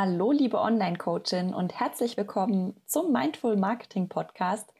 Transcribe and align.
Hallo, 0.00 0.30
liebe 0.30 0.60
Online-Coachin 0.60 1.52
und 1.52 1.80
herzlich 1.80 2.16
willkommen 2.16 2.80
zum 2.86 3.10
Mindful 3.10 3.56
Marketing 3.56 4.08
Podcast. 4.08 4.72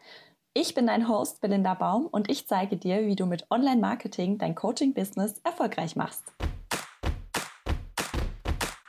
Ich 0.54 0.76
bin 0.76 0.86
dein 0.86 1.08
Host 1.08 1.40
Belinda 1.40 1.74
Baum 1.74 2.06
und 2.06 2.30
ich 2.30 2.46
zeige 2.46 2.76
dir, 2.76 3.04
wie 3.04 3.16
du 3.16 3.26
mit 3.26 3.44
Online-Marketing 3.50 4.38
dein 4.38 4.54
Coaching-Business 4.54 5.40
erfolgreich 5.42 5.96
machst. 5.96 6.22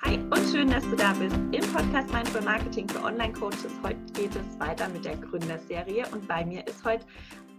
Hi 0.03 0.19
und 0.19 0.49
schön, 0.51 0.69
dass 0.69 0.83
du 0.83 0.95
da 0.95 1.13
bist 1.13 1.35
im 1.35 1.73
Podcast 1.73 2.13
Mindful 2.13 2.41
Marketing 2.41 2.87
für 2.87 3.03
Online-Coaches. 3.03 3.71
Heute 3.81 3.99
geht 4.13 4.35
es 4.35 4.59
weiter 4.59 4.87
mit 4.89 5.05
der 5.05 5.17
Gründerserie 5.17 6.05
und 6.11 6.27
bei 6.27 6.45
mir 6.45 6.67
ist 6.67 6.85
heute 6.85 7.07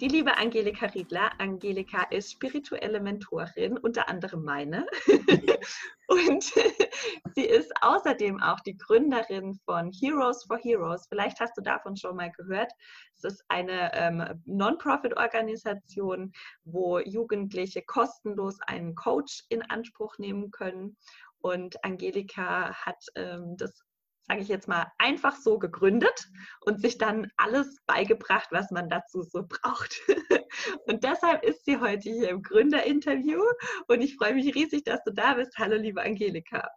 die 0.00 0.08
liebe 0.08 0.38
Angelika 0.38 0.86
Riedler. 0.86 1.30
Angelika 1.38 2.04
ist 2.04 2.32
spirituelle 2.32 3.00
Mentorin, 3.00 3.76
unter 3.76 4.08
anderem 4.08 4.42
meine. 4.44 4.86
und 6.08 6.42
sie 7.34 7.44
ist 7.44 7.70
außerdem 7.82 8.42
auch 8.42 8.60
die 8.60 8.78
Gründerin 8.78 9.60
von 9.66 9.92
Heroes 9.92 10.44
for 10.44 10.56
Heroes. 10.56 11.06
Vielleicht 11.08 11.38
hast 11.40 11.56
du 11.58 11.60
davon 11.60 11.96
schon 11.98 12.16
mal 12.16 12.32
gehört. 12.32 12.72
Es 13.14 13.24
ist 13.24 13.44
eine 13.48 13.92
ähm, 13.92 14.42
Non-Profit-Organisation, 14.46 16.32
wo 16.64 16.98
Jugendliche 16.98 17.82
kostenlos 17.82 18.58
einen 18.66 18.94
Coach 18.94 19.44
in 19.50 19.62
Anspruch 19.62 20.16
nehmen 20.16 20.50
können. 20.50 20.96
Und 21.42 21.82
Angelika 21.84 22.72
hat 22.74 23.04
ähm, 23.16 23.56
das 23.58 23.84
sage 24.30 24.42
ich 24.42 24.48
jetzt 24.48 24.68
mal, 24.68 24.86
einfach 24.98 25.34
so 25.34 25.58
gegründet 25.58 26.28
und 26.60 26.80
sich 26.80 26.98
dann 26.98 27.32
alles 27.36 27.78
beigebracht, 27.88 28.46
was 28.52 28.70
man 28.70 28.88
dazu 28.88 29.22
so 29.22 29.44
braucht. 29.48 30.00
Und 30.86 31.02
deshalb 31.02 31.42
ist 31.42 31.64
sie 31.64 31.80
heute 31.80 32.10
hier 32.10 32.30
im 32.30 32.42
Gründerinterview 32.42 33.40
und 33.86 34.00
ich 34.00 34.16
freue 34.16 34.34
mich 34.34 34.52
riesig, 34.54 34.82
dass 34.84 35.02
du 35.04 35.12
da 35.12 35.34
bist. 35.34 35.56
Hallo, 35.58 35.76
liebe 35.76 36.02
Angelika. 36.02 36.68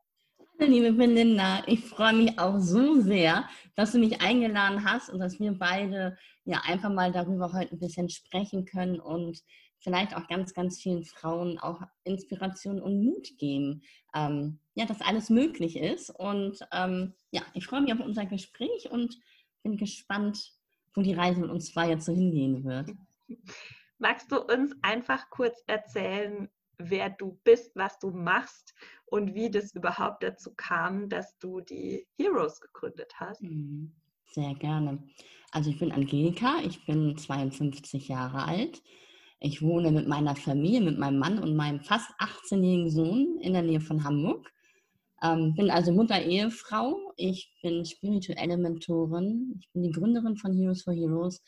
Hallo, 0.59 0.71
liebe 0.71 0.93
Belinda. 0.93 1.63
Ich 1.66 1.85
freue 1.85 2.13
mich 2.13 2.38
auch 2.38 2.59
so 2.59 3.02
sehr, 3.02 3.48
dass 3.76 3.93
du 3.93 3.99
mich 3.99 4.21
eingeladen 4.21 4.85
hast 4.85 5.09
und 5.09 5.20
dass 5.20 5.40
wir 5.40 5.51
beide 5.54 6.17
ja 6.45 6.62
einfach 6.65 6.91
mal 6.91 7.12
darüber 7.12 7.51
heute 7.54 7.76
ein 7.76 7.79
bisschen 7.79 8.10
sprechen 8.10 8.65
können 8.65 8.99
und 8.99 9.40
vielleicht 9.79 10.15
auch 10.15 10.27
ganz, 10.27 10.54
ganz 10.54 10.79
vielen 10.79 11.04
Frauen 11.04 11.57
auch 11.60 11.82
Inspiration 12.04 12.82
und 12.82 13.04
Mut 13.04 13.27
geben, 13.38 13.82
ähm, 14.15 14.60
ja, 14.76 14.85
dass 14.85 15.02
alles 15.02 15.29
möglich 15.29 15.77
ist. 15.77 16.10
Und 16.10 16.60
ähm, 16.71 17.13
ja, 17.32 17.41
ich 17.54 17.66
freue 17.66 17.82
mich 17.82 17.93
auf 17.93 17.99
unser 17.99 18.26
Gespräch 18.26 18.90
und 18.91 19.18
bin 19.63 19.77
gespannt, 19.77 20.54
wo 20.93 21.02
die 21.02 21.13
Reise 21.13 21.41
mit 21.41 21.49
uns 21.49 21.71
zwei 21.71 21.90
jetzt 21.90 22.05
so 22.05 22.13
hingehen 22.13 22.63
wird. 22.63 22.91
Magst 23.98 24.32
du 24.32 24.41
uns 24.41 24.76
einfach 24.82 25.29
kurz 25.29 25.63
erzählen, 25.68 26.49
wer 26.77 27.10
du 27.10 27.40
bist, 27.44 27.76
was 27.76 27.99
du 27.99 28.12
machst 28.12 28.74
und 29.05 29.34
wie 29.34 29.49
das 29.49 29.74
überhaupt 29.74 30.24
dazu 30.24 30.54
kam, 30.55 31.10
dass 31.10 31.38
du 31.40 31.62
die 31.62 32.07
Heroes 32.18 32.60
gegründet 32.60 33.13
hast? 33.16 33.41
Mhm. 33.41 33.94
Sehr 34.26 34.55
gerne. 34.55 35.04
Also 35.51 35.70
ich 35.70 35.77
bin 35.77 35.91
Angelika, 35.91 36.55
ich 36.66 36.84
bin 36.85 37.16
52 37.16 38.07
Jahre 38.07 38.46
alt. 38.46 38.82
Ich 39.40 39.62
wohne 39.62 39.91
mit 39.91 40.07
meiner 40.07 40.35
Familie, 40.35 40.82
mit 40.82 40.98
meinem 40.98 41.20
Mann 41.20 41.38
und 41.38 41.55
meinem 41.55 41.82
fast 41.82 42.10
18-jährigen 42.20 42.90
Sohn 42.90 43.38
in 43.41 43.54
der 43.54 43.62
Nähe 43.62 43.82
von 43.82 44.04
Hamburg. 44.04 44.52
Ähm, 45.24 45.55
bin 45.55 45.71
also 45.71 45.91
Mutter, 45.91 46.21
Ehefrau. 46.21 47.13
Ich 47.16 47.54
bin 47.62 47.85
spirituelle 47.85 48.57
Mentorin. 48.57 49.55
Ich 49.60 49.71
bin 49.71 49.84
die 49.84 49.91
Gründerin 49.91 50.35
von 50.35 50.54
Heroes 50.54 50.84
for 50.84 50.93
Heroes. 50.93 51.41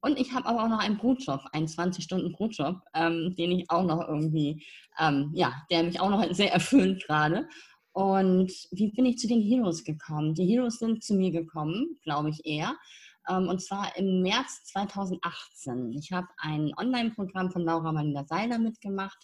Und 0.00 0.18
ich 0.20 0.32
habe 0.32 0.46
aber 0.46 0.64
auch 0.64 0.68
noch 0.68 0.80
einen 0.80 0.98
Brotjob, 0.98 1.40
einen 1.52 1.66
20-Stunden-Brotjob, 1.66 2.76
ähm, 2.92 3.34
den 3.36 3.52
ich 3.52 3.70
auch 3.70 3.84
noch 3.84 4.06
irgendwie, 4.06 4.62
ähm, 4.98 5.30
ja, 5.32 5.54
der 5.70 5.84
mich 5.84 5.98
auch 5.98 6.10
noch 6.10 6.22
sehr 6.34 6.52
erfüllt 6.52 7.06
gerade. 7.06 7.48
Und 7.92 8.52
wie 8.72 8.90
bin 8.90 9.06
ich 9.06 9.18
zu 9.18 9.26
den 9.26 9.40
Heroes 9.40 9.82
gekommen? 9.84 10.34
Die 10.34 10.46
Heroes 10.46 10.78
sind 10.78 11.02
zu 11.02 11.14
mir 11.14 11.30
gekommen, 11.30 11.98
glaube 12.02 12.28
ich 12.28 12.44
eher, 12.44 12.76
ähm, 13.28 13.48
und 13.48 13.62
zwar 13.62 13.96
im 13.96 14.22
März 14.22 14.64
2018. 14.64 15.92
Ich 15.92 16.12
habe 16.12 16.28
ein 16.38 16.72
Online-Programm 16.76 17.50
von 17.50 17.62
Laura 17.62 17.92
Marina 17.92 18.24
Seiler 18.24 18.58
mitgemacht. 18.58 19.18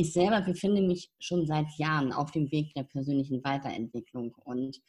Ich 0.00 0.12
selber 0.12 0.40
befinde 0.42 0.80
mich 0.80 1.10
schon 1.18 1.44
seit 1.44 1.66
Jahren 1.76 2.12
auf 2.12 2.30
dem 2.30 2.52
Weg 2.52 2.72
der 2.74 2.84
persönlichen 2.84 3.42
Weiterentwicklung. 3.42 4.32
Und, 4.44 4.80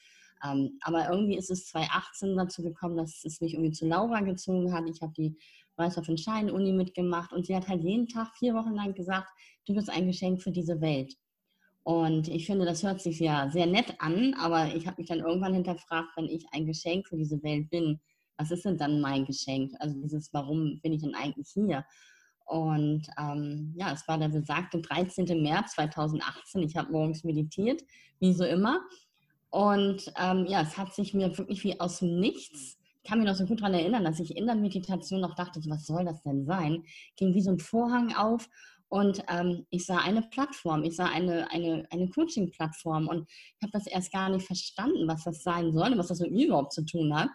ähm, 0.46 0.78
aber 0.82 1.10
irgendwie 1.10 1.36
ist 1.36 1.50
es 1.50 1.66
2018 1.66 2.38
dazu 2.38 2.62
gekommen, 2.62 2.96
dass 2.96 3.26
es 3.26 3.42
mich 3.42 3.56
irgendwie 3.56 3.72
zu 3.72 3.88
Laura 3.88 4.20
gezogen 4.20 4.72
hat. 4.72 4.88
Ich 4.88 5.02
habe 5.02 5.12
die 5.18 5.36
Weißhoff 5.78 6.06
Schein 6.16 6.52
Uni 6.52 6.74
mitgemacht 6.74 7.34
und 7.34 7.48
sie 7.48 7.56
hat 7.56 7.68
halt 7.68 7.82
jeden 7.84 8.08
Tag 8.08 8.38
vier 8.38 8.54
Wochen 8.54 8.76
lang 8.76 8.94
gesagt, 8.94 9.30
du 9.66 9.74
bist 9.74 9.90
ein 9.90 10.06
Geschenk 10.06 10.44
für 10.44 10.52
diese 10.52 10.80
Welt. 10.80 11.16
Und 11.82 12.28
ich 12.28 12.46
finde, 12.46 12.66
das 12.66 12.84
hört 12.84 13.02
sich 13.02 13.20
ja 13.20 13.50
sehr 13.50 13.66
nett 13.66 13.96
an, 13.98 14.36
aber 14.36 14.76
ich 14.76 14.86
habe 14.86 15.02
mich 15.02 15.08
dann 15.08 15.22
irgendwann 15.22 15.56
hinterfragt, 15.56 16.10
wenn 16.18 16.30
ich 16.30 16.46
ein 16.52 16.68
Geschenk 16.68 17.08
für 17.08 17.18
diese 17.18 17.42
Welt 17.42 17.68
bin, 17.72 18.00
was 18.38 18.52
ist 18.52 18.64
denn 18.64 18.78
dann 18.78 19.02
mein 19.02 19.26
Geschenk? 19.26 19.74
Also 19.80 20.00
dieses, 20.00 20.32
warum 20.34 20.80
bin 20.82 20.94
ich 20.94 21.02
denn 21.02 21.16
eigentlich 21.16 21.50
hier? 21.52 21.84
Und 22.50 23.04
ähm, 23.20 23.76
ja, 23.78 23.94
es 23.94 24.08
war 24.08 24.18
der 24.18 24.30
besagte 24.30 24.82
13. 24.82 25.40
März 25.44 25.74
2018. 25.74 26.64
Ich 26.64 26.76
habe 26.76 26.92
morgens 26.92 27.24
meditiert, 27.24 27.84
wie 28.20 28.34
so 28.34 28.44
immer. 28.44 28.82
Und 29.52 30.12
ähm, 30.18 30.48
ja, 30.48 30.64
es 30.64 30.76
hat 30.76 30.96
sich 30.96 31.14
mir 31.14 31.38
wirklich 31.38 31.64
wie 31.64 31.80
aus 31.80 32.00
dem 32.00 32.20
Nichts, 32.20 32.80
ich 33.04 33.10
kann 33.10 33.20
mich 33.20 33.28
noch 33.28 33.36
so 33.36 33.46
gut 33.46 33.62
daran 33.62 33.76
erinnern, 33.76 34.04
dass 34.04 34.20
ich 34.20 34.36
in 34.36 34.48
der 34.48 34.56
Meditation 34.56 35.22
noch 35.22 35.36
dachte, 35.36 35.62
was 35.68 35.86
soll 35.86 36.06
das 36.06 36.24
denn 36.24 36.46
sein? 36.46 36.84
Ging 37.18 37.36
wie 37.36 37.42
so 37.42 37.52
ein 37.52 37.60
Vorhang 37.60 38.16
auf 38.16 38.50
und 38.88 39.24
ähm, 39.30 39.68
ich 39.70 39.86
sah 39.86 40.00
eine 40.00 40.24
Plattform, 40.24 40.84
ich 40.84 40.96
sah 40.96 41.06
eine, 41.06 41.52
eine, 41.52 41.86
eine 41.92 42.10
Coaching-Plattform 42.10 43.08
und 43.08 43.30
ich 43.30 43.62
habe 43.62 43.72
das 43.72 43.86
erst 43.86 44.12
gar 44.12 44.30
nicht 44.30 44.46
verstanden, 44.46 45.08
was 45.08 45.24
das 45.24 45.44
sein 45.44 45.72
soll 45.72 45.92
und 45.92 46.00
was 46.00 46.08
das 46.08 46.20
mit 46.20 46.32
mir 46.32 46.48
überhaupt 46.48 46.74
zu 46.74 46.84
tun 46.84 47.16
hat. 47.16 47.30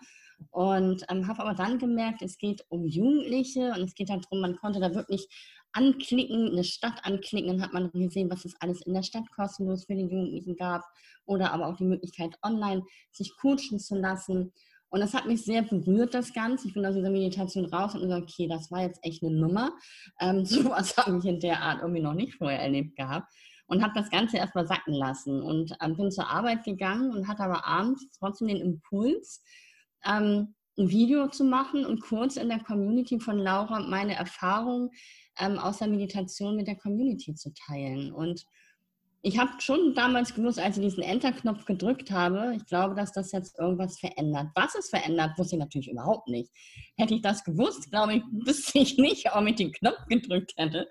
Und 0.51 1.05
ähm, 1.09 1.27
habe 1.27 1.41
aber 1.41 1.55
dann 1.55 1.79
gemerkt, 1.79 2.23
es 2.23 2.39
geht 2.39 2.65
um 2.69 2.87
Jugendliche 2.87 3.73
und 3.73 3.83
es 3.83 3.95
geht 3.95 4.11
darum, 4.11 4.41
man 4.41 4.57
konnte 4.57 4.81
da 4.81 4.95
wirklich 4.95 5.29
anklicken, 5.75 6.53
eine 6.53 6.65
Stadt 6.65 7.05
anklicken, 7.05 7.49
dann 7.49 7.63
hat 7.63 7.73
man 7.73 7.91
gesehen, 7.93 8.31
was 8.31 8.45
es 8.45 8.55
alles 8.61 8.81
in 8.83 8.95
der 8.95 9.03
Stadt 9.03 9.31
kostenlos 9.35 9.85
für 9.87 9.95
die 9.95 10.03
Jugendlichen 10.03 10.57
gab 10.57 10.83
oder 11.27 11.53
aber 11.53 11.67
auch 11.67 11.77
die 11.77 11.85
Möglichkeit 11.85 12.39
online 12.43 12.83
sich 13.13 13.37
coachen 13.37 13.79
zu 13.79 13.97
lassen. 13.97 14.53
Und 14.89 15.01
das 15.01 15.13
hat 15.13 15.27
mich 15.27 15.45
sehr 15.45 15.63
berührt, 15.63 16.15
das 16.15 16.33
Ganze. 16.33 16.69
Ich 16.69 16.75
bin 16.75 16.87
aus 16.87 16.95
dieser 16.95 17.11
Meditation 17.11 17.65
raus 17.67 17.95
und 17.95 18.03
gesagt, 18.03 18.31
okay, 18.31 18.47
das 18.47 18.71
war 18.71 18.83
jetzt 18.83 19.01
echt 19.03 19.25
eine 19.25 19.35
Nummer. 19.35 19.73
Ähm, 20.21 20.45
sowas 20.45 20.97
habe 20.97 21.19
ich 21.19 21.25
in 21.25 21.41
der 21.41 21.61
Art 21.61 21.81
irgendwie 21.83 22.03
noch 22.03 22.15
nicht 22.15 22.37
vorher 22.37 22.61
erlebt 22.61 22.97
gehabt. 22.97 23.33
Und 23.67 23.83
habe 23.83 23.95
das 23.95 24.11
Ganze 24.11 24.37
erstmal 24.37 24.67
sacken 24.67 24.93
lassen 24.93 25.43
und 25.43 25.75
ähm, 25.81 25.97
bin 25.97 26.13
zur 26.13 26.29
Arbeit 26.29 26.65
gegangen 26.65 27.11
und 27.13 27.27
hatte 27.27 27.43
aber 27.45 27.67
abends 27.67 28.07
trotzdem 28.19 28.49
den 28.49 28.59
Impuls, 28.59 29.43
ähm, 30.07 30.55
ein 30.77 30.89
Video 30.89 31.29
zu 31.29 31.45
machen 31.45 31.87
und 31.87 32.01
kurz 32.01 32.37
in 32.37 32.49
der 32.49 32.59
Community 32.59 33.21
von 33.21 33.39
Laura 33.39 33.81
meine 33.81 34.15
Erfahrungen 34.15 34.91
ähm, 35.39 35.59
aus 35.59 35.79
der 35.79 35.89
Meditation 35.89 36.57
mit 36.57 36.67
der 36.67 36.77
Community 36.77 37.35
zu 37.35 37.53
teilen. 37.55 38.13
Und 38.13 38.45
ich 39.27 39.39
habe 39.39 39.53
schon 39.59 39.95
damals 39.95 40.35
gewusst, 40.35 40.59
als 40.59 40.77
ich 40.77 40.85
diesen 40.85 41.03
Enter-Knopf 41.03 41.65
gedrückt 41.65 42.11
habe, 42.11 42.53
ich 42.57 42.67
glaube, 42.67 42.95
dass 42.95 43.11
das 43.11 43.33
jetzt 43.33 43.59
irgendwas 43.59 43.99
verändert. 43.99 44.49
Was 44.55 44.75
es 44.75 44.91
verändert, 44.91 45.39
wusste 45.39 45.57
ich 45.57 45.61
natürlich 45.61 45.91
überhaupt 45.91 46.29
nicht. 46.29 46.51
Hätte 46.99 47.15
ich 47.15 47.23
das 47.23 47.43
gewusst, 47.43 47.91
glaube 47.91 48.17
ich, 48.17 48.23
wüsste 48.47 48.81
ich 48.81 48.99
nicht, 48.99 49.35
ob 49.35 49.47
ich 49.47 49.55
den 49.55 49.73
Knopf 49.73 50.05
gedrückt 50.09 50.53
hätte. 50.57 50.87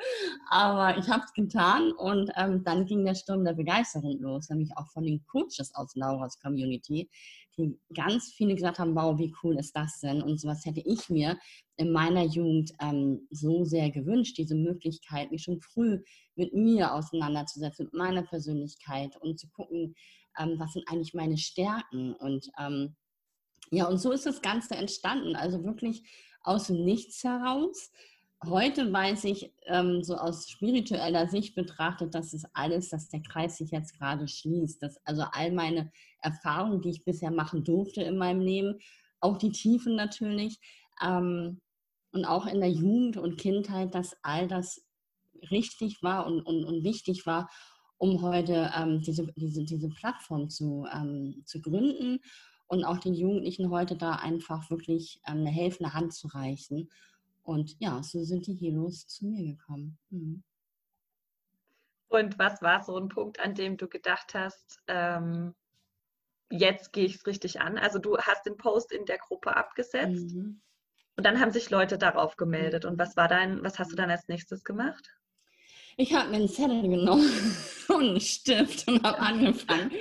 Aber 0.50 0.98
ich 0.98 1.08
habe 1.10 1.24
es 1.24 1.34
getan 1.34 1.92
und 1.92 2.32
ähm, 2.36 2.64
dann 2.64 2.88
ging 2.88 3.06
der 3.06 3.14
Sturm 3.14 3.46
der 3.46 3.54
Begeisterung 3.54 4.20
los, 4.20 4.50
nämlich 4.50 4.72
auch 4.78 4.88
von 4.88 5.04
den 5.04 5.24
Coaches 5.28 5.72
aus 5.76 5.94
Lauras 5.94 6.40
Community, 6.40 7.12
die 7.58 7.80
ganz 7.94 8.34
viele 8.34 8.56
gesagt 8.56 8.80
haben, 8.80 8.96
wow, 8.96 9.18
wie 9.18 9.34
cool 9.44 9.58
ist 9.58 9.76
das 9.76 10.00
denn? 10.00 10.22
Und 10.22 10.40
sowas 10.40 10.66
hätte 10.66 10.82
ich 10.86 11.10
mir 11.10 11.38
in 11.78 11.92
meiner 11.92 12.24
Jugend 12.24 12.72
ähm, 12.80 13.28
so 13.32 13.64
sehr 13.64 13.90
gewünscht, 13.92 14.38
diese 14.38 14.56
Möglichkeit, 14.56 15.32
mich 15.32 15.44
schon 15.44 15.62
früh 15.62 16.02
mit 16.36 16.54
mir 16.54 16.94
auseinanderzusetzen, 16.94 17.86
mit 17.86 17.94
meiner 17.94 18.24
Persönlichkeit 18.24 19.16
und 19.18 19.40
zu 19.40 19.48
gucken, 19.50 19.96
ähm, 20.38 20.56
was 20.58 20.74
sind 20.74 20.88
eigentlich 20.90 21.14
meine 21.14 21.38
Stärken. 21.38 22.14
Und 22.14 22.50
ähm, 22.60 22.96
ja, 23.72 23.88
und 23.88 23.98
so 23.98 24.12
ist 24.12 24.26
das 24.26 24.42
Ganze 24.42 24.76
entstanden. 24.76 25.36
Also 25.36 25.64
wirklich 25.64 26.04
aus 26.42 26.68
dem 26.68 26.84
Nichts 26.84 27.24
heraus 27.24 27.92
heute 28.46 28.92
weiß 28.92 29.26
ich, 29.26 29.52
ähm, 29.66 30.04
so 30.04 30.16
aus 30.16 30.50
spiritueller 30.50 31.28
Sicht 31.28 31.56
betrachtet, 31.56 32.16
dass 32.16 32.34
es 32.34 32.46
alles, 32.54 32.90
dass 32.90 33.10
der 33.10 33.22
Kreis 33.22 33.58
sich 33.58 33.72
jetzt 33.72 33.98
gerade 33.98 34.28
schließt. 34.28 34.82
Dass 34.82 34.98
also 35.06 35.24
all 35.32 35.52
meine 35.52 35.92
Erfahrungen, 36.22 36.82
die 36.82 36.90
ich 36.90 37.04
bisher 37.04 37.32
machen 37.32 37.64
durfte 37.64 38.02
in 38.02 38.18
meinem 38.18 38.42
Leben, 38.42 38.80
auch 39.20 39.38
die 39.38 39.52
Tiefen 39.52 39.96
natürlich 39.96 40.60
ähm, 41.02 41.62
und 42.12 42.26
auch 42.26 42.46
in 42.46 42.60
der 42.60 42.72
Jugend 42.72 43.18
und 43.18 43.38
Kindheit, 43.38 43.96
dass 43.96 44.16
all 44.22 44.48
das 44.48 44.86
richtig 45.50 46.04
war 46.04 46.26
und, 46.26 46.42
und, 46.42 46.64
und 46.66 46.84
wichtig 46.84 47.26
war, 47.26 47.50
um 47.98 48.22
heute 48.22 48.72
ähm, 48.78 49.02
diese, 49.02 49.28
diese, 49.36 49.64
diese 49.64 49.90
Plattform 49.90 50.50
zu, 50.50 50.86
ähm, 50.94 51.44
zu 51.46 51.62
gründen 51.62 52.20
und 52.68 52.84
auch 52.84 52.98
den 52.98 53.14
Jugendlichen 53.14 53.70
heute 53.70 53.96
da 53.96 54.16
einfach 54.16 54.70
wirklich 54.70 55.22
ähm, 55.28 55.40
eine 55.40 55.52
helfende 55.52 55.94
Hand 55.94 56.14
zu 56.14 56.28
reichen. 56.28 56.90
Und 57.44 57.76
ja, 57.80 58.02
so 58.02 58.24
sind 58.24 58.48
die 58.48 58.56
Heroes 58.56 59.08
zu 59.08 59.26
mir 59.26 59.56
gekommen. 59.56 59.98
Mhm. 60.10 60.44
Und 62.08 62.40
was 62.40 62.62
war 62.62 62.84
so 62.84 62.98
ein 62.98 63.10
Punkt, 63.10 63.40
an 63.40 63.56
dem 63.56 63.76
du 63.76 63.88
gedacht 63.88 64.34
hast, 64.34 64.80
ähm, 64.88 65.56
jetzt 66.52 66.94
gehe 66.94 67.06
ich 67.06 67.16
es 67.16 67.26
richtig 67.26 67.60
an. 67.60 67.78
Also 67.78 68.00
du 68.00 68.18
hast 68.18 68.46
den 68.46 68.58
Post 68.58 68.92
in 68.92 69.06
der 69.06 69.18
Gruppe 69.18 69.56
abgesetzt 69.56 70.36
mhm. 70.36 70.62
und 71.18 71.26
dann 71.26 71.40
haben 71.40 71.52
sich 71.52 71.70
Leute 71.70 71.98
darauf 71.98 72.38
gemeldet. 72.38 72.86
Und 72.86 73.00
was 73.00 73.18
war 73.18 73.28
dein, 73.28 73.64
was 73.64 73.80
hast 73.80 73.92
du 73.92 73.96
dann 73.96 74.12
als 74.12 74.28
nächstes 74.28 74.64
gemacht? 74.64 75.10
Ich 75.98 76.14
habe 76.14 76.30
mir 76.30 76.38
einen 76.38 76.50
Zettel 76.50 76.82
genommen 76.82 77.30
und 77.90 78.02
einen 78.02 78.20
Stift 78.20 78.88
und 78.88 79.04
habe 79.04 79.20
angefangen, 79.20 79.92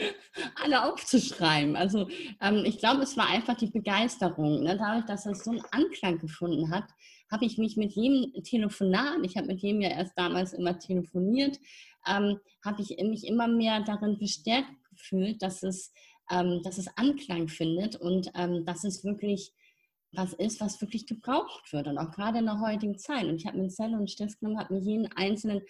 alle 0.62 0.84
aufzuschreiben. 0.84 1.76
Also 1.76 2.08
ähm, 2.40 2.64
ich 2.64 2.78
glaube, 2.78 3.02
es 3.02 3.16
war 3.16 3.28
einfach 3.28 3.56
die 3.56 3.70
Begeisterung. 3.70 4.62
Ne? 4.62 4.76
Dadurch, 4.78 5.04
dass 5.06 5.26
es 5.26 5.44
so 5.44 5.50
einen 5.50 5.64
Anklang 5.70 6.18
gefunden 6.18 6.70
hat, 6.70 6.84
habe 7.30 7.44
ich 7.44 7.58
mich 7.58 7.76
mit 7.76 7.92
jedem 7.92 8.42
Telefonat, 8.42 9.18
ich 9.22 9.36
habe 9.36 9.46
mit 9.48 9.60
jedem 9.60 9.80
ja 9.80 9.90
erst 9.90 10.16
damals 10.16 10.52
immer 10.52 10.78
telefoniert, 10.78 11.58
ähm, 12.06 12.38
habe 12.64 12.82
ich 12.82 12.96
mich 13.02 13.26
immer 13.26 13.48
mehr 13.48 13.80
darin 13.80 14.18
bestärkt 14.18 14.68
gefühlt, 14.90 15.42
dass 15.42 15.62
es, 15.62 15.92
ähm, 16.30 16.60
dass 16.62 16.78
es 16.78 16.88
Anklang 16.96 17.48
findet 17.48 17.96
und 17.96 18.30
ähm, 18.34 18.64
dass 18.64 18.84
es 18.84 19.04
wirklich 19.04 19.52
was 20.12 20.32
ist, 20.34 20.60
was 20.60 20.80
wirklich 20.80 21.06
gebraucht 21.06 21.72
wird 21.72 21.86
und 21.86 21.98
auch 21.98 22.10
gerade 22.10 22.38
in 22.38 22.46
der 22.46 22.60
heutigen 22.60 22.98
Zeit. 22.98 23.24
Und 23.24 23.36
ich 23.36 23.46
habe 23.46 23.56
mir 23.56 23.64
einen 23.64 23.70
Zettel 23.70 23.92
und 23.92 23.98
einen 23.98 24.08
Stift 24.08 24.40
genommen, 24.40 24.58
habe 24.58 24.74
mir 24.74 24.80
jeden 24.80 25.10
einzelnen 25.12 25.62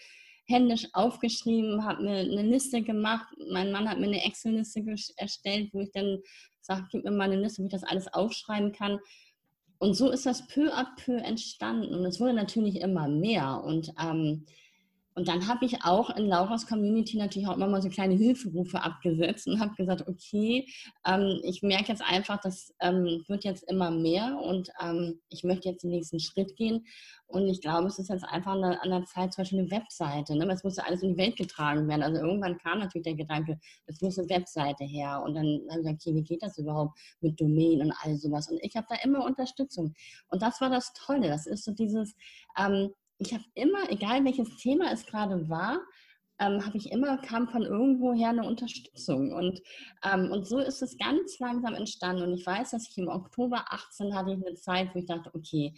händisch 0.45 0.89
aufgeschrieben, 0.93 1.85
habe 1.85 2.03
mir 2.03 2.17
eine 2.19 2.43
Liste 2.43 2.83
gemacht. 2.83 3.27
Mein 3.51 3.71
Mann 3.71 3.89
hat 3.89 3.99
mir 3.99 4.07
eine 4.07 4.25
Excel-Liste 4.25 4.85
erstellt, 5.17 5.71
wo 5.73 5.81
ich 5.81 5.93
dann 5.93 6.19
sage, 6.61 6.87
gib 6.91 7.05
mir 7.05 7.13
mal 7.13 7.31
eine 7.31 7.41
Liste, 7.41 7.63
wo 7.63 7.67
ich 7.67 7.73
das 7.73 7.85
alles 7.85 8.13
aufschreiben 8.13 8.73
kann. 8.73 8.99
Und 9.79 9.95
so 9.95 10.11
ist 10.11 10.27
das 10.27 10.47
peu 10.47 10.73
à 10.73 10.87
peu 10.97 11.17
entstanden. 11.17 11.95
Und 11.95 12.05
es 12.05 12.21
wurde 12.21 12.35
natürlich 12.35 12.81
immer 12.81 13.09
mehr. 13.09 13.63
Und 13.65 13.93
ähm, 14.01 14.47
und 15.15 15.29
dann 15.29 15.47
habe 15.47 15.65
ich 15.65 15.85
auch 15.85 16.11
in 16.17 16.27
Laura's 16.27 16.67
Community 16.67 17.19
natürlich 17.19 17.49
auch 17.49 17.57
immer 17.57 17.67
mal 17.67 17.83
so 17.83 17.89
kleine 17.89 18.15
Hilferufe 18.15 18.83
abgesetzt 18.83 19.47
und 19.47 19.61
habe 19.61 19.75
gesagt, 19.75 20.09
okay, 20.09 20.67
ähm, 21.07 21.41
ich 21.43 21.63
merke 21.63 21.89
jetzt 21.89 22.03
einfach, 22.03 22.41
das 22.41 22.75
ähm, 22.81 23.25
wird 23.29 23.45
jetzt 23.45 23.69
immer 23.71 23.91
mehr 23.91 24.39
und 24.39 24.71
ähm, 24.81 25.21
ich 25.29 25.45
möchte 25.45 25.69
jetzt 25.69 25.83
den 25.83 25.91
nächsten 25.91 26.21
Schritt 26.21 26.57
gehen. 26.57 26.87
Und 27.27 27.49
ich 27.49 27.63
glaube, 27.63 27.89
es 27.89 27.99
ist 27.99 28.11
jetzt 28.11 28.25
einfach 28.25 28.53
an 28.53 28.61
der, 28.61 28.83
an 28.83 28.91
der 28.91 29.05
Zeit 29.05 29.33
zum 29.33 29.43
Beispiel 29.43 29.61
eine 29.61 29.71
Webseite. 29.71 30.37
Ne? 30.37 30.51
Es 30.53 30.65
musste 30.65 30.87
alles 30.87 31.03
in 31.03 31.15
die 31.15 31.19
Welt 31.19 31.37
getragen 31.37 31.89
werden. 31.89 32.03
Also 32.03 32.21
irgendwann 32.21 32.59
kam 32.59 32.81
natürlich 32.81 33.05
der 33.05 33.15
Gedanke, 33.15 33.59
es 33.87 34.03
muss 34.03 34.19
eine 34.19 34.29
Webseite 34.29 34.85
her. 34.85 35.23
Und 35.25 35.35
dann 35.35 35.61
habe 35.71 35.81
ich 35.81 35.85
gesagt, 35.85 36.03
okay, 36.07 36.15
wie 36.15 36.25
geht 36.25 36.43
das 36.43 36.59
überhaupt 36.59 36.99
mit 37.21 37.41
Domain 37.41 37.81
und 37.81 37.95
all 38.03 38.17
sowas? 38.17 38.51
Und 38.51 38.59
ich 38.63 38.77
habe 38.77 38.87
da 38.91 38.97
immer 39.03 39.25
Unterstützung. 39.25 39.95
Und 40.29 40.43
das 40.43 40.61
war 40.61 40.69
das 40.69 40.93
Tolle. 40.93 41.29
Das 41.29 41.47
ist 41.47 41.65
so 41.65 41.73
dieses, 41.73 42.15
ähm, 42.59 42.91
ich 43.19 43.33
habe 43.33 43.45
immer, 43.55 43.91
egal 43.91 44.25
welches 44.25 44.57
Thema 44.57 44.93
es 44.93 45.07
gerade 45.07 45.49
war, 45.49 45.81
ähm, 46.39 46.65
habe 46.65 46.77
ich 46.77 46.91
immer, 46.91 47.19
kam 47.19 47.49
von 47.49 47.63
irgendwoher 47.63 48.31
eine 48.31 48.47
Unterstützung. 48.47 49.33
Und, 49.33 49.63
ähm, 50.05 50.31
und 50.33 50.47
so 50.47 50.59
ist 50.59 50.83
es 50.83 50.97
ganz 50.99 51.39
langsam 51.39 51.75
entstanden. 51.75 52.23
Und 52.23 52.35
ich 52.35 52.45
weiß, 52.45 52.71
dass 52.71 52.89
ich 52.89 52.99
im 52.99 53.09
Oktober 53.09 53.65
18 53.69 54.15
hatte 54.15 54.33
ich 54.33 54.47
eine 54.47 54.57
Zeit, 54.57 54.95
wo 54.95 54.99
ich 54.99 55.07
dachte, 55.07 55.31
okay, 55.35 55.75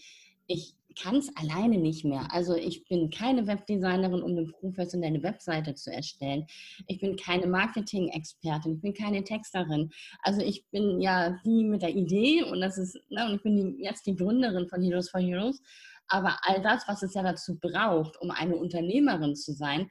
ich 0.47 0.75
kann 0.97 1.17
es 1.17 1.35
alleine 1.37 1.79
nicht 1.79 2.05
mehr. 2.05 2.29
Also 2.31 2.55
ich 2.55 2.85
bin 2.87 3.11
keine 3.11 3.47
Webdesignerin, 3.47 4.23
um 4.23 4.31
eine 4.31 4.47
professionelle 4.47 5.23
Webseite 5.23 5.75
zu 5.75 5.93
erstellen. 5.93 6.47
Ich 6.87 7.01
bin 7.01 7.17
keine 7.17 7.47
Marketing-Expertin, 7.47 8.77
ich 8.77 8.81
bin 8.81 8.95
keine 8.95 9.25
Texterin. 9.25 9.91
Also 10.23 10.41
ich 10.41 10.65
bin 10.71 11.01
ja 11.01 11.37
die 11.45 11.65
mit 11.65 11.83
der 11.83 11.95
Idee 11.95 12.45
und 12.45 12.61
das 12.61 12.79
ist, 12.79 12.97
ne, 13.11 13.27
und 13.27 13.37
ich 13.37 13.43
bin 13.43 13.57
die, 13.57 13.83
jetzt 13.83 14.07
die 14.07 14.15
Gründerin 14.15 14.69
von 14.69 14.83
Heroes 14.83 15.11
for 15.11 15.21
Heroes. 15.21 15.61
Aber 16.09 16.39
all 16.43 16.63
das, 16.63 16.87
was 16.87 17.03
es 17.03 17.15
ja 17.15 17.23
dazu 17.23 17.59
braucht, 17.59 18.21
um 18.21 18.31
eine 18.31 18.57
Unternehmerin 18.57 19.35
zu 19.35 19.53
sein, 19.53 19.91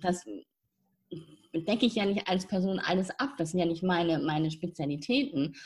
das 0.00 0.24
decke 1.54 1.86
ich 1.86 1.94
ja 1.96 2.04
nicht 2.04 2.28
als 2.28 2.46
Person 2.46 2.78
alles 2.78 3.10
ab. 3.18 3.30
Das 3.38 3.50
sind 3.50 3.60
ja 3.60 3.66
nicht 3.66 3.82
meine, 3.82 4.18
meine 4.18 4.50
Spezialitäten. 4.50 5.56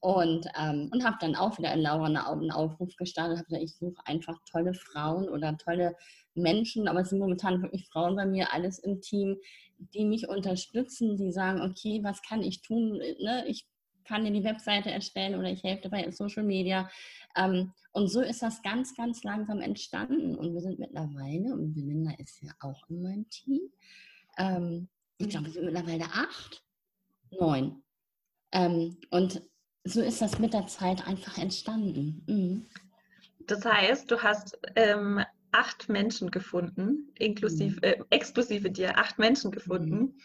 Und, 0.00 0.46
ähm, 0.58 0.90
und 0.92 1.02
habe 1.02 1.16
dann 1.20 1.34
auch 1.34 1.56
wieder 1.56 1.72
in 1.72 1.80
Laura 1.80 2.04
einen 2.04 2.50
Aufruf 2.50 2.94
gestartet, 2.96 3.38
habe 3.38 3.46
gesagt, 3.46 3.62
ich 3.62 3.74
suche 3.74 4.06
einfach 4.06 4.38
tolle 4.50 4.74
Frauen 4.74 5.30
oder 5.30 5.56
tolle 5.56 5.96
Menschen, 6.34 6.88
aber 6.88 7.00
es 7.00 7.08
sind 7.08 7.20
momentan 7.20 7.62
wirklich 7.62 7.88
Frauen 7.88 8.14
bei 8.14 8.26
mir, 8.26 8.52
alles 8.52 8.78
im 8.78 9.00
Team, 9.00 9.38
die 9.78 10.04
mich 10.04 10.28
unterstützen, 10.28 11.16
die 11.16 11.32
sagen, 11.32 11.62
okay, 11.62 12.00
was 12.02 12.20
kann 12.20 12.42
ich 12.42 12.60
tun? 12.60 12.98
Ne? 12.98 13.44
Ich 13.46 13.66
kann 14.04 14.24
dir 14.24 14.32
die 14.32 14.44
Webseite 14.44 14.90
erstellen 14.90 15.38
oder 15.38 15.50
ich 15.50 15.62
helfe 15.62 15.84
dabei 15.84 16.02
in 16.04 16.12
Social 16.12 16.44
Media. 16.44 16.88
Ähm, 17.36 17.72
und 17.92 18.08
so 18.08 18.20
ist 18.20 18.42
das 18.42 18.62
ganz, 18.62 18.94
ganz 18.94 19.24
langsam 19.24 19.60
entstanden. 19.60 20.36
Und 20.36 20.54
wir 20.54 20.60
sind 20.60 20.78
mittlerweile, 20.78 21.52
und 21.52 21.74
Belinda 21.74 22.12
ist 22.18 22.42
ja 22.42 22.52
auch 22.60 22.88
in 22.88 23.02
meinem 23.02 23.28
Team, 23.28 23.60
ähm, 24.38 24.88
ich 25.18 25.28
glaube, 25.28 25.46
wir 25.46 25.52
sind 25.52 25.64
mittlerweile 25.64 26.04
acht, 26.04 26.62
neun. 27.30 27.82
Ähm, 28.52 28.96
und 29.10 29.42
so 29.84 30.00
ist 30.00 30.22
das 30.22 30.38
mit 30.38 30.54
der 30.54 30.66
Zeit 30.66 31.06
einfach 31.06 31.38
entstanden. 31.38 32.24
Mhm. 32.26 32.66
Das 33.46 33.64
heißt, 33.64 34.10
du 34.10 34.22
hast 34.22 34.58
ähm, 34.76 35.22
acht 35.52 35.88
Menschen 35.88 36.30
gefunden, 36.30 37.12
inklusive, 37.18 37.76
mhm. 37.76 37.82
äh, 37.82 37.96
exklusive 38.10 38.70
dir, 38.70 38.98
acht 38.98 39.18
Menschen 39.18 39.50
gefunden, 39.50 39.98
mhm. 39.98 40.18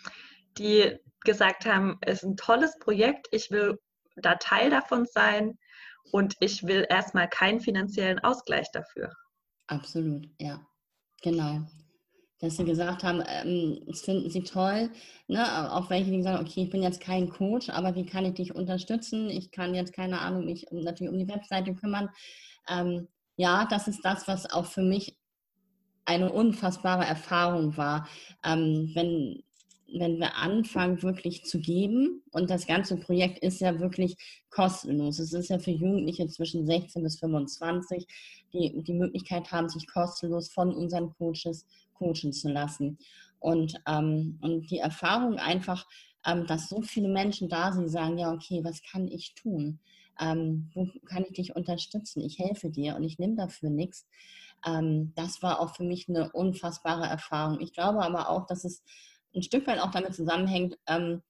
Die 0.58 0.98
gesagt 1.22 1.66
haben, 1.66 1.98
es 2.02 2.24
ist 2.24 2.24
ein 2.24 2.38
tolles 2.38 2.78
Projekt, 2.80 3.28
ich 3.32 3.52
will 3.52 3.80
da 4.16 4.36
Teil 4.36 4.70
davon 4.70 5.06
sein 5.06 5.58
und 6.12 6.36
ich 6.40 6.64
will 6.64 6.86
erstmal 6.90 7.28
keinen 7.28 7.60
finanziellen 7.60 8.20
Ausgleich 8.20 8.68
dafür. 8.72 9.12
Absolut, 9.68 10.28
ja, 10.40 10.66
genau. 11.22 11.62
Dass 12.40 12.56
sie 12.56 12.64
gesagt 12.64 13.04
haben, 13.04 13.22
ähm, 13.28 13.82
das 13.86 14.02
finden 14.02 14.30
sie 14.30 14.44
toll, 14.44 14.90
ne? 15.28 15.74
auch 15.74 15.90
welche, 15.90 16.10
die 16.10 16.24
sagen, 16.24 16.46
okay, 16.46 16.64
ich 16.64 16.70
bin 16.70 16.82
jetzt 16.82 17.02
kein 17.02 17.30
Coach, 17.30 17.70
aber 17.70 17.96
wie 17.96 18.06
kann 18.06 18.26
ich 18.26 18.36
dich 18.36 18.56
unterstützen? 18.56 19.30
Ich 19.30 19.52
kann 19.52 19.76
jetzt, 19.76 19.94
keine 19.94 20.22
Ahnung, 20.22 20.46
mich 20.46 20.66
natürlich 20.72 21.12
um 21.12 21.20
die 21.20 21.28
Webseite 21.28 21.74
kümmern. 21.76 22.10
Ähm, 22.70 23.10
ja, 23.36 23.66
das 23.66 23.88
ist 23.88 24.04
das, 24.04 24.28
was 24.28 24.50
auch 24.50 24.66
für 24.66 24.82
mich 24.82 25.18
eine 26.06 26.32
unfassbare 26.32 27.06
Erfahrung 27.06 27.78
war. 27.78 28.08
Ähm, 28.44 28.92
wenn 28.96 29.44
wenn 29.98 30.20
wir 30.20 30.36
anfangen, 30.36 31.02
wirklich 31.02 31.46
zu 31.46 31.60
geben, 31.60 32.22
und 32.32 32.50
das 32.50 32.68
ganze 32.68 32.98
Projekt 32.98 33.40
ist 33.40 33.62
ja 33.62 33.80
wirklich 33.80 34.16
kostenlos. 34.50 35.20
Es 35.20 35.34
ist 35.34 35.50
ja 35.50 35.60
für 35.60 35.72
Jugendliche 35.72 36.28
zwischen 36.28 36.66
16 36.66 37.04
bis 37.04 37.20
25, 37.20 38.06
die 38.54 38.84
die 38.84 38.94
Möglichkeit 38.94 39.52
haben, 39.52 39.70
sich 39.70 39.88
kostenlos 39.88 40.50
von 40.50 40.74
unseren 40.74 41.14
Coaches 41.14 41.66
coachen 41.94 42.34
zu 42.34 42.50
lassen. 42.50 42.98
Und, 43.40 43.76
ähm, 43.88 44.38
und 44.42 44.70
die 44.70 44.80
Erfahrung 44.80 45.38
einfach, 45.38 45.88
ähm, 46.26 46.46
dass 46.48 46.70
so 46.70 46.82
viele 46.82 47.10
Menschen 47.10 47.50
da 47.50 47.72
sind, 47.72 47.90
sagen, 47.90 48.18
ja, 48.18 48.34
okay, 48.34 48.62
was 48.64 48.82
kann 48.84 49.08
ich 49.08 49.34
tun? 49.36 49.80
Ähm, 50.20 50.70
wo 50.74 50.88
kann 51.06 51.24
ich 51.24 51.34
dich 51.34 51.56
unterstützen? 51.56 52.22
Ich 52.22 52.40
helfe 52.40 52.70
dir 52.70 52.96
und 52.96 53.04
ich 53.04 53.20
nehme 53.20 53.36
dafür 53.36 53.70
nichts. 53.70 54.06
Ähm, 54.66 55.14
das 55.16 55.42
war 55.42 55.62
auch 55.62 55.76
für 55.76 55.84
mich 55.84 56.10
eine 56.10 56.32
unfassbare 56.32 57.06
Erfahrung. 57.06 57.62
Ich 57.62 57.74
glaube 57.74 58.04
aber 58.04 58.30
auch, 58.30 58.46
dass 58.46 58.66
es 58.66 58.84
ein 59.36 59.44
Stück 59.44 59.68
weit 59.68 59.80
auch 59.80 59.92
damit 59.92 60.16
zusammenhängt, 60.16 60.78
ähm, 60.88 61.22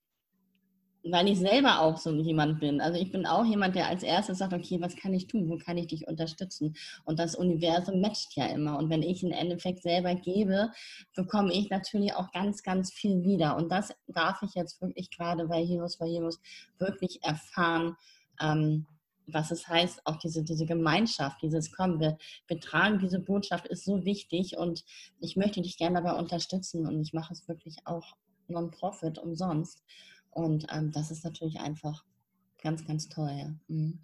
weil 1.04 1.30
ich 1.30 1.40
selber 1.40 1.80
auch 1.82 1.98
so 1.98 2.12
jemand 2.14 2.60
bin. 2.60 2.82
Also 2.82 3.00
ich 3.00 3.12
bin 3.12 3.26
auch 3.26 3.46
jemand, 3.46 3.76
der 3.76 3.88
als 3.88 4.04
erstes 4.04 4.40
sagt, 4.40 4.54
okay, 4.54 4.82
was 4.82 4.96
kann 4.96 5.14
ich 5.14 5.28
tun? 5.28 5.50
Wo 5.50 5.58
kann 5.58 5.78
ich 5.78 5.88
dich 5.88 6.08
unterstützen? 6.08 6.76
Und 7.06 7.20
das 7.20 7.36
Universum 7.36 8.02
matcht 8.02 8.36
ja 8.36 8.48
immer. 8.48 8.78
Und 8.78 8.90
wenn 8.90 9.02
ich 9.02 9.24
im 9.24 9.32
Endeffekt 9.32 9.82
selber 9.82 10.16
gebe, 10.16 10.72
bekomme 11.16 11.54
ich 11.54 11.70
natürlich 11.70 12.14
auch 12.14 12.32
ganz, 12.32 12.64
ganz 12.64 12.92
viel 12.92 13.24
wieder. 13.24 13.56
Und 13.56 13.72
das 13.72 13.94
darf 14.08 14.42
ich 14.42 14.56
jetzt 14.56 14.82
wirklich 14.82 15.10
gerade 15.10 15.48
bei 15.48 15.66
Heroes 15.66 15.96
for 15.96 16.08
Heroes 16.08 16.40
wirklich 16.78 17.24
erfahren. 17.24 17.96
Ähm, 18.42 18.86
was 19.34 19.52
es 19.52 19.68
heißt, 19.68 20.06
auch 20.06 20.18
diese, 20.18 20.44
diese 20.44 20.66
Gemeinschaft, 20.66 21.42
dieses 21.42 21.72
Kommen, 21.72 22.00
wir, 22.00 22.18
wir 22.48 22.60
tragen 22.60 23.00
diese 23.00 23.20
Botschaft, 23.20 23.68
ist 23.68 23.86
so 23.86 24.06
wichtig 24.06 24.58
und 24.58 24.84
ich 25.20 25.36
möchte 25.36 25.62
dich 25.62 25.78
gerne 25.78 26.02
dabei 26.02 26.18
unterstützen 26.18 26.86
und 26.86 27.00
ich 27.02 27.14
mache 27.14 27.34
es 27.34 27.48
wirklich 27.48 27.78
auch 27.86 28.16
non-profit, 28.48 29.18
umsonst. 29.20 29.84
Und 30.32 30.68
ähm, 30.72 30.92
das 30.92 31.12
ist 31.12 31.24
natürlich 31.24 31.60
einfach 31.60 32.04
ganz, 32.62 32.86
ganz 32.86 33.10
toll. 33.10 33.60
Mhm. 33.68 34.00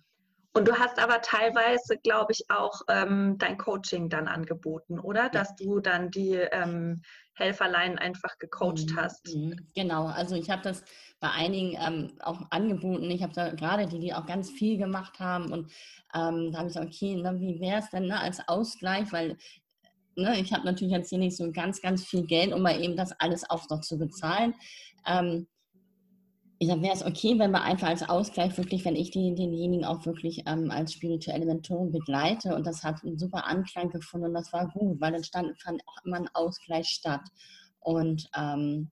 Und 0.55 0.69
du 0.69 0.79
hast 0.79 0.99
aber 0.99 1.21
teilweise, 1.21 1.97
glaube 1.97 2.31
ich, 2.31 2.45
auch 2.49 2.79
ähm, 2.87 3.37
dein 3.37 3.57
Coaching 3.57 4.07
dann 4.07 4.29
angeboten, 4.29 4.99
oder? 4.99 5.27
Dass 5.27 5.53
du 5.57 5.81
dann 5.81 6.11
die 6.11 6.35
ähm, 6.35 7.01
Helferlein 7.33 7.99
einfach 7.99 8.37
gecoacht 8.37 8.89
mhm. 8.89 8.95
hast. 8.95 9.35
Mhm. 9.35 9.67
Genau, 9.75 10.05
also 10.05 10.35
ich 10.35 10.49
habe 10.49 10.61
das 10.61 10.81
bei 11.19 11.29
einigen 11.29 11.77
ähm, 11.85 12.13
auch 12.21 12.39
angeboten. 12.51 13.11
Ich 13.11 13.21
habe 13.21 13.33
da 13.33 13.49
gerade 13.49 13.85
die, 13.85 13.99
die 13.99 14.13
auch 14.13 14.25
ganz 14.25 14.49
viel 14.49 14.77
gemacht 14.77 15.19
haben. 15.19 15.51
Und 15.51 15.73
ähm, 16.13 16.53
da 16.53 16.59
habe 16.59 16.69
ich 16.69 16.73
gesagt, 16.73 16.87
okay, 16.87 17.19
na, 17.21 17.37
wie 17.37 17.59
wäre 17.59 17.79
es 17.79 17.89
denn 17.89 18.05
ne, 18.05 18.17
als 18.17 18.47
Ausgleich? 18.47 19.11
Weil 19.11 19.35
ne, 20.15 20.39
ich 20.39 20.53
habe 20.53 20.63
natürlich 20.63 20.93
jetzt 20.93 21.09
hier 21.09 21.19
nicht 21.19 21.35
so 21.35 21.51
ganz, 21.51 21.81
ganz 21.81 22.05
viel 22.05 22.25
Geld, 22.25 22.53
um 22.53 22.61
mal 22.61 22.81
eben 22.81 22.95
das 22.95 23.11
alles 23.19 23.49
auch 23.49 23.69
noch 23.69 23.81
zu 23.81 23.97
bezahlen. 23.97 24.55
Ähm, 25.05 25.47
ich 26.59 26.67
sage, 26.67 26.81
wäre 26.81 26.93
es 26.93 27.05
okay, 27.05 27.37
wenn 27.37 27.51
wir 27.51 27.63
einfach 27.63 27.89
als 27.89 28.07
Ausgleich 28.07 28.57
wirklich, 28.57 28.85
wenn 28.85 28.95
ich 28.95 29.11
die, 29.11 29.35
denjenigen 29.35 29.85
auch 29.85 30.05
wirklich 30.05 30.43
ähm, 30.45 30.71
als 30.71 30.93
spirituelle 30.93 31.45
Mentorin 31.45 31.91
begleite 31.91 32.55
und 32.55 32.65
das 32.65 32.83
hat 32.83 33.03
einen 33.03 33.17
super 33.19 33.45
Anklang 33.47 33.89
gefunden 33.89 34.27
und 34.27 34.33
das 34.33 34.53
war 34.53 34.67
gut, 34.69 35.01
weil 35.01 35.11
dann 35.11 35.23
stand, 35.23 35.61
fand 35.61 35.81
auch 35.87 36.05
immer 36.05 36.17
ein 36.17 36.29
Ausgleich 36.33 36.87
statt. 36.87 37.21
Und, 37.79 38.29
ähm, 38.37 38.89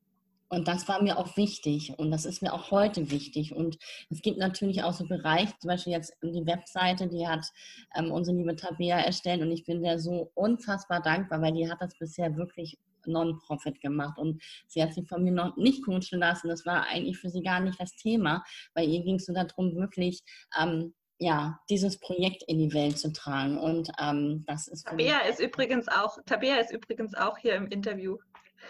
Und 0.49 0.67
das 0.67 0.87
war 0.87 1.01
mir 1.01 1.17
auch 1.17 1.35
wichtig 1.35 1.93
und 1.97 2.11
das 2.11 2.25
ist 2.25 2.43
mir 2.43 2.53
auch 2.53 2.69
heute 2.69 3.09
wichtig. 3.09 3.55
Und 3.55 3.77
es 4.11 4.21
gibt 4.21 4.37
natürlich 4.37 4.83
auch 4.83 4.93
so 4.93 5.07
Bereiche, 5.07 5.53
zum 5.59 5.69
Beispiel 5.69 5.93
jetzt 5.93 6.13
die 6.21 6.45
Webseite, 6.45 7.07
die 7.07 7.27
hat 7.27 7.47
ähm, 7.95 8.11
unsere 8.11 8.37
liebe 8.37 8.55
Tabea 8.55 8.99
erstellt 8.99 9.41
und 9.41 9.51
ich 9.51 9.63
bin 9.65 9.81
der 9.81 9.97
so 9.97 10.29
unfassbar 10.35 11.01
dankbar, 11.01 11.41
weil 11.41 11.53
die 11.53 11.67
hat 11.71 11.81
das 11.81 11.97
bisher 11.97 12.35
wirklich 12.37 12.77
Non-Profit 13.07 13.81
gemacht 13.81 14.17
und 14.17 14.41
sie 14.67 14.81
hat 14.81 14.93
sich 14.93 15.07
von 15.07 15.23
mir 15.23 15.31
noch 15.31 15.55
nicht 15.57 15.85
coachen 15.85 16.19
lassen. 16.19 16.47
Das 16.47 16.65
war 16.65 16.87
eigentlich 16.87 17.17
für 17.17 17.29
sie 17.29 17.41
gar 17.41 17.59
nicht 17.59 17.79
das 17.79 17.95
Thema, 17.95 18.43
weil 18.73 18.89
ihr 18.89 19.03
ging 19.03 19.15
es 19.15 19.25
so 19.25 19.33
darum, 19.33 19.75
wirklich 19.75 20.23
ähm, 20.59 20.93
ja, 21.19 21.59
dieses 21.69 21.99
Projekt 21.99 22.43
in 22.43 22.59
die 22.59 22.73
Welt 22.73 22.97
zu 22.97 23.11
tragen. 23.13 23.57
Und 23.57 23.89
ähm, 23.99 24.43
das 24.47 24.67
ist. 24.67 24.85
Tabea 24.85 25.19
ist 25.19 25.39
übrigens 25.39 25.87
auch, 25.87 26.17
Tabea 26.25 26.57
ist 26.57 26.71
übrigens 26.71 27.15
auch 27.15 27.37
hier 27.37 27.55
im 27.55 27.67
Interview. 27.67 28.17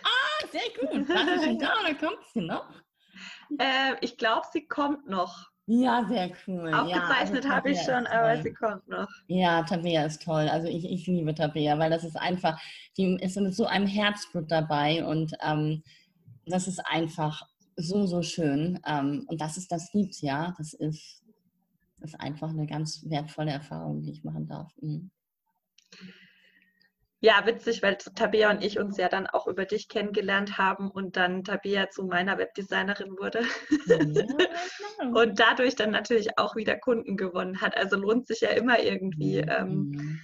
Ah, 0.04 0.48
sehr 0.52 0.62
gut. 0.80 1.10
War 1.10 1.40
sie 1.40 1.46
schon 1.46 1.60
da 1.60 1.74
oder 1.82 1.96
kommt 1.96 2.20
sie 2.34 2.42
noch? 2.42 2.70
Äh, 3.58 3.96
ich 4.02 4.18
glaube, 4.18 4.46
sie 4.52 4.68
kommt 4.68 5.08
noch. 5.08 5.53
Ja, 5.66 6.06
sehr 6.10 6.32
cool. 6.46 6.74
Aufgezeichnet 6.74 7.46
ja, 7.46 7.50
also 7.52 7.56
habe 7.56 7.72
ich 7.72 7.82
schon, 7.82 8.06
aber 8.08 8.42
sie 8.42 8.54
kommt 8.54 8.88
noch. 8.88 9.08
Ja, 9.28 9.64
Tabea 9.64 10.06
ist 10.06 10.22
toll. 10.22 10.50
Also 10.50 10.68
ich, 10.68 10.84
ich 10.84 11.08
liebe 11.08 11.34
Tabea, 11.34 11.80
weil 11.80 11.90
das 11.90 12.04
ist 12.04 12.18
einfach, 12.18 12.60
die 12.98 13.16
ist 13.22 13.38
mit 13.38 13.56
so 13.56 13.66
einem 13.66 13.88
Herzblut 13.88 14.52
dabei 14.52 15.06
und 15.06 15.34
ähm, 15.42 15.82
das 16.46 16.68
ist 16.68 16.80
einfach 16.86 17.48
so, 17.78 18.06
so 18.06 18.22
schön. 18.22 18.80
Ähm, 18.86 19.26
und 19.28 19.40
das 19.40 19.58
ist 19.58 19.72
das 19.72 19.94
Lied, 19.94 20.22
ja. 20.22 20.54
Das 20.58 20.74
ist, 20.74 21.24
das 22.00 22.12
ist 22.12 22.20
einfach 22.20 22.50
eine 22.50 22.68
ganz 22.68 23.02
wertvolle 23.08 23.52
Erfahrung, 23.52 24.02
die 24.02 24.12
ich 24.12 24.24
machen 24.26 24.48
darf. 24.48 24.74
Mhm. 24.82 25.12
Ja, 27.24 27.46
witzig, 27.46 27.82
weil 27.82 27.96
Tabea 27.96 28.52
und 28.52 28.66
ich 28.66 28.80
uns 28.80 28.98
ja 28.98 29.08
dann 29.08 29.28
auch 29.28 29.48
über 29.48 29.64
dich 29.64 29.88
kennengelernt 29.88 30.58
haben 30.58 30.92
und 30.92 31.16
dann 31.16 31.46
Tabea 31.46 31.90
zu 31.90 32.04
meiner 32.04 32.38
Webdesignerin 32.38 33.12
wurde. 33.12 33.44
Ja, 33.86 33.98
und 35.16 35.40
dadurch 35.40 35.76
dann 35.76 35.92
natürlich 35.92 36.38
auch 36.38 36.58
wieder 36.58 36.76
Kunden 36.76 37.16
gewonnen 37.16 37.62
hat. 37.62 37.78
Also 37.78 37.96
lohnt 37.96 38.28
sich 38.28 38.42
ja 38.42 38.50
immer 38.50 38.84
irgendwie. 38.84 39.42
Mhm. 39.42 39.50
Ähm, 39.50 40.20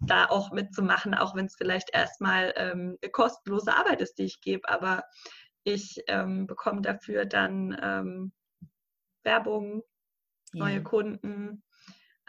da 0.00 0.24
auch 0.30 0.50
mitzumachen, 0.50 1.14
auch 1.14 1.36
wenn 1.36 1.44
es 1.44 1.56
vielleicht 1.56 1.90
erstmal 1.92 2.54
ähm, 2.56 2.96
kostenlose 3.12 3.76
Arbeit 3.76 4.00
ist, 4.00 4.14
die 4.18 4.24
ich 4.24 4.40
gebe, 4.40 4.66
aber 4.68 5.04
ich 5.62 6.02
ähm, 6.06 6.46
bekomme 6.46 6.80
dafür 6.80 7.26
dann 7.26 7.78
ähm, 7.82 8.32
Werbung, 9.24 9.82
neue 10.52 10.76
ja. 10.76 10.80
Kunden, 10.80 11.62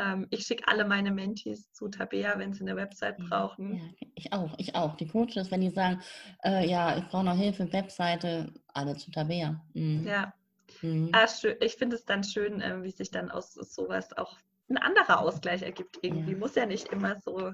ähm, 0.02 0.28
ich 0.30 0.46
schicke 0.46 0.68
alle 0.68 0.86
meine 0.86 1.12
Mentees 1.12 1.72
zu 1.72 1.88
Tabea, 1.88 2.38
wenn 2.38 2.54
sie 2.54 2.62
eine 2.62 2.76
Website 2.76 3.18
brauchen. 3.18 3.78
Ja, 3.78 4.08
ich 4.16 4.34
auch, 4.34 4.54
ich 4.58 4.76
auch. 4.76 4.96
Die 4.96 5.08
Coaches, 5.08 5.52
wenn 5.52 5.62
die 5.62 5.70
sagen, 5.70 6.02
äh, 6.44 6.68
ja, 6.68 6.98
ich 6.98 7.08
brauche 7.08 7.24
noch 7.24 7.38
Hilfe, 7.38 7.72
Webseite, 7.72 8.52
alle 8.74 8.96
zu 8.96 9.12
Tabea. 9.12 9.64
Mhm. 9.74 10.08
Ja. 10.08 10.34
Mhm. 10.82 11.10
Ah, 11.14 11.28
ich 11.60 11.76
finde 11.76 11.98
es 11.98 12.06
dann 12.06 12.24
schön, 12.24 12.62
äh, 12.62 12.82
wie 12.82 12.92
sich 12.92 13.12
dann 13.12 13.30
aus 13.30 13.54
sowas 13.54 14.18
auch 14.18 14.38
ein 14.72 14.78
anderer 14.78 15.20
Ausgleich 15.20 15.62
ergibt 15.62 16.00
irgendwie. 16.02 16.32
Ja. 16.32 16.38
Muss 16.38 16.56
ja 16.56 16.66
nicht 16.66 16.92
immer 16.92 17.20
so 17.20 17.54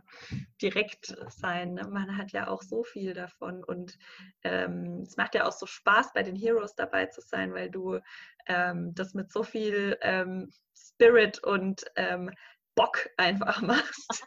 direkt 0.61 1.17
sein. 1.29 1.73
Ne? 1.73 1.87
Man 1.87 2.17
hat 2.17 2.31
ja 2.31 2.47
auch 2.47 2.61
so 2.61 2.83
viel 2.83 3.13
davon 3.13 3.63
und 3.63 3.97
ähm, 4.43 5.01
es 5.01 5.17
macht 5.17 5.35
ja 5.35 5.45
auch 5.45 5.51
so 5.51 5.65
Spaß, 5.65 6.13
bei 6.13 6.23
den 6.23 6.35
Heroes 6.35 6.75
dabei 6.75 7.07
zu 7.07 7.21
sein, 7.21 7.53
weil 7.53 7.69
du 7.69 7.99
ähm, 8.45 8.93
das 8.93 9.13
mit 9.13 9.31
so 9.31 9.43
viel 9.43 9.97
ähm, 10.01 10.51
Spirit 10.75 11.43
und 11.43 11.85
ähm, 11.95 12.31
Bock 12.75 13.09
einfach 13.17 13.61
machst. 13.61 14.23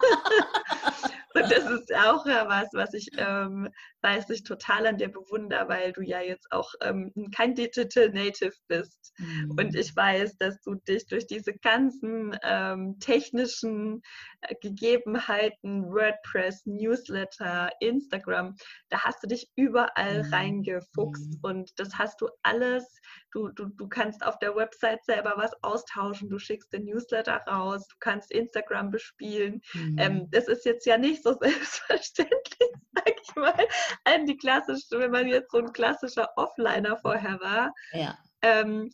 Und 1.35 1.51
das 1.51 1.71
ist 1.71 1.95
auch 1.95 2.27
ja 2.27 2.49
was, 2.49 2.69
was 2.73 2.95
ich, 2.95 3.09
ähm, 3.17 3.69
weiß 4.03 4.31
ich 4.31 4.43
total 4.43 4.87
an 4.87 4.97
dir 4.97 5.09
bewundere, 5.09 5.69
weil 5.69 5.93
du 5.93 6.03
ja 6.03 6.21
jetzt 6.21 6.51
auch 6.51 6.73
ähm, 6.83 7.13
kein 7.35 7.55
Digital 7.55 8.11
Native 8.11 8.55
bist. 8.69 9.13
Mhm. 9.19 9.57
Und 9.59 9.75
ich 9.77 9.95
weiß, 9.95 10.37
dass 10.39 10.61
du 10.63 10.75
dich 10.75 11.07
durch 11.07 11.27
diese 11.27 11.55
ganzen 11.55 12.37
ähm, 12.43 12.99
technischen 13.01 14.03
äh, 14.41 14.55
Gegebenheiten, 14.61 15.85
WordPress, 15.85 16.67
Newsletter, 16.67 17.71
Instagram, 17.81 18.57
da 18.89 19.05
hast 19.05 19.23
du 19.23 19.29
dich 19.29 19.51
überall 19.57 20.25
mhm. 20.25 20.35
reingefuchst. 20.35 21.35
Mhm. 21.35 21.39
Und 21.43 21.71
das 21.77 21.99
hast 21.99 22.21
du 22.21 22.29
alles 22.43 23.01
Du, 23.33 23.49
du, 23.49 23.67
du 23.67 23.89
kannst 23.89 24.25
auf 24.27 24.39
der 24.41 24.57
Website 24.57 25.05
selber 25.05 25.35
was 25.37 25.53
austauschen, 25.63 26.29
du 26.29 26.39
schickst 26.39 26.73
den 26.73 26.85
Newsletter 26.85 27.37
raus, 27.47 27.87
du 27.87 27.95
kannst 28.01 28.33
Instagram 28.33 28.91
bespielen. 28.91 29.61
Mhm. 29.73 29.97
Ähm, 29.99 30.31
das 30.31 30.49
ist 30.49 30.65
jetzt 30.65 30.85
ja 30.85 30.99
nicht 30.99 31.20
so 31.23 31.37
selbstverständlich, 31.41 32.71
sag 32.95 33.21
ich 33.23 33.35
mal, 33.35 33.69
an 34.05 34.27
die 34.27 34.37
klassische, 34.37 34.99
wenn 34.99 35.11
man 35.11 35.27
jetzt 35.27 35.53
so 35.53 35.59
ein 35.59 35.73
klassischer 35.73 36.29
Offliner 36.37 36.97
vorher 36.99 37.41
war. 37.41 37.73
Ja. 37.93 38.19
Ähm, 38.43 38.91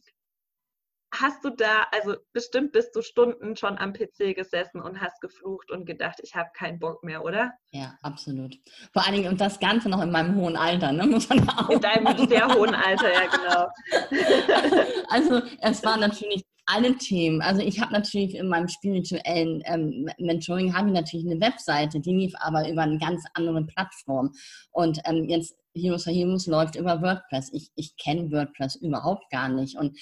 hast 1.14 1.45
du 1.45 1.50
da, 1.50 1.87
also 1.92 2.16
bestimmt 2.33 2.73
bist 2.73 2.95
du 2.95 3.02
Stunden 3.02 3.56
schon 3.56 3.78
am 3.78 3.92
PC 3.92 4.35
gesessen 4.35 4.80
und 4.80 5.00
hast 5.00 5.21
geflucht 5.21 5.71
und 5.71 5.87
gedacht, 5.87 6.18
ich 6.23 6.35
habe 6.35 6.50
keinen 6.54 6.78
Bock 6.78 7.02
mehr, 7.04 7.25
oder? 7.25 7.52
Ja, 7.71 7.97
absolut. 8.02 8.59
Vor 8.92 9.04
allen 9.04 9.14
Dingen 9.14 9.28
und 9.28 9.40
das 9.40 9.59
Ganze 9.59 9.88
noch 9.88 10.02
in 10.02 10.11
meinem 10.11 10.35
hohen 10.37 10.56
Alter, 10.56 10.92
ne? 10.92 11.06
Muss 11.06 11.28
man 11.28 11.49
auch 11.49 11.71
in 11.71 11.80
deinem 11.80 12.28
sehr 12.28 12.49
hohen 12.49 12.75
Alter, 12.75 13.12
ja 13.12 13.26
genau. 13.26 13.68
also 15.09 15.42
es 15.61 15.85
war 15.85 15.97
natürlich 15.97 16.45
alle 16.66 16.96
Themen. 16.96 17.40
Also 17.40 17.62
ich 17.62 17.80
habe 17.80 17.92
natürlich 17.92 18.35
in 18.35 18.49
meinem 18.49 18.68
spirituellen 18.68 19.62
ähm, 19.66 20.08
Mentoring 20.18 20.75
habe 20.75 20.88
ich 20.88 20.94
natürlich 20.94 21.26
eine 21.26 21.40
Webseite, 21.40 22.00
die 22.00 22.14
lief 22.14 22.35
aber 22.40 22.68
über 22.68 22.82
eine 22.82 22.99
ganz 22.99 23.25
andere 23.35 23.64
Plattform. 23.64 24.32
Und 24.73 25.00
ähm, 25.04 25.28
jetzt 25.28 25.56
Heroes 25.75 26.06
Heroes 26.06 26.46
läuft 26.46 26.76
über 26.76 27.00
WordPress. 27.02 27.50
Ich, 27.52 27.70
ich 27.76 27.96
kenne 27.96 28.30
WordPress 28.32 28.76
überhaupt 28.76 29.30
gar 29.30 29.49
nicht. 29.49 29.78
Und 29.78 29.96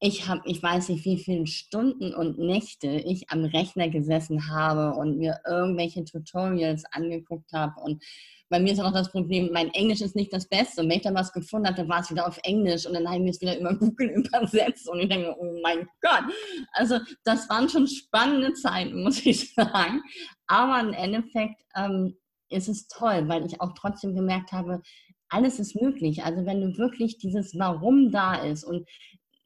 ich 0.00 0.28
habe, 0.28 0.42
ich 0.44 0.62
weiß 0.62 0.90
nicht, 0.90 1.04
wie 1.06 1.18
viele 1.18 1.46
Stunden 1.46 2.14
und 2.14 2.38
Nächte 2.38 2.88
ich 2.88 3.30
am 3.30 3.44
Rechner 3.44 3.88
gesessen 3.88 4.48
habe 4.50 4.98
und 4.98 5.16
mir 5.16 5.40
irgendwelche 5.46 6.04
Tutorials 6.04 6.84
angeguckt 6.92 7.52
habe. 7.52 7.80
Und 7.80 8.02
bei 8.50 8.60
mir 8.60 8.72
ist 8.72 8.80
auch 8.80 8.92
das 8.92 9.10
Problem, 9.10 9.50
mein 9.52 9.70
Englisch 9.70 10.00
ist 10.00 10.16
nicht 10.16 10.32
das 10.32 10.46
Beste. 10.46 10.82
Und 10.82 10.88
wenn 10.88 10.98
ich 10.98 11.02
dann 11.02 11.14
was 11.14 11.32
gefunden 11.32 11.68
hatte, 11.68 11.88
war 11.88 12.00
es 12.00 12.10
wieder 12.10 12.26
auf 12.26 12.38
Englisch 12.42 12.86
und 12.86 12.94
dann 12.94 13.06
habe 13.06 13.16
ich 13.16 13.22
mir 13.22 13.30
es 13.30 13.40
wieder 13.40 13.58
über 13.58 13.74
Google 13.78 14.10
übersetzt 14.10 14.88
und 14.88 15.00
ich 15.00 15.08
denke, 15.08 15.34
oh 15.38 15.58
mein 15.62 15.88
Gott. 16.00 16.24
Also 16.72 16.98
das 17.24 17.48
waren 17.48 17.68
schon 17.68 17.86
spannende 17.86 18.52
Zeiten, 18.54 19.02
muss 19.04 19.24
ich 19.24 19.54
sagen. 19.54 20.02
Aber 20.46 20.80
im 20.80 20.92
Endeffekt 20.92 21.62
ähm, 21.74 22.16
ist 22.50 22.68
es 22.68 22.86
toll, 22.88 23.28
weil 23.28 23.46
ich 23.46 23.60
auch 23.60 23.72
trotzdem 23.74 24.14
gemerkt 24.14 24.52
habe, 24.52 24.82
alles 25.28 25.58
ist 25.58 25.80
möglich. 25.80 26.22
Also 26.22 26.46
wenn 26.46 26.60
du 26.60 26.78
wirklich 26.78 27.18
dieses 27.18 27.58
Warum 27.58 28.12
da 28.12 28.34
ist 28.34 28.64
und 28.64 28.88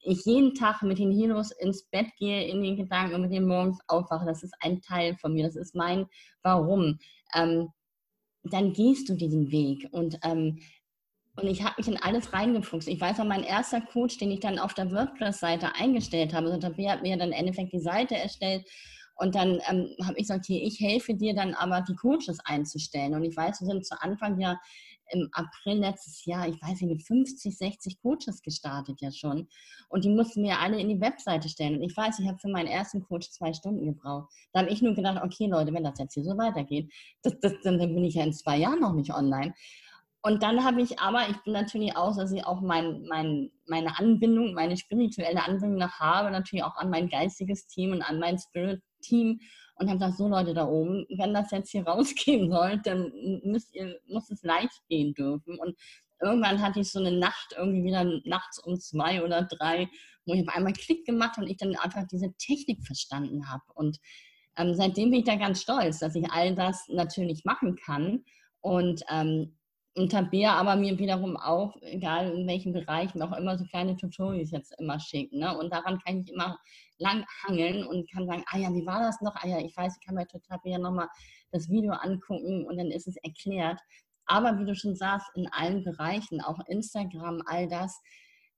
ich 0.01 0.25
jeden 0.25 0.55
Tag 0.55 0.83
mit 0.83 0.99
den 0.99 1.13
Heroes 1.13 1.51
ins 1.51 1.85
Bett 1.85 2.09
gehe, 2.19 2.47
in 2.49 2.63
den 2.63 2.77
Gedanken 2.77 3.15
und 3.15 3.23
mit 3.23 3.33
denen 3.33 3.49
morgens 3.49 3.79
aufwache, 3.89 4.27
das 4.27 4.43
ist 4.43 4.55
ein 4.61 4.81
Teil 4.81 5.17
von 5.17 5.33
mir, 5.33 5.45
das 5.45 5.57
ist 5.57 5.75
mein 5.75 6.07
Warum, 6.43 6.99
ähm, 7.35 7.69
dann 8.53 8.73
gehst 8.73 9.09
du 9.09 9.15
diesen 9.15 9.51
Weg. 9.51 9.89
Und, 9.93 10.19
ähm, 10.23 10.59
und 11.37 11.47
ich 11.47 11.63
habe 11.63 11.75
mich 11.79 11.89
in 11.89 12.03
alles 12.03 12.33
reingefuchst. 12.33 12.89
Ich 12.89 13.01
weiß 13.01 13.21
auch, 13.21 13.25
mein 13.25 13.45
erster 13.45 13.81
Coach, 13.81 14.19
den 14.19 14.31
ich 14.31 14.41
dann 14.41 14.59
auf 14.59 14.75
der 14.75 14.91
WordPress-Seite 14.91 15.75
eingestellt 15.75 16.35
habe, 16.35 16.47
also 16.47 16.59
Tabea 16.59 16.93
hat 16.93 17.03
mir 17.03 17.17
dann 17.17 17.29
im 17.29 17.39
Endeffekt 17.39 17.73
die 17.73 17.81
Seite 17.81 18.17
erstellt 18.17 18.67
und 19.19 19.35
dann 19.35 19.61
ähm, 19.69 19.95
habe 20.05 20.15
ich 20.17 20.29
gesagt, 20.29 20.47
hier, 20.47 20.63
ich 20.63 20.79
helfe 20.81 21.15
dir 21.15 21.35
dann 21.35 21.55
aber 21.55 21.81
die 21.81 21.97
Coaches 21.97 22.39
einzustellen. 22.45 23.15
Und 23.15 23.25
ich 23.25 23.37
weiß, 23.37 23.61
wir 23.61 23.67
sind 23.67 23.85
zu 23.85 24.01
Anfang 24.01 24.39
ja 24.41 24.61
im 25.11 25.29
April 25.33 25.79
letztes 25.79 26.25
Jahr, 26.25 26.49
ich 26.49 26.61
weiß 26.61 26.81
nicht, 26.81 26.91
mit 26.91 27.03
50, 27.03 27.57
60 27.57 28.01
Coaches 28.01 28.43
gestartet 28.43 29.01
ja 29.01 29.11
schon. 29.11 29.49
Und 29.89 30.05
die 30.05 30.11
mussten 30.11 30.43
mir 30.43 30.59
alle 30.59 30.81
in 30.81 30.89
die 30.89 31.01
Webseite 31.01 31.49
stellen. 31.49 31.77
Und 31.77 31.83
ich 31.83 31.97
weiß, 31.97 32.19
ich 32.19 32.29
habe 32.29 32.39
für 32.39 32.49
meinen 32.49 32.69
ersten 32.69 33.03
Coach 33.03 33.31
zwei 33.31 33.53
Stunden 33.53 33.87
gebraucht. 33.87 34.33
Da 34.53 34.61
habe 34.61 34.71
ich 34.71 34.83
nur 34.83 34.95
gedacht, 34.95 35.23
okay 35.23 35.47
Leute, 35.47 35.73
wenn 35.73 35.85
das 35.85 35.99
jetzt 35.99 36.15
hier 36.15 36.25
so 36.25 36.37
weitergeht, 36.37 36.93
das, 37.23 37.35
das, 37.41 37.55
dann 37.63 37.79
bin 37.79 38.05
ich 38.05 38.15
ja 38.15 38.25
in 38.25 38.33
zwei 38.33 38.57
Jahren 38.57 38.81
noch 38.81 38.95
nicht 38.95 39.13
online. 39.13 39.55
Und 40.23 40.43
dann 40.43 40.65
habe 40.65 40.83
ich 40.83 40.99
aber, 40.99 41.29
ich 41.31 41.37
bin 41.45 41.53
natürlich 41.53 41.97
auch, 41.97 42.17
dass 42.17 42.33
ich 42.33 42.45
auch 42.45 42.61
mein, 42.61 43.05
mein, 43.09 43.51
meine 43.67 43.99
Anbindung, 43.99 44.53
meine 44.53 44.77
spirituelle 44.77 45.45
Anbindung 45.45 45.79
noch 45.79 46.01
habe, 46.01 46.31
natürlich 46.31 46.65
auch 46.65 46.77
an 46.77 46.91
mein 46.91 47.09
geistiges 47.09 47.67
Team 47.67 47.93
und 47.93 48.03
an 48.03 48.19
mein 48.19 48.39
Spirit-Team 48.39 49.41
und 49.79 49.89
habe 49.89 49.99
gesagt, 49.99 50.19
so 50.19 50.29
Leute 50.29 50.55
da 50.55 50.67
oben, 50.67 51.07
wenn 51.17 51.35
das 51.35 51.51
jetzt 51.51 51.71
hier 51.71 51.83
rausgehen 51.87 52.51
soll, 52.51 52.81
dann 52.83 53.13
müsst 53.45 53.75
ihr, 53.75 53.99
muss 54.07 54.31
es 54.31 54.43
leicht 54.43 54.83
gehen 54.89 55.15
dürfen. 55.15 55.59
Und 55.59 55.77
irgendwann 56.21 56.61
hatte 56.61 56.81
ich 56.81 56.91
so 56.91 56.99
eine 56.99 57.13
Nacht, 57.13 57.55
irgendwie 57.57 57.85
wieder 57.85 58.05
nachts 58.25 58.59
um 58.59 58.79
zwei 58.79 59.23
oder 59.23 59.43
drei, 59.43 59.89
wo 60.27 60.35
ich 60.35 60.47
auf 60.47 60.55
einmal 60.55 60.73
Klick 60.73 61.07
gemacht 61.07 61.39
und 61.39 61.49
ich 61.49 61.57
dann 61.57 61.77
einfach 61.77 62.05
diese 62.11 62.33
Technik 62.39 62.85
verstanden 62.85 63.49
habe. 63.49 63.63
Und 63.75 63.99
ähm, 64.57 64.75
seitdem 64.75 65.11
bin 65.11 65.21
ich 65.21 65.27
da 65.27 65.37
ganz 65.37 65.63
stolz, 65.63 66.01
dass 66.01 66.15
ich 66.15 66.31
all 66.31 66.55
das 66.55 66.87
natürlich 66.89 67.45
machen 67.45 67.77
kann. 67.77 68.25
Und 68.61 69.03
ähm, 69.09 69.58
und 69.99 70.13
Tabea 70.13 70.53
aber 70.55 70.77
mir 70.77 70.99
wiederum 70.99 71.37
auch, 71.37 71.77
egal 71.83 72.31
in 72.31 72.47
welchen 72.47 72.73
Bereichen, 72.73 73.21
auch 73.21 73.37
immer 73.37 73.59
so 73.59 73.65
kleine 73.65 73.97
Tutorials 73.97 74.53
jetzt 74.53 74.73
immer 74.79 75.01
schicken. 75.01 75.41
Ne? 75.41 75.59
Und 75.59 75.73
daran 75.73 75.99
kann 75.99 76.21
ich 76.21 76.33
immer 76.33 76.59
lang 76.99 77.25
hangeln 77.43 77.85
und 77.85 78.11
kann 78.11 78.27
sagen, 78.27 78.45
ah 78.47 78.59
ja, 78.59 78.73
wie 78.73 78.87
war 78.87 79.01
das 79.01 79.21
noch? 79.21 79.35
Ah 79.37 79.47
ja, 79.47 79.59
ich 79.59 79.77
weiß, 79.77 79.99
ich 80.01 80.07
kann 80.07 80.17
total 80.29 80.59
wieder 80.63 80.79
nochmal 80.79 81.09
das 81.51 81.69
Video 81.69 81.93
angucken 81.93 82.65
und 82.67 82.77
dann 82.77 82.91
ist 82.91 83.09
es 83.09 83.17
erklärt. 83.17 83.81
Aber 84.27 84.59
wie 84.59 84.67
du 84.67 84.75
schon 84.75 84.95
sagst, 84.95 85.29
in 85.35 85.49
allen 85.49 85.83
Bereichen, 85.85 86.41
auch 86.41 86.59
Instagram, 86.69 87.43
all 87.47 87.69
das. 87.69 88.01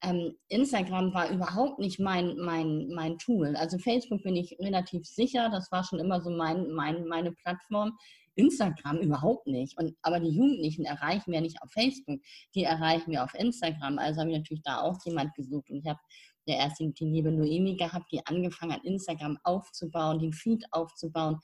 Ähm, 0.03 0.35
Instagram 0.49 1.15
war 1.15 1.31
überhaupt 1.31 1.79
nicht 1.79 2.01
mein, 2.01 2.37
mein, 2.39 2.89
mein 2.89 3.19
Tool. 3.19 3.55
Also 3.57 3.79
Facebook 3.79 4.23
bin 4.23 4.37
ich 4.37 4.57
relativ 4.59 5.07
sicher, 5.07 5.49
das 5.51 5.71
war 5.71 5.85
schon 5.85 6.01
immer 6.01 6.21
so 6.21 6.31
mein, 6.31 6.71
mein, 6.73 7.07
meine 7.07 7.33
Plattform. 7.33 7.97
Instagram 8.35 8.99
überhaupt 8.99 9.47
nicht. 9.47 9.77
Und, 9.79 9.97
aber 10.03 10.21
die 10.21 10.31
Jugendlichen 10.31 10.85
erreichen 10.85 11.33
wir 11.33 11.41
nicht 11.41 11.61
auf 11.63 11.71
Facebook, 11.71 12.21
die 12.55 12.65
erreichen 12.65 13.11
wir 13.11 13.25
auf 13.25 13.35
Instagram. 13.35 13.99
Also 13.99 14.21
habe 14.21 14.31
ich 14.31 14.39
natürlich 14.39 14.63
da 14.63 14.81
auch 14.81 14.99
jemand 15.05 15.35
gesucht. 15.35 15.71
Und 15.71 15.79
ich 15.79 15.87
habe 15.87 16.01
der 16.47 16.57
erste 16.57 16.89
die 16.89 17.05
liebe 17.05 17.31
Noemi 17.31 17.77
gehabt, 17.77 18.11
die 18.13 18.25
angefangen 18.27 18.73
hat, 18.73 18.85
Instagram 18.85 19.39
aufzubauen, 19.45 20.19
den 20.19 20.33
Feed 20.33 20.65
aufzubauen. 20.73 21.39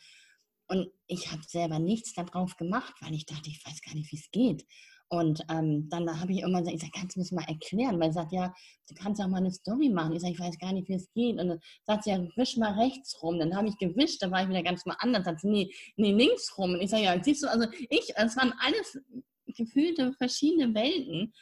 Und 0.69 0.89
ich 1.07 1.31
habe 1.31 1.43
selber 1.47 1.79
nichts 1.79 2.13
darauf 2.15 2.57
gemacht, 2.57 2.95
weil 3.01 3.15
ich 3.15 3.27
dachte, 3.27 3.51
ich 3.51 3.65
weiß 3.65 3.81
gar 3.83 3.95
nicht, 3.95 4.11
wie 4.11 4.17
es 4.17 4.31
geht. 4.31 4.67
Und 5.09 5.41
ähm, 5.49 5.89
dann 5.89 6.21
habe 6.21 6.33
ich 6.33 6.41
irgendwann 6.41 6.65
gesagt, 6.65 6.77
ich 6.77 6.83
sag, 6.83 7.01
kannst 7.01 7.17
du 7.17 7.21
das 7.21 7.31
mal 7.31 7.45
erklären? 7.45 8.01
Weil 8.01 8.11
sie 8.11 8.19
sagt, 8.19 8.33
ja, 8.33 8.53
du 8.89 8.95
kannst 8.95 9.21
auch 9.21 9.29
mal 9.29 9.39
eine 9.39 9.53
Story 9.53 9.89
machen. 9.89 10.15
Ich 10.15 10.23
sage, 10.23 10.33
ich 10.35 10.41
weiß 10.41 10.59
gar 10.59 10.73
nicht, 10.73 10.89
wie 10.89 10.95
es 10.95 11.13
geht. 11.13 11.39
Und 11.39 11.49
dann 11.49 11.61
sagt 11.85 12.05
sie, 12.05 12.11
ja, 12.11 12.27
wisch 12.37 12.57
mal 12.57 12.73
rechts 12.73 13.23
rum. 13.23 13.39
Dann 13.39 13.57
habe 13.57 13.69
ich 13.69 13.79
gewischt, 13.79 14.23
da 14.23 14.31
war 14.31 14.43
ich 14.43 14.49
wieder 14.49 14.65
ganz 14.65 14.85
mal 14.85 14.97
anders. 14.99 15.25
Dann 15.25 15.35
sagt 15.35 15.43
sie, 15.43 15.49
nee, 15.49 15.71
nee, 15.97 16.13
links 16.13 16.59
rum. 16.59 16.73
Und 16.73 16.81
ich 16.81 16.91
sage, 16.91 17.05
ja, 17.05 17.23
siehst 17.23 17.45
du, 17.45 17.49
also 17.49 17.69
ich, 17.89 18.13
es 18.17 18.37
waren 18.37 18.53
alles 18.59 18.99
gefühlte 19.47 20.13
verschiedene 20.15 20.75
Welten. 20.75 21.33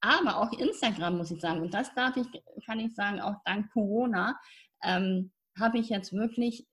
Aber 0.00 0.36
auch 0.36 0.52
Instagram, 0.58 1.16
muss 1.16 1.30
ich 1.30 1.40
sagen. 1.40 1.62
Und 1.62 1.72
das 1.72 1.94
darf 1.94 2.16
ich, 2.16 2.26
kann 2.66 2.80
ich 2.80 2.94
sagen, 2.94 3.20
auch 3.20 3.36
dank 3.46 3.72
Corona, 3.72 4.38
ähm, 4.84 5.32
habe 5.58 5.78
ich 5.78 5.88
jetzt 5.88 6.12
wirklich 6.12 6.66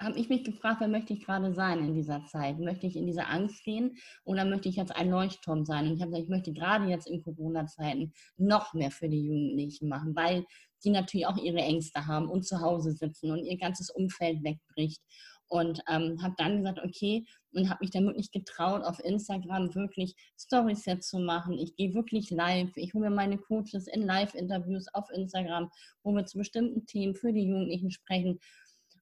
habe 0.00 0.18
ich 0.18 0.28
mich 0.28 0.44
gefragt, 0.44 0.80
wer 0.80 0.88
möchte 0.88 1.12
ich 1.12 1.24
gerade 1.24 1.52
sein 1.52 1.80
in 1.80 1.94
dieser 1.94 2.24
Zeit? 2.26 2.58
Möchte 2.58 2.86
ich 2.86 2.96
in 2.96 3.06
diese 3.06 3.26
Angst 3.26 3.64
gehen 3.64 3.96
oder 4.24 4.44
möchte 4.44 4.68
ich 4.68 4.76
jetzt 4.76 4.94
ein 4.94 5.10
Leuchtturm 5.10 5.64
sein? 5.64 5.88
Und 5.88 5.94
ich 5.94 6.00
habe 6.00 6.10
gesagt, 6.10 6.24
ich 6.24 6.30
möchte 6.30 6.52
gerade 6.52 6.86
jetzt 6.86 7.08
in 7.08 7.22
Corona-Zeiten 7.22 8.12
noch 8.36 8.74
mehr 8.74 8.90
für 8.90 9.08
die 9.08 9.22
Jugendlichen 9.22 9.88
machen, 9.88 10.14
weil 10.14 10.44
die 10.84 10.90
natürlich 10.90 11.26
auch 11.26 11.36
ihre 11.36 11.58
Ängste 11.58 12.06
haben 12.06 12.28
und 12.28 12.46
zu 12.46 12.60
Hause 12.60 12.92
sitzen 12.92 13.32
und 13.32 13.44
ihr 13.44 13.58
ganzes 13.58 13.90
Umfeld 13.90 14.44
wegbricht. 14.44 15.02
Und 15.50 15.80
ähm, 15.88 16.22
habe 16.22 16.34
dann 16.36 16.58
gesagt, 16.58 16.78
okay, 16.84 17.24
und 17.52 17.70
habe 17.70 17.78
mich 17.80 17.90
dann 17.90 18.04
wirklich 18.04 18.30
getraut, 18.30 18.84
auf 18.84 19.02
Instagram 19.02 19.74
wirklich 19.74 20.14
Stories 20.38 20.84
jetzt 20.84 21.08
zu 21.08 21.18
machen. 21.18 21.54
Ich 21.58 21.74
gehe 21.74 21.94
wirklich 21.94 22.30
live. 22.30 22.70
Ich 22.76 22.92
hole 22.92 23.08
mir 23.08 23.16
meine 23.16 23.38
Coaches 23.38 23.86
in 23.88 24.02
Live-Interviews 24.02 24.88
auf 24.92 25.08
Instagram, 25.10 25.70
wo 26.02 26.12
wir 26.12 26.26
zu 26.26 26.36
bestimmten 26.36 26.84
Themen 26.84 27.14
für 27.14 27.32
die 27.32 27.48
Jugendlichen 27.48 27.90
sprechen. 27.90 28.38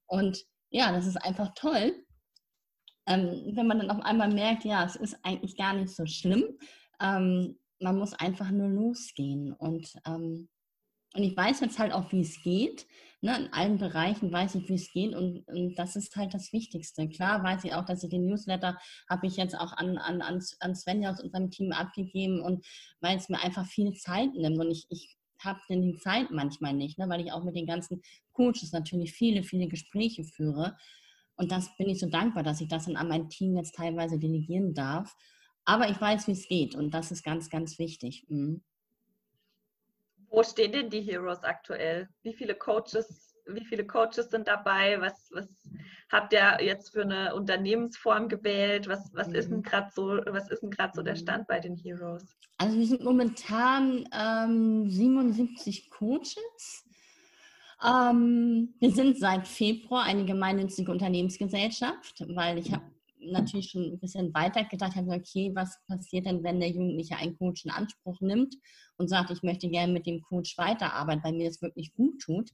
Und 0.07 0.47
ja, 0.76 0.92
das 0.92 1.06
ist 1.06 1.16
einfach 1.16 1.54
toll, 1.54 2.04
ähm, 3.06 3.52
wenn 3.54 3.66
man 3.66 3.78
dann 3.78 3.90
auf 3.90 4.04
einmal 4.04 4.30
merkt, 4.30 4.64
ja, 4.64 4.85
es 4.85 4.95
ist 4.95 5.16
eigentlich 5.23 5.56
gar 5.56 5.73
nicht 5.73 5.88
so 5.88 6.04
schlimm. 6.04 6.45
Ähm, 7.00 7.59
man 7.80 7.97
muss 7.97 8.12
einfach 8.12 8.50
nur 8.50 8.68
losgehen. 8.68 9.54
Und, 9.54 9.95
ähm, 10.06 10.50
und 11.14 11.23
ich 11.23 11.35
weiß 11.35 11.61
jetzt 11.61 11.78
halt 11.78 11.95
auch, 11.95 12.12
wie 12.12 12.21
es 12.21 12.42
geht. 12.42 12.87
Ne? 13.23 13.38
In 13.38 13.52
allen 13.54 13.78
Bereichen 13.78 14.30
weiß 14.30 14.56
ich, 14.56 14.68
wie 14.68 14.75
es 14.75 14.92
geht. 14.92 15.14
Und, 15.14 15.49
und, 15.49 15.76
das 15.76 15.97
ist 15.97 16.14
halt 16.14 16.35
das 16.35 16.52
Wichtigste. 16.52 17.09
Klar 17.09 17.42
weiß 17.42 17.64
ich 17.64 17.73
auch, 17.73 17.87
dass 17.87 18.02
ich 18.02 18.11
den 18.11 18.26
Newsletter 18.26 18.76
habe 19.09 19.26
ich 19.26 19.37
jetzt 19.37 19.59
auch 19.59 19.73
an, 19.73 19.97
an, 19.97 20.21
an 20.21 20.75
Svenja 20.75 21.11
aus 21.11 21.23
unserem 21.23 21.50
Team 21.50 21.73
abgegeben. 21.73 22.42
Und 22.42 22.66
weil 23.00 23.16
es 23.16 23.30
mir 23.30 23.42
einfach 23.42 23.64
viel 23.64 23.95
Zeit 23.95 24.35
nimmt. 24.35 24.59
Und 24.59 24.71
ich, 24.71 24.85
ich 24.90 25.16
habe 25.47 25.61
denn 25.71 25.81
die 25.81 25.97
Zeit 25.97 26.31
manchmal 26.31 26.75
nicht, 26.75 26.99
ne? 26.99 27.09
weil 27.09 27.23
ich 27.23 27.33
auch 27.33 27.45
mit 27.45 27.57
den 27.57 27.67
ganzen 27.67 28.03
Coaches 28.33 28.73
natürlich 28.73 29.15
viele, 29.15 29.43
viele 29.43 29.69
Gespräche 29.69 30.25
führe. 30.25 30.76
Und 31.37 31.50
das 31.50 31.75
bin 31.76 31.88
ich 31.88 31.99
so 31.99 32.09
dankbar, 32.09 32.43
dass 32.43 32.61
ich 32.61 32.69
das 32.69 32.85
dann 32.85 32.97
an 32.97 33.09
mein 33.09 33.31
Team 33.31 33.57
jetzt 33.57 33.75
teilweise 33.75 34.19
delegieren 34.19 34.75
darf. 34.75 35.15
Aber 35.65 35.88
ich 35.88 36.00
weiß, 36.00 36.26
wie 36.29 36.33
es 36.33 36.49
geht 36.49 36.75
und 36.75 36.93
das 36.93 37.11
ist 37.11 37.25
ganz, 37.25 37.49
ganz 37.49 37.79
wichtig. 37.79 38.26
Mhm. 38.29 38.62
Wo 40.29 40.43
stehen 40.43 40.73
denn 40.73 40.91
die 40.91 41.00
Heroes 41.00 41.43
aktuell? 41.43 42.09
Wie 42.23 42.35
viele 42.35 42.55
Coaches 42.55 43.25
wie 43.49 43.65
viele 43.65 43.87
Coaches 43.87 44.31
sind 44.31 44.49
dabei? 44.49 45.00
Was, 45.00 45.31
was 45.33 45.49
habt 46.11 46.33
ihr 46.33 46.59
jetzt 46.61 46.90
für 46.90 47.03
eine 47.03 47.35
Unternehmensform 47.35 48.29
gewählt? 48.29 48.88
Was, 48.88 49.11
was 49.14 49.29
ist 49.29 49.51
denn 49.51 49.59
mhm. 49.59 49.62
gerade 49.62 49.90
so, 49.94 50.18
was 50.27 50.51
ist 50.51 50.62
denn 50.62 50.70
gerade 50.70 50.92
so 50.94 51.03
der 51.03 51.14
mhm. 51.14 51.18
Stand 51.18 51.47
bei 51.47 51.61
den 51.61 51.77
Heroes? 51.77 52.37
Also 52.59 52.79
wir 52.79 52.87
sind 52.87 53.05
momentan 53.05 54.09
ähm, 54.12 54.88
77 54.88 55.90
Coaches. 55.90 56.85
Ähm, 57.85 58.75
wir 58.81 58.90
sind 58.90 59.18
seit 59.18 59.47
Februar 59.47 60.05
eine 60.05 60.25
gemeinnützige 60.25 60.90
Unternehmensgesellschaft, 60.90 62.25
weil 62.29 62.59
ich 62.59 62.73
habe 62.73 62.85
natürlich 63.20 63.70
schon 63.70 63.83
ein 63.83 63.99
bisschen 63.99 64.33
weiter 64.35 64.64
gedacht, 64.64 64.94
habe 64.94 65.11
okay, 65.11 65.51
was 65.55 65.79
passiert 65.87 66.27
denn, 66.27 66.42
wenn 66.42 66.61
der 66.61 66.70
Jugendliche 66.70 67.16
einen 67.16 67.37
Coach 67.37 67.64
in 67.64 67.70
Anspruch 67.70 68.20
nimmt 68.20 68.55
und 68.97 69.09
sagt, 69.09 69.31
ich 69.31 69.42
möchte 69.42 69.68
gerne 69.68 69.92
mit 69.92 70.07
dem 70.07 70.23
Coach 70.23 70.57
weiterarbeiten, 70.57 71.25
weil 71.25 71.33
mir 71.33 71.49
das 71.49 71.61
wirklich 71.61 71.92
gut 71.94 72.20
tut 72.20 72.51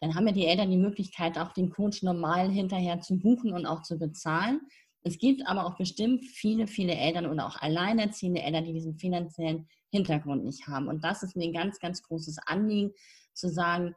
dann 0.00 0.14
haben 0.14 0.26
ja 0.26 0.32
die 0.32 0.46
Eltern 0.46 0.70
die 0.70 0.76
Möglichkeit, 0.76 1.38
auch 1.38 1.52
den 1.52 1.70
Coach 1.70 2.02
normal 2.02 2.50
hinterher 2.50 3.00
zu 3.00 3.18
buchen 3.18 3.52
und 3.52 3.66
auch 3.66 3.82
zu 3.82 3.98
bezahlen. 3.98 4.60
Es 5.02 5.18
gibt 5.18 5.46
aber 5.46 5.66
auch 5.66 5.76
bestimmt 5.76 6.24
viele, 6.24 6.66
viele 6.66 6.94
Eltern 6.94 7.26
oder 7.26 7.46
auch 7.46 7.56
alleinerziehende 7.56 8.42
Eltern, 8.42 8.64
die 8.64 8.72
diesen 8.72 8.98
finanziellen 8.98 9.68
Hintergrund 9.90 10.44
nicht 10.44 10.66
haben. 10.66 10.88
Und 10.88 11.04
das 11.04 11.22
ist 11.22 11.36
mir 11.36 11.44
ein 11.44 11.52
ganz, 11.52 11.78
ganz 11.78 12.02
großes 12.02 12.38
Anliegen, 12.46 12.92
zu 13.32 13.48
sagen, 13.48 13.94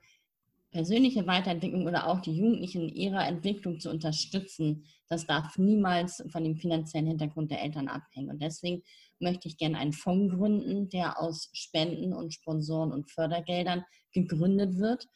persönliche 0.71 1.25
Weiterentwicklung 1.25 1.87
oder 1.87 2.07
auch 2.07 2.19
die 2.21 2.35
Jugendlichen 2.35 2.89
in 2.89 2.95
ihrer 2.95 3.27
Entwicklung 3.27 3.79
zu 3.79 3.89
unterstützen, 3.89 4.85
das 5.07 5.25
darf 5.25 5.57
niemals 5.57 6.23
von 6.29 6.43
dem 6.43 6.57
finanziellen 6.57 7.07
Hintergrund 7.07 7.49
der 7.49 7.61
Eltern 7.63 7.87
abhängen. 7.87 8.29
Und 8.29 8.41
deswegen 8.41 8.83
möchte 9.19 9.47
ich 9.47 9.57
gerne 9.57 9.79
einen 9.79 9.93
Fonds 9.93 10.35
gründen, 10.35 10.89
der 10.89 11.19
aus 11.19 11.49
Spenden 11.53 12.13
und 12.13 12.33
Sponsoren 12.33 12.91
und 12.91 13.09
Fördergeldern 13.09 13.83
gegründet 14.13 14.77
wird 14.77 15.07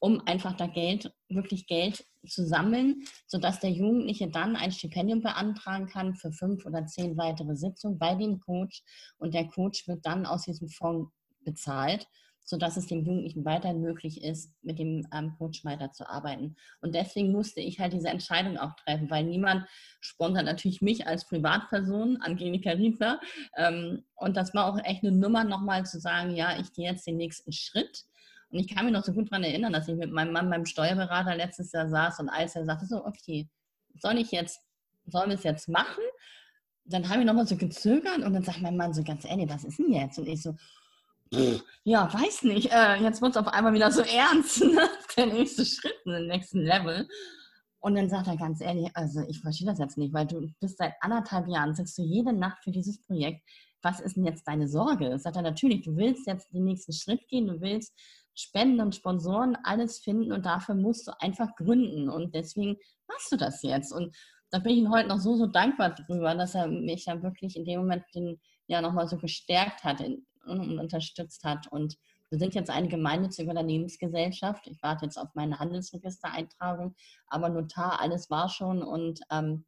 um 0.00 0.20
einfach 0.26 0.56
da 0.56 0.66
Geld, 0.66 1.12
wirklich 1.28 1.66
Geld 1.66 2.04
zu 2.26 2.46
sammeln, 2.46 3.02
sodass 3.26 3.60
der 3.60 3.70
Jugendliche 3.70 4.28
dann 4.28 4.56
ein 4.56 4.72
Stipendium 4.72 5.22
beantragen 5.22 5.86
kann 5.86 6.14
für 6.14 6.32
fünf 6.32 6.66
oder 6.66 6.86
zehn 6.86 7.16
weitere 7.16 7.56
Sitzungen 7.56 7.98
bei 7.98 8.14
dem 8.14 8.40
Coach 8.40 8.82
und 9.18 9.34
der 9.34 9.48
Coach 9.48 9.86
wird 9.88 10.04
dann 10.04 10.26
aus 10.26 10.42
diesem 10.42 10.68
Fonds 10.68 11.10
bezahlt, 11.44 12.06
sodass 12.44 12.76
es 12.76 12.86
dem 12.86 13.04
Jugendlichen 13.04 13.44
weiterhin 13.44 13.80
möglich 13.80 14.22
ist, 14.22 14.54
mit 14.62 14.78
dem 14.78 15.06
ähm, 15.12 15.34
Coach 15.36 15.64
weiterzuarbeiten. 15.64 16.56
Und 16.80 16.94
deswegen 16.94 17.30
musste 17.30 17.60
ich 17.60 17.78
halt 17.78 17.92
diese 17.92 18.08
Entscheidung 18.08 18.56
auch 18.56 18.74
treffen, 18.76 19.10
weil 19.10 19.24
niemand 19.24 19.66
sponsert 20.00 20.46
natürlich 20.46 20.80
mich 20.80 21.06
als 21.06 21.26
Privatperson, 21.26 22.16
Angelika 22.22 22.70
Riedler. 22.70 23.20
Ähm, 23.56 24.04
und 24.16 24.36
das 24.36 24.54
war 24.54 24.66
auch 24.66 24.82
echt 24.82 25.04
eine 25.04 25.12
Nummer, 25.12 25.44
nochmal 25.44 25.84
zu 25.84 26.00
sagen, 26.00 26.34
ja, 26.34 26.58
ich 26.58 26.72
gehe 26.72 26.90
jetzt 26.90 27.06
den 27.06 27.18
nächsten 27.18 27.52
Schritt 27.52 28.04
und 28.50 28.58
ich 28.58 28.68
kann 28.68 28.84
mich 28.84 28.94
noch 28.94 29.04
so 29.04 29.12
gut 29.12 29.30
daran 29.30 29.44
erinnern, 29.44 29.72
dass 29.72 29.88
ich 29.88 29.96
mit 29.96 30.10
meinem 30.10 30.32
Mann 30.32 30.48
beim 30.50 30.64
Steuerberater 30.64 31.36
letztes 31.36 31.72
Jahr 31.72 31.88
saß 31.88 32.20
und 32.20 32.28
als 32.28 32.56
er 32.56 32.64
sagte 32.64 32.86
so, 32.86 33.04
okay, 33.04 33.48
soll 34.00 34.18
ich 34.18 34.30
jetzt, 34.30 34.60
sollen 35.06 35.30
wir 35.30 35.36
es 35.36 35.44
jetzt 35.44 35.68
machen? 35.68 36.02
Dann 36.84 37.08
habe 37.08 37.20
ich 37.20 37.26
nochmal 37.26 37.46
so 37.46 37.56
gezögert 37.56 38.18
und 38.18 38.32
dann 38.32 38.42
sagt 38.44 38.62
mein 38.62 38.76
Mann 38.76 38.94
so 38.94 39.02
ganz 39.02 39.24
ehrlich, 39.24 39.48
was 39.50 39.64
ist 39.64 39.78
denn 39.78 39.92
jetzt? 39.92 40.18
Und 40.18 40.26
ich 40.26 40.42
so, 40.42 40.54
ja, 41.84 42.12
weiß 42.12 42.44
nicht. 42.44 42.72
Äh, 42.72 42.96
jetzt 43.02 43.20
wird 43.20 43.32
es 43.32 43.36
auf 43.36 43.48
einmal 43.48 43.74
wieder 43.74 43.90
so 43.90 44.02
ernst. 44.02 44.64
Ne? 44.68 44.88
Der 45.16 45.26
nächste 45.26 45.64
Schritt, 45.64 45.96
den 46.06 46.26
nächsten 46.28 46.60
Level. 46.60 47.08
Und 47.80 47.94
dann 47.94 48.08
sagt 48.08 48.28
er 48.28 48.36
ganz 48.36 48.60
ehrlich, 48.60 48.88
also 48.94 49.20
ich 49.28 49.40
verstehe 49.40 49.66
das 49.66 49.78
jetzt 49.78 49.98
nicht, 49.98 50.12
weil 50.12 50.26
du 50.26 50.48
bist 50.60 50.78
seit 50.78 50.94
anderthalb 51.00 51.48
Jahren, 51.48 51.74
sitzt 51.74 51.98
du 51.98 52.02
jede 52.02 52.32
Nacht 52.32 52.62
für 52.62 52.70
dieses 52.70 53.00
Projekt. 53.02 53.42
Was 53.82 54.00
ist 54.00 54.16
denn 54.16 54.24
jetzt 54.24 54.46
deine 54.46 54.68
Sorge? 54.68 55.18
Sagt 55.18 55.36
er 55.36 55.42
natürlich, 55.42 55.82
du 55.82 55.96
willst 55.96 56.26
jetzt 56.26 56.52
den 56.52 56.64
nächsten 56.64 56.92
Schritt 56.92 57.26
gehen, 57.28 57.46
du 57.46 57.60
willst 57.60 57.92
Spenden 58.38 58.80
und 58.80 58.94
Sponsoren 58.94 59.56
alles 59.64 59.98
finden 59.98 60.32
und 60.32 60.46
dafür 60.46 60.74
musst 60.74 61.08
du 61.08 61.12
einfach 61.20 61.54
gründen. 61.56 62.08
Und 62.08 62.34
deswegen 62.34 62.76
machst 63.08 63.32
du 63.32 63.36
das 63.36 63.62
jetzt. 63.62 63.92
Und 63.92 64.16
da 64.50 64.60
bin 64.60 64.72
ich 64.72 64.78
ihm 64.78 64.92
heute 64.92 65.08
noch 65.08 65.18
so, 65.18 65.36
so 65.36 65.46
dankbar 65.46 65.90
drüber, 65.90 66.34
dass 66.34 66.54
er 66.54 66.68
mich 66.68 67.04
dann 67.04 67.22
wirklich 67.22 67.56
in 67.56 67.64
dem 67.64 67.80
Moment 67.80 68.04
den, 68.14 68.40
ja 68.68 68.80
nochmal 68.80 69.08
so 69.08 69.16
gestärkt 69.16 69.82
hat 69.82 70.00
und 70.00 70.78
unterstützt 70.78 71.42
hat. 71.42 71.66
Und 71.72 71.96
wir 72.30 72.38
sind 72.38 72.54
jetzt 72.54 72.70
eine 72.70 72.88
gemeinnützige 72.88 73.50
Unternehmensgesellschaft. 73.50 74.66
Ich 74.66 74.82
warte 74.82 75.06
jetzt 75.06 75.16
auf 75.16 75.34
meine 75.34 75.58
Handelsregistereintragung, 75.58 76.94
aber 77.26 77.48
Notar, 77.48 78.00
alles 78.00 78.30
war 78.30 78.48
schon. 78.48 78.82
Und 78.82 79.20
ähm, 79.30 79.64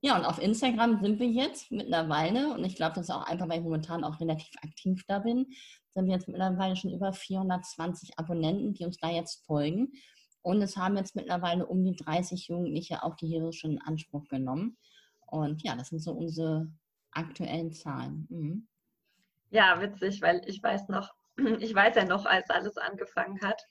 ja, 0.00 0.16
und 0.16 0.24
auf 0.24 0.42
Instagram 0.42 1.00
sind 1.00 1.20
wir 1.20 1.28
jetzt 1.28 1.70
mittlerweile, 1.70 2.52
und 2.54 2.64
ich 2.64 2.74
glaube, 2.74 2.96
das 2.96 3.04
ist 3.04 3.14
auch 3.14 3.24
einfach, 3.24 3.48
weil 3.48 3.58
ich 3.58 3.64
momentan 3.64 4.02
auch 4.02 4.18
relativ 4.18 4.52
aktiv 4.60 5.04
da 5.06 5.20
bin, 5.20 5.46
sind 5.94 6.06
wir 6.06 6.14
jetzt 6.14 6.28
mittlerweile 6.28 6.76
schon 6.76 6.92
über 6.92 7.12
420 7.12 8.18
Abonnenten, 8.18 8.74
die 8.74 8.84
uns 8.84 8.96
da 8.96 9.10
jetzt 9.10 9.44
folgen. 9.46 9.92
Und 10.42 10.60
es 10.62 10.76
haben 10.76 10.96
jetzt 10.96 11.14
mittlerweile 11.14 11.66
um 11.66 11.84
die 11.84 11.94
30 11.94 12.48
Jugendliche 12.48 13.02
auch 13.02 13.14
die 13.16 13.28
Heroes 13.28 13.56
schon 13.56 13.72
in 13.72 13.82
Anspruch 13.82 14.26
genommen. 14.28 14.76
Und 15.26 15.62
ja, 15.62 15.76
das 15.76 15.88
sind 15.88 16.00
so 16.00 16.12
unsere 16.12 16.68
aktuellen 17.12 17.72
Zahlen. 17.72 18.26
Mhm. 18.28 18.68
Ja, 19.50 19.80
witzig, 19.80 20.20
weil 20.22 20.42
ich 20.46 20.62
weiß 20.62 20.88
noch, 20.88 21.10
ich 21.60 21.74
weiß 21.74 21.94
ja 21.96 22.04
noch, 22.04 22.26
als 22.26 22.50
alles 22.50 22.76
angefangen 22.76 23.40
hat. 23.42 23.62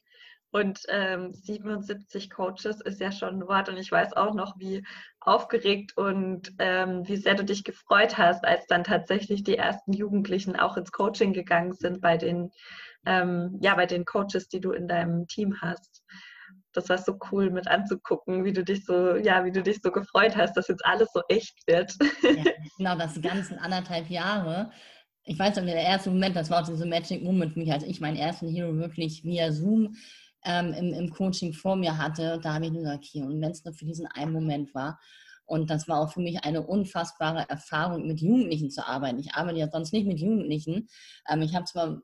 Und 0.51 0.81
ähm, 0.89 1.33
77 1.33 2.29
Coaches 2.29 2.81
ist 2.81 2.99
ja 2.99 3.11
schon 3.11 3.41
ein 3.41 3.47
Wort. 3.47 3.69
Und 3.69 3.77
ich 3.77 3.91
weiß 3.91 4.13
auch 4.13 4.33
noch, 4.33 4.59
wie 4.59 4.83
aufgeregt 5.21 5.95
und 5.97 6.51
ähm, 6.59 7.07
wie 7.07 7.15
sehr 7.15 7.35
du 7.35 7.45
dich 7.45 7.63
gefreut 7.63 8.17
hast, 8.17 8.43
als 8.43 8.67
dann 8.67 8.83
tatsächlich 8.83 9.43
die 9.43 9.57
ersten 9.57 9.93
Jugendlichen 9.93 10.57
auch 10.57 10.75
ins 10.75 10.91
Coaching 10.91 11.31
gegangen 11.31 11.73
sind 11.73 12.01
bei 12.01 12.17
den, 12.17 12.51
ähm, 13.05 13.57
ja, 13.61 13.75
bei 13.75 13.85
den 13.85 14.03
Coaches, 14.03 14.49
die 14.49 14.59
du 14.59 14.71
in 14.71 14.87
deinem 14.87 15.25
Team 15.27 15.61
hast. 15.61 16.03
Das 16.73 16.89
war 16.89 16.97
so 16.97 17.17
cool 17.31 17.49
mit 17.49 17.67
anzugucken, 17.67 18.43
wie 18.43 18.53
du 18.53 18.63
dich 18.63 18.85
so, 18.85 19.15
ja, 19.15 19.45
wie 19.45 19.51
du 19.51 19.63
dich 19.63 19.79
so 19.81 19.91
gefreut 19.91 20.35
hast, 20.35 20.55
dass 20.57 20.67
jetzt 20.67 20.85
alles 20.85 21.09
so 21.13 21.21
echt 21.29 21.65
wird. 21.65 21.93
Ja, 22.23 22.43
genau, 22.77 22.97
das 22.97 23.21
ganzen 23.21 23.57
anderthalb 23.57 24.09
Jahre 24.09 24.71
ich 25.23 25.37
weiß 25.37 25.55
noch, 25.55 25.65
der 25.65 25.75
erste 25.75 26.09
Moment, 26.09 26.35
das 26.35 26.49
war 26.49 26.61
auch 26.61 26.67
diese 26.67 26.85
Magic 26.85 27.23
Moment 27.23 27.53
für 27.53 27.59
mich, 27.59 27.71
als 27.71 27.83
ich 27.83 28.01
meinen 28.01 28.17
ersten 28.17 28.49
Hero 28.49 28.75
wirklich 28.77 29.23
via 29.23 29.51
Zoom 29.51 29.95
ähm, 30.43 30.73
im, 30.73 30.93
im 30.93 31.09
Coaching 31.11 31.53
vor 31.53 31.75
mir 31.75 31.97
hatte, 31.97 32.39
da 32.41 32.55
habe 32.55 32.65
ich 32.65 32.71
nur 32.71 32.83
gesagt, 32.83 33.05
okay, 33.05 33.21
und 33.23 33.41
wenn 33.41 33.51
es 33.51 33.63
nur 33.63 33.73
für 33.73 33.85
diesen 33.85 34.07
einen 34.07 34.33
Moment 34.33 34.73
war. 34.73 34.99
Und 35.45 35.69
das 35.69 35.87
war 35.87 35.99
auch 35.99 36.13
für 36.13 36.21
mich 36.21 36.43
eine 36.45 36.65
unfassbare 36.65 37.49
Erfahrung, 37.49 38.07
mit 38.07 38.21
Jugendlichen 38.21 38.71
zu 38.71 38.87
arbeiten. 38.87 39.19
Ich 39.19 39.33
arbeite 39.33 39.59
ja 39.59 39.69
sonst 39.69 39.91
nicht 39.91 40.07
mit 40.07 40.19
Jugendlichen. 40.19 40.87
Ähm, 41.29 41.41
ich 41.41 41.55
habe 41.55 41.65
zwar 41.65 42.01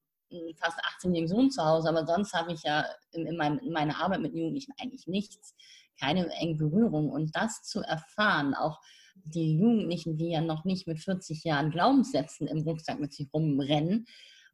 fast 0.58 0.78
18-jährigen 0.80 1.28
Sohn 1.28 1.52
zu 1.52 1.64
Hause, 1.64 1.90
aber 1.90 2.06
sonst 2.06 2.34
habe 2.34 2.52
ich 2.52 2.64
ja 2.64 2.86
in, 3.12 3.26
in, 3.26 3.38
meinem, 3.38 3.60
in 3.60 3.72
meiner 3.72 4.02
Arbeit 4.02 4.20
mit 4.20 4.34
Jugendlichen 4.34 4.74
eigentlich 4.80 5.08
nichts, 5.08 5.56
keine 6.00 6.28
engen 6.34 6.58
Berührung. 6.58 7.10
Und 7.10 7.36
das 7.36 7.64
zu 7.64 7.82
erfahren, 7.82 8.54
auch 8.54 8.80
die 9.24 9.58
Jugendlichen, 9.58 10.18
die 10.18 10.32
ja 10.32 10.42
noch 10.42 10.66
nicht 10.66 10.88
mit 10.88 11.00
40 11.00 11.44
Jahren 11.44 11.72
Glaubenssätzen 11.72 12.48
im 12.48 12.60
Rucksack 12.60 13.00
mit 13.00 13.14
sich 13.14 13.28
rumrennen, 13.34 14.06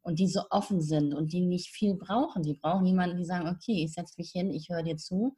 und 0.04 0.18
die 0.18 0.28
so 0.28 0.42
offen 0.50 0.80
sind 0.80 1.14
und 1.14 1.32
die 1.32 1.40
nicht 1.40 1.70
viel 1.70 1.94
brauchen. 1.94 2.42
Die 2.42 2.54
brauchen 2.54 2.86
jemanden, 2.86 3.16
die 3.16 3.24
sagen, 3.24 3.48
okay, 3.48 3.84
ich 3.84 3.94
setze 3.94 4.14
mich 4.18 4.30
hin, 4.30 4.50
ich 4.50 4.68
höre 4.68 4.82
dir 4.82 4.96
zu, 4.96 5.34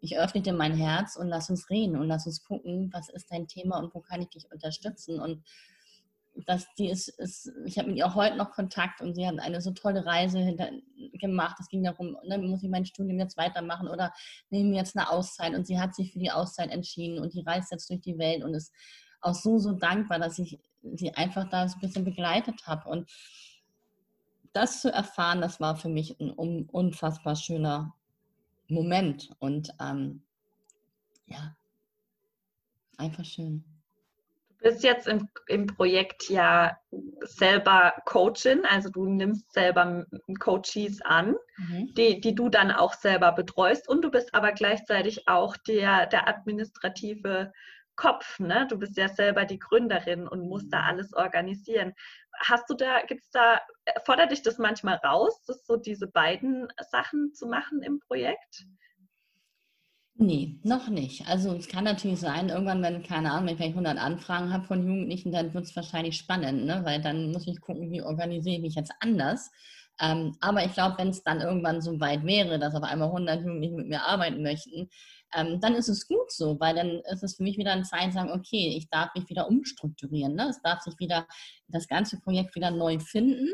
ich 0.00 0.18
öffne 0.18 0.40
dir 0.40 0.54
mein 0.54 0.74
Herz 0.74 1.16
und 1.16 1.28
lass 1.28 1.50
uns 1.50 1.70
reden 1.70 1.96
und 1.96 2.08
lass 2.08 2.26
uns 2.26 2.42
gucken, 2.42 2.90
was 2.92 3.10
ist 3.10 3.30
dein 3.30 3.46
Thema 3.46 3.78
und 3.78 3.94
wo 3.94 4.00
kann 4.00 4.22
ich 4.22 4.28
dich 4.28 4.50
unterstützen. 4.50 5.20
Und 5.20 5.44
das, 6.46 6.66
die 6.78 6.88
ist, 6.88 7.08
ist 7.08 7.52
ich 7.66 7.78
habe 7.78 7.88
mit 7.88 7.98
ihr 7.98 8.06
auch 8.06 8.14
heute 8.14 8.36
noch 8.36 8.52
Kontakt 8.52 9.02
und 9.02 9.14
sie 9.14 9.26
hat 9.26 9.38
eine 9.38 9.60
so 9.60 9.72
tolle 9.72 10.06
Reise 10.06 10.38
hinter, 10.38 10.70
gemacht. 11.14 11.56
Es 11.60 11.68
ging 11.68 11.84
darum, 11.84 12.16
ne, 12.24 12.38
muss 12.38 12.62
ich 12.62 12.70
mein 12.70 12.86
Studium 12.86 13.18
jetzt 13.18 13.36
weitermachen 13.36 13.88
oder 13.88 14.12
nehme 14.48 14.70
mir 14.70 14.76
jetzt 14.76 14.96
eine 14.96 15.10
Auszeit 15.10 15.54
und 15.54 15.66
sie 15.66 15.78
hat 15.78 15.94
sich 15.94 16.12
für 16.12 16.18
die 16.18 16.30
Auszeit 16.30 16.70
entschieden 16.70 17.18
und 17.18 17.34
die 17.34 17.42
reist 17.42 17.70
jetzt 17.70 17.90
durch 17.90 18.00
die 18.00 18.18
Welt 18.18 18.42
und 18.44 18.54
ist 18.54 18.72
auch 19.20 19.34
so, 19.34 19.58
so 19.58 19.72
dankbar, 19.72 20.18
dass 20.18 20.38
ich 20.38 20.58
sie 20.94 21.12
einfach 21.14 21.48
da 21.50 21.68
so 21.68 21.76
ein 21.76 21.80
bisschen 21.80 22.04
begleitet 22.04 22.66
habe. 22.66 22.88
Und 22.88 23.10
das 24.56 24.80
zu 24.80 24.92
erfahren, 24.92 25.40
das 25.40 25.60
war 25.60 25.76
für 25.76 25.88
mich 25.88 26.18
ein 26.18 26.30
unfassbar 26.30 27.36
schöner 27.36 27.94
Moment 28.68 29.30
und 29.38 29.70
ähm, 29.80 30.22
ja, 31.26 31.54
einfach 32.96 33.24
schön. 33.24 33.64
Du 34.48 34.70
bist 34.70 34.82
jetzt 34.82 35.06
im, 35.06 35.28
im 35.46 35.66
Projekt 35.66 36.30
ja 36.30 36.76
selber 37.20 37.92
Coachin, 38.06 38.64
also 38.64 38.88
du 38.88 39.04
nimmst 39.04 39.52
selber 39.52 40.06
Coaches 40.40 41.00
an, 41.02 41.36
mhm. 41.58 41.94
die, 41.94 42.20
die 42.20 42.34
du 42.34 42.48
dann 42.48 42.70
auch 42.72 42.94
selber 42.94 43.32
betreust 43.32 43.88
und 43.88 44.02
du 44.02 44.10
bist 44.10 44.34
aber 44.34 44.52
gleichzeitig 44.52 45.28
auch 45.28 45.56
der, 45.58 46.06
der 46.06 46.26
administrative 46.26 47.52
Kopf, 47.96 48.38
ne? 48.38 48.66
Du 48.68 48.78
bist 48.78 48.96
ja 48.96 49.08
selber 49.08 49.44
die 49.44 49.58
Gründerin 49.58 50.28
und 50.28 50.48
musst 50.48 50.72
da 50.72 50.82
alles 50.82 51.12
organisieren. 51.14 51.94
Hast 52.38 52.68
du 52.68 52.74
da, 52.74 53.02
gibt's 53.06 53.30
da, 53.30 53.60
fordert 54.04 54.30
dich 54.30 54.42
das 54.42 54.58
manchmal 54.58 54.96
raus, 54.96 55.42
das 55.46 55.66
so 55.66 55.76
diese 55.76 56.06
beiden 56.06 56.68
Sachen 56.90 57.32
zu 57.34 57.46
machen 57.46 57.82
im 57.82 58.00
Projekt? 58.00 58.66
Nee, 60.18 60.58
noch 60.62 60.88
nicht. 60.88 61.28
Also 61.28 61.52
es 61.54 61.68
kann 61.68 61.84
natürlich 61.84 62.20
sein, 62.20 62.48
irgendwann, 62.48 62.82
wenn, 62.82 63.02
keine 63.02 63.32
Ahnung, 63.32 63.48
wenn 63.48 63.68
ich 63.68 63.74
100 63.74 63.98
Anfragen 63.98 64.50
habe 64.50 64.64
von 64.64 64.86
Jugendlichen, 64.86 65.30
dann 65.30 65.52
wird 65.52 65.64
es 65.64 65.76
wahrscheinlich 65.76 66.16
spannend, 66.16 66.64
ne? 66.64 66.80
weil 66.84 67.02
dann 67.02 67.32
muss 67.32 67.46
ich 67.46 67.60
gucken, 67.60 67.90
wie 67.90 68.00
organisiere 68.00 68.56
ich 68.56 68.62
mich 68.62 68.74
jetzt 68.76 68.94
anders. 69.00 69.50
Ähm, 70.00 70.36
aber 70.40 70.64
ich 70.64 70.74
glaube, 70.74 70.98
wenn 70.98 71.08
es 71.08 71.22
dann 71.22 71.40
irgendwann 71.40 71.80
so 71.80 71.98
weit 72.00 72.24
wäre, 72.24 72.58
dass 72.58 72.74
auf 72.74 72.82
einmal 72.82 73.08
100 73.08 73.40
Jugendliche 73.40 73.74
mit 73.74 73.88
mir 73.88 74.02
arbeiten 74.02 74.42
möchten, 74.42 74.90
ähm, 75.34 75.60
dann 75.60 75.74
ist 75.74 75.88
es 75.88 76.06
gut 76.06 76.30
so, 76.30 76.58
weil 76.60 76.74
dann 76.74 77.00
ist 77.12 77.22
es 77.22 77.36
für 77.36 77.42
mich 77.42 77.58
wieder 77.58 77.72
ein 77.72 77.84
Zeichen, 77.84 78.12
sagen, 78.12 78.30
okay, 78.30 78.74
ich 78.76 78.88
darf 78.90 79.14
mich 79.14 79.28
wieder 79.28 79.48
umstrukturieren. 79.48 80.34
Ne? 80.34 80.48
Es 80.50 80.60
darf 80.62 80.80
sich 80.82 80.98
wieder 80.98 81.26
das 81.68 81.88
ganze 81.88 82.20
Projekt 82.20 82.54
wieder 82.54 82.70
neu 82.70 82.98
finden 82.98 83.48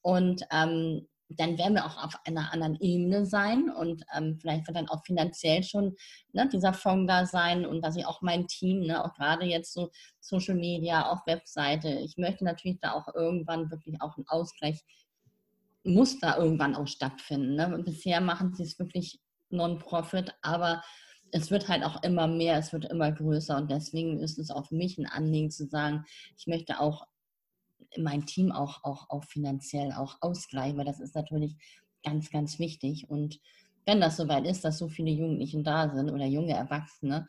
und 0.00 0.42
ähm, 0.50 1.06
dann 1.36 1.58
werden 1.58 1.74
wir 1.74 1.86
auch 1.86 2.02
auf 2.02 2.14
einer 2.26 2.52
anderen 2.52 2.76
Ebene 2.80 3.24
sein 3.24 3.70
und 3.70 4.02
ähm, 4.14 4.36
vielleicht 4.40 4.66
wird 4.66 4.76
dann 4.76 4.88
auch 4.88 5.04
finanziell 5.04 5.62
schon 5.62 5.96
ne, 6.32 6.48
dieser 6.48 6.72
Fonds 6.72 7.10
da 7.10 7.26
sein 7.26 7.64
und 7.64 7.82
dass 7.82 7.96
ich 7.96 8.06
auch 8.06 8.20
mein 8.22 8.46
Team, 8.48 8.80
ne, 8.80 9.04
auch 9.04 9.14
gerade 9.14 9.46
jetzt 9.46 9.72
so 9.72 9.90
Social 10.20 10.54
Media, 10.54 11.10
auch 11.10 11.26
Webseite, 11.26 11.88
ich 11.88 12.16
möchte 12.16 12.44
natürlich 12.44 12.80
da 12.80 12.92
auch 12.92 13.14
irgendwann 13.14 13.70
wirklich 13.70 14.00
auch 14.00 14.16
einen 14.16 14.28
Ausgleich, 14.28 14.82
muss 15.84 16.20
da 16.20 16.36
irgendwann 16.36 16.74
auch 16.74 16.86
stattfinden. 16.86 17.54
Ne? 17.56 17.82
Bisher 17.84 18.20
machen 18.20 18.54
sie 18.54 18.62
es 18.62 18.78
wirklich 18.78 19.20
Non-Profit, 19.50 20.34
aber 20.42 20.82
es 21.32 21.50
wird 21.50 21.68
halt 21.68 21.82
auch 21.82 22.02
immer 22.02 22.26
mehr, 22.26 22.58
es 22.58 22.72
wird 22.72 22.84
immer 22.86 23.10
größer 23.10 23.56
und 23.56 23.70
deswegen 23.70 24.20
ist 24.20 24.38
es 24.38 24.50
auch 24.50 24.66
für 24.66 24.74
mich 24.74 24.98
ein 24.98 25.06
Anliegen 25.06 25.50
zu 25.50 25.66
sagen, 25.66 26.04
ich 26.36 26.46
möchte 26.46 26.78
auch 26.78 27.06
mein 27.98 28.26
Team 28.26 28.52
auch, 28.52 28.84
auch, 28.84 29.10
auch 29.10 29.24
finanziell 29.24 29.92
auch 29.92 30.16
ausgleichen, 30.20 30.78
weil 30.78 30.84
das 30.84 31.00
ist 31.00 31.14
natürlich 31.14 31.56
ganz, 32.02 32.30
ganz 32.30 32.58
wichtig. 32.58 33.08
Und 33.08 33.40
wenn 33.84 34.00
das 34.00 34.16
soweit 34.16 34.46
ist, 34.46 34.64
dass 34.64 34.78
so 34.78 34.88
viele 34.88 35.10
Jugendliche 35.10 35.62
da 35.62 35.94
sind 35.94 36.10
oder 36.10 36.26
junge 36.26 36.54
Erwachsene, 36.54 37.26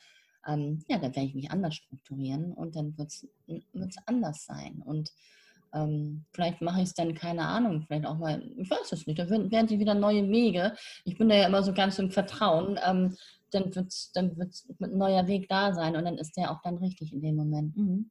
ähm, 0.47 0.83
ja, 0.87 0.97
dann 0.97 1.15
werde 1.15 1.27
ich 1.27 1.35
mich 1.35 1.51
anders 1.51 1.75
strukturieren 1.75 2.53
und 2.53 2.75
dann 2.75 2.97
wird 2.97 3.11
es 3.11 3.97
anders 4.05 4.45
sein. 4.45 4.81
Und 4.85 5.11
ähm, 5.73 6.25
vielleicht 6.33 6.61
mache 6.61 6.81
ich 6.81 6.89
es 6.89 6.93
dann, 6.93 7.13
keine 7.15 7.45
Ahnung, 7.47 7.83
vielleicht 7.87 8.05
auch 8.05 8.17
mal, 8.17 8.41
ich 8.57 8.69
weiß 8.69 8.91
es 8.91 9.07
nicht, 9.07 9.19
da 9.19 9.29
werden 9.29 9.67
sie 9.67 9.79
wieder 9.79 9.95
neue 9.95 10.29
Wege. 10.29 10.75
Ich 11.05 11.17
bin 11.17 11.29
da 11.29 11.35
ja 11.35 11.47
immer 11.47 11.63
so 11.63 11.73
ganz 11.73 11.99
im 11.99 12.11
Vertrauen. 12.11 12.79
Ähm, 12.85 13.15
dann 13.51 13.75
wird 13.75 13.93
dann 14.15 14.37
wird's 14.37 14.67
ein 14.79 14.97
neuer 14.97 15.27
Weg 15.27 15.47
da 15.47 15.73
sein 15.73 15.95
und 15.95 16.05
dann 16.05 16.17
ist 16.17 16.35
der 16.37 16.51
auch 16.51 16.61
dann 16.63 16.77
richtig 16.77 17.13
in 17.13 17.21
dem 17.21 17.35
Moment. 17.35 17.75
Mhm. 17.77 18.09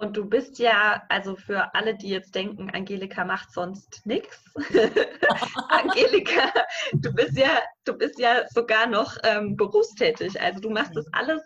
Und 0.00 0.16
du 0.16 0.24
bist 0.24 0.58
ja, 0.58 1.02
also 1.10 1.36
für 1.36 1.74
alle, 1.74 1.94
die 1.94 2.08
jetzt 2.08 2.34
denken, 2.34 2.70
Angelika 2.70 3.22
macht 3.22 3.52
sonst 3.52 4.00
nichts. 4.06 4.42
Angelika, 5.68 6.50
du 6.94 7.12
bist 7.12 7.36
ja, 7.36 7.58
du 7.84 7.92
bist 7.92 8.18
ja 8.18 8.48
sogar 8.48 8.86
noch 8.86 9.14
ähm, 9.24 9.56
berufstätig. 9.56 10.40
Also 10.40 10.60
du 10.60 10.70
machst 10.70 10.96
das 10.96 11.06
alles 11.12 11.42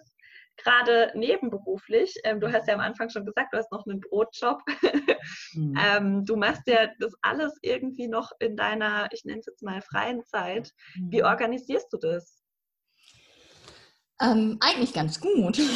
gerade 0.57 1.13
nebenberuflich. 1.15 2.15
Ähm, 2.25 2.41
du 2.41 2.53
hast 2.53 2.69
ja 2.69 2.75
am 2.75 2.81
Anfang 2.81 3.11
schon 3.11 3.25
gesagt, 3.25 3.53
du 3.53 3.59
hast 3.59 3.73
noch 3.73 3.87
einen 3.87 4.01
Brotjob. 4.01 4.63
mhm. 5.55 5.79
ähm, 5.79 6.25
du 6.25 6.37
machst 6.37 6.63
ja 6.67 6.89
das 6.99 7.13
alles 7.23 7.59
irgendwie 7.63 8.09
noch 8.09 8.31
in 8.39 8.57
deiner, 8.57 9.09
ich 9.13 9.25
nenne 9.25 9.41
es 9.41 9.47
jetzt 9.47 9.63
mal 9.63 9.81
freien 9.83 10.25
Zeit. 10.25 10.71
Mhm. 10.97 11.13
Wie 11.13 11.25
organisierst 11.25 11.93
du 11.93 11.99
das? 11.99 12.45
Ähm, 14.21 14.59
eigentlich 14.61 14.93
ganz 14.93 15.21
gut. 15.21 15.59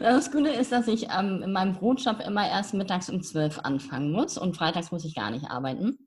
Das 0.00 0.30
Gute 0.30 0.50
ist, 0.50 0.70
dass 0.70 0.88
ich 0.88 1.04
ähm, 1.04 1.40
in 1.42 1.52
meinem 1.52 1.74
Brotjob 1.74 2.20
immer 2.20 2.46
erst 2.46 2.74
mittags 2.74 3.08
um 3.08 3.22
12 3.22 3.60
anfangen 3.60 4.12
muss 4.12 4.36
und 4.36 4.56
freitags 4.56 4.90
muss 4.90 5.04
ich 5.04 5.14
gar 5.14 5.30
nicht 5.30 5.50
arbeiten. 5.50 6.06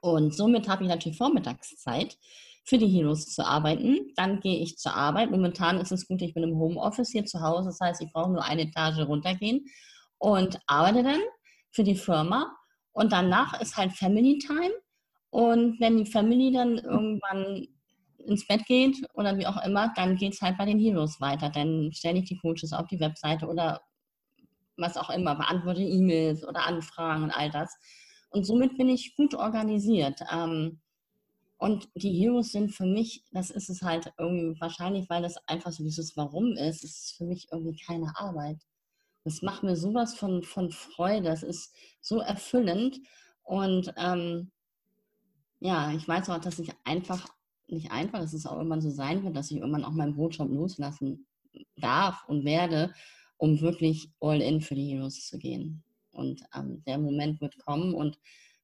Und 0.00 0.34
somit 0.34 0.68
habe 0.68 0.82
ich 0.82 0.88
natürlich 0.88 1.16
Vormittagszeit 1.16 2.18
für 2.64 2.78
die 2.78 2.88
Heroes 2.88 3.26
zu 3.26 3.44
arbeiten. 3.44 4.12
Dann 4.16 4.40
gehe 4.40 4.58
ich 4.58 4.76
zur 4.76 4.94
Arbeit. 4.94 5.30
Momentan 5.30 5.78
ist 5.78 5.92
es 5.92 6.06
gut, 6.06 6.22
ich 6.22 6.34
bin 6.34 6.44
im 6.44 6.58
Homeoffice 6.58 7.10
hier 7.10 7.24
zu 7.24 7.40
Hause. 7.40 7.66
Das 7.66 7.80
heißt, 7.80 8.02
ich 8.02 8.12
brauche 8.12 8.30
nur 8.30 8.44
eine 8.44 8.62
Etage 8.62 9.00
runtergehen 9.00 9.66
und 10.18 10.58
arbeite 10.66 11.02
dann 11.02 11.20
für 11.72 11.84
die 11.84 11.96
Firma. 11.96 12.54
Und 12.92 13.12
danach 13.12 13.60
ist 13.60 13.76
halt 13.76 13.92
Family 13.92 14.38
Time. 14.38 14.72
Und 15.30 15.80
wenn 15.80 15.96
die 15.96 16.10
Family 16.10 16.52
dann 16.52 16.78
irgendwann 16.78 17.66
ins 18.18 18.46
Bett 18.46 18.64
geht 18.66 18.96
oder 19.14 19.36
wie 19.38 19.46
auch 19.46 19.64
immer, 19.64 19.92
dann 19.96 20.16
geht 20.16 20.34
es 20.34 20.42
halt 20.42 20.58
bei 20.58 20.66
den 20.66 20.78
Heroes 20.78 21.20
weiter. 21.20 21.50
Dann 21.50 21.90
stelle 21.92 22.18
ich 22.18 22.26
die 22.26 22.36
Coaches 22.36 22.72
auf 22.72 22.86
die 22.86 23.00
Webseite 23.00 23.46
oder 23.46 23.80
was 24.76 24.96
auch 24.96 25.10
immer, 25.10 25.34
beantworte 25.34 25.80
E-Mails 25.80 26.46
oder 26.46 26.66
Anfragen 26.66 27.24
und 27.24 27.30
all 27.30 27.50
das. 27.50 27.74
Und 28.30 28.44
somit 28.44 28.76
bin 28.76 28.88
ich 28.88 29.16
gut 29.16 29.34
organisiert. 29.34 30.20
Ähm, 30.30 30.81
und 31.62 31.88
die 31.94 32.10
Heroes 32.10 32.50
sind 32.50 32.72
für 32.72 32.86
mich, 32.86 33.22
das 33.30 33.50
ist 33.50 33.70
es 33.70 33.82
halt 33.82 34.12
irgendwie 34.18 34.60
wahrscheinlich, 34.60 35.08
weil 35.08 35.22
das 35.22 35.36
einfach 35.46 35.70
so 35.70 35.84
dieses 35.84 36.16
Warum 36.16 36.56
ist, 36.56 36.82
ist 36.82 37.14
für 37.16 37.24
mich 37.24 37.46
irgendwie 37.52 37.76
keine 37.76 38.12
Arbeit. 38.16 38.58
Das 39.22 39.42
macht 39.42 39.62
mir 39.62 39.76
sowas 39.76 40.16
von, 40.16 40.42
von 40.42 40.72
Freude, 40.72 41.22
das 41.22 41.44
ist 41.44 41.72
so 42.00 42.18
erfüllend. 42.18 42.98
Und 43.44 43.94
ähm, 43.96 44.50
ja, 45.60 45.92
ich 45.92 46.08
weiß 46.08 46.30
auch, 46.30 46.40
dass 46.40 46.58
ich 46.58 46.72
einfach 46.82 47.28
nicht 47.68 47.92
einfach, 47.92 48.18
dass 48.18 48.32
es 48.32 48.44
auch 48.44 48.56
irgendwann 48.56 48.82
so 48.82 48.90
sein 48.90 49.22
wird, 49.22 49.36
dass 49.36 49.52
ich 49.52 49.58
irgendwann 49.58 49.84
auch 49.84 49.92
meinen 49.92 50.16
Brotjob 50.16 50.50
loslassen 50.50 51.28
darf 51.76 52.24
und 52.26 52.44
werde, 52.44 52.92
um 53.36 53.60
wirklich 53.60 54.10
all 54.18 54.42
in 54.42 54.62
für 54.62 54.74
die 54.74 54.96
Heroes 54.96 55.28
zu 55.28 55.38
gehen. 55.38 55.84
Und 56.10 56.42
ähm, 56.56 56.82
der 56.88 56.98
Moment 56.98 57.40
wird 57.40 57.56
kommen 57.64 57.94
und 57.94 58.18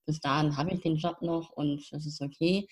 bis 0.08 0.20
dahin 0.20 0.56
habe 0.56 0.72
ich 0.72 0.80
den 0.80 0.96
Job 0.96 1.20
noch 1.20 1.50
und 1.50 1.86
das 1.92 2.06
ist 2.06 2.22
okay. 2.22 2.66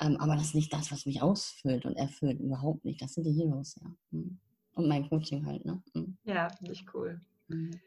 Ähm, 0.00 0.16
aber 0.18 0.36
das 0.36 0.46
ist 0.46 0.54
nicht 0.54 0.72
das, 0.72 0.92
was 0.92 1.04
mich 1.04 1.20
ausfüllt 1.20 1.84
und 1.84 1.96
erfüllt. 1.96 2.38
Überhaupt 2.38 2.84
nicht. 2.84 3.02
Das 3.02 3.14
sind 3.14 3.24
die 3.24 3.32
Heroes, 3.32 3.76
ja. 3.82 3.90
Mhm. 4.12 4.38
Und 4.74 4.88
mein 4.88 5.08
Coaching 5.08 5.44
halt, 5.44 5.64
ne? 5.64 5.82
Mhm. 5.94 6.16
Ja, 6.24 6.48
finde 6.50 6.72
ich 6.72 6.84
cool. 6.94 7.20
Mhm. 7.48 7.80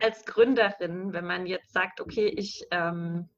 Als 0.00 0.24
Gründerin, 0.24 1.12
wenn 1.12 1.26
man 1.26 1.46
jetzt 1.46 1.72
sagt, 1.72 2.00
okay, 2.00 2.26
ich 2.26 2.66
ähm, 2.72 3.28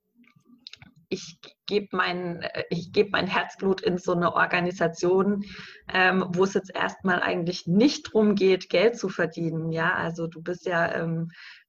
ich 1.13 1.39
gebe 1.67 1.89
mein, 1.93 2.43
äh, 2.43 2.65
ich 2.71 2.93
geb 2.93 3.13
mein 3.13 3.27
Herzblut 3.27 3.83
in 3.83 3.99
so 3.99 4.13
eine 4.13 4.35
Organisation, 4.35 5.45
ähm, 5.93 6.25
wo 6.31 6.45
es 6.45 6.55
jetzt 6.55 6.75
erstmal 6.75 7.21
eigentlich 7.21 7.67
nicht 7.67 8.09
darum 8.09 8.35
geht, 8.35 8.71
Geld 8.71 8.99
zu 8.99 9.09
verdienen. 9.11 9.73
Ja, 9.73 9.95
also 9.95 10.27
du 10.27 10.43
bist 10.43 10.65
ja 10.65 10.95
ähm, 10.95 11.31
äh, 11.31 11.62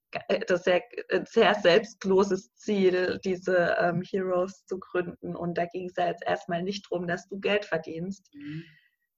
das 0.47 0.62
ist 0.62 0.67
ja 0.67 0.80
ein 1.12 1.26
sehr 1.26 1.56
selbstloses 1.56 2.54
Ziel, 2.56 3.19
diese 3.23 3.76
ähm, 3.80 4.02
Heroes 4.02 4.65
zu 4.65 4.80
gründen. 4.80 5.36
Und 5.36 5.58
da 5.58 5.65
ging 5.65 5.88
es 5.88 5.95
ja 5.97 6.08
jetzt 6.08 6.23
erstmal 6.26 6.63
nicht 6.63 6.86
darum, 6.89 7.08
dass 7.08 7.28
du 7.28 7.39
Geld 7.39 7.65
verdienst. 7.65 8.30
Mhm. 8.34 8.63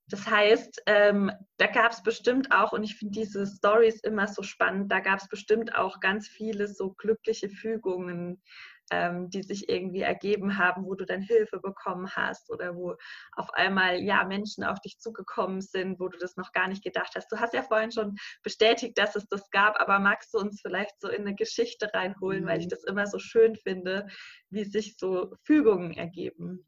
Das 0.08 0.30
heißt, 0.30 0.84
ähm, 0.86 1.32
da 1.58 1.66
gab 1.66 1.92
es 1.92 2.04
bestimmt 2.04 2.52
auch, 2.52 2.74
und 2.74 2.84
ich 2.84 2.96
finde 2.96 3.20
diese 3.20 3.48
Stories 3.48 4.02
immer 4.02 4.28
so 4.28 4.44
spannend, 4.44 4.92
da 4.92 5.00
gab 5.00 5.20
es 5.20 5.28
bestimmt 5.28 5.74
auch 5.76 6.00
ganz 6.00 6.28
viele 6.28 6.68
so 6.68 6.94
glückliche 6.94 7.50
Fügungen, 7.50 8.42
ähm, 8.91 9.30
die 9.30 9.43
sich 9.43 9.69
irgendwie 9.69 10.02
ergeben 10.02 10.58
haben, 10.58 10.86
wo 10.86 10.95
du 10.95 11.06
dann 11.06 11.21
Hilfe 11.21 11.60
bekommen 11.60 12.10
hast 12.15 12.52
oder 12.52 12.76
wo 12.76 12.95
auf 13.34 13.54
einmal 13.54 14.00
ja 14.02 14.24
Menschen 14.26 14.63
auf 14.63 14.80
dich 14.80 15.00
zugekommen 15.00 15.62
sind, 15.62 16.00
wo 16.00 16.08
du 16.08 16.17
das 16.17 16.36
noch 16.38 16.52
gar 16.52 16.67
nicht 16.67 16.84
gedacht 16.84 17.13
hast. 17.15 17.32
Du 17.32 17.38
hast 17.38 17.54
ja 17.54 17.63
vorhin 17.63 17.91
schon 17.91 18.15
bestätigt, 18.43 18.98
dass 18.98 19.15
es 19.15 19.28
das 19.28 19.50
gab, 19.50 19.80
aber 19.80 20.00
magst 20.00 20.34
du 20.34 20.39
uns 20.39 20.62
vielleicht 20.62 21.00
so 21.00 21.10
in 21.10 21.21
eine 21.21 21.36
Geschichte 21.36 21.89
reinholen, 21.93 22.43
mhm. 22.43 22.48
weil 22.48 22.60
ich 22.60 22.65
mhm. 22.65 22.71
das 22.71 22.84
immer 22.84 23.08
so 23.08 23.19
schön 23.19 23.56
finde, 23.56 24.08
wie 24.50 24.65
sich 24.65 24.98
so 24.98 25.34
Fügungen 25.43 25.93
ergeben. 25.93 26.65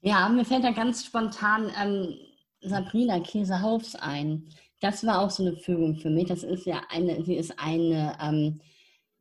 Ja, 0.00 0.28
mir 0.28 0.44
fällt 0.44 0.64
da 0.64 0.70
ganz 0.70 1.04
spontan 1.04 1.72
ähm, 1.80 2.14
Sabrina 2.60 3.20
Käsehaufs 3.20 3.94
ein. 3.94 4.50
Das 4.80 5.06
war 5.06 5.20
auch 5.20 5.30
so 5.30 5.46
eine 5.46 5.56
Fügung 5.56 5.96
für 5.96 6.10
mich. 6.10 6.26
Das 6.26 6.42
ist 6.42 6.66
ja 6.66 6.82
eine, 6.90 7.24
sie 7.24 7.36
ist 7.36 7.58
eine 7.58 8.16
ähm, 8.20 8.60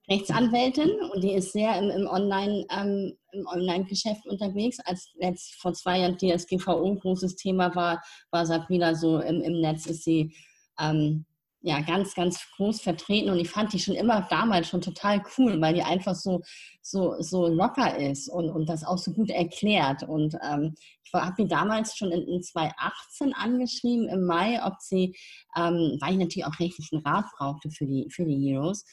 Rechtsanwältin 0.10 0.90
und 1.14 1.24
die 1.24 1.34
ist 1.34 1.54
sehr 1.54 1.78
im, 1.78 1.90
im 1.90 2.08
Online, 2.08 2.66
ähm, 2.70 3.14
im 3.32 3.48
Online-Geschäft 3.48 4.26
unterwegs. 4.28 4.80
Als 4.84 5.10
jetzt 5.20 5.56
vor 5.62 5.74
zwei 5.74 6.00
Jahren 6.00 6.18
DSGVO 6.18 6.86
ein 6.86 7.00
großes 7.00 7.36
Thema 7.38 7.74
war, 7.76 8.04
war 8.30 8.46
Sabrina 8.46 8.96
so 8.96 9.20
im, 9.20 9.42
im 9.42 9.62
Netz, 9.62 9.86
ist 9.86 10.04
sie 10.04 10.36
ähm, 10.78 11.26
ja 11.62 11.80
ganz, 11.80 12.14
ganz 12.14 12.46
groß 12.58 12.82
vertreten 12.82 13.30
und 13.30 13.40
ich 13.40 13.50
fand 13.50 13.72
die 13.72 13.80
schon 13.80 13.96
immer 13.96 14.28
damals 14.30 14.68
schon 14.68 14.82
total 14.82 15.24
cool, 15.38 15.62
weil 15.62 15.74
die 15.74 15.84
einfach 15.84 16.16
so, 16.16 16.42
so, 16.82 17.16
so 17.22 17.48
locker 17.48 17.98
ist 17.98 18.28
und, 18.28 18.50
und 18.50 18.68
das 18.68 18.84
auch 18.84 18.98
so 18.98 19.14
gut 19.14 19.30
erklärt. 19.30 20.04
Und 20.04 20.36
ähm, 20.44 20.76
ich 21.06 21.14
habe 21.14 21.42
die 21.42 21.48
damals 21.48 21.96
schon 21.96 22.12
in, 22.12 22.28
in 22.28 22.44
2018 22.44 23.34
angeschrieben 23.34 24.10
im 24.10 24.26
Mai, 24.26 24.62
ob 24.66 24.74
sie, 24.80 25.16
ähm, 25.56 25.98
weil 26.02 26.12
ich 26.12 26.20
natürlich 26.20 26.46
auch 26.46 26.60
rechtlichen 26.60 27.00
Rat 27.00 27.26
brauchte 27.38 27.72
für 27.72 27.86
die, 27.86 28.10
für 28.12 28.26
die 28.26 28.50
Heroes 28.50 28.84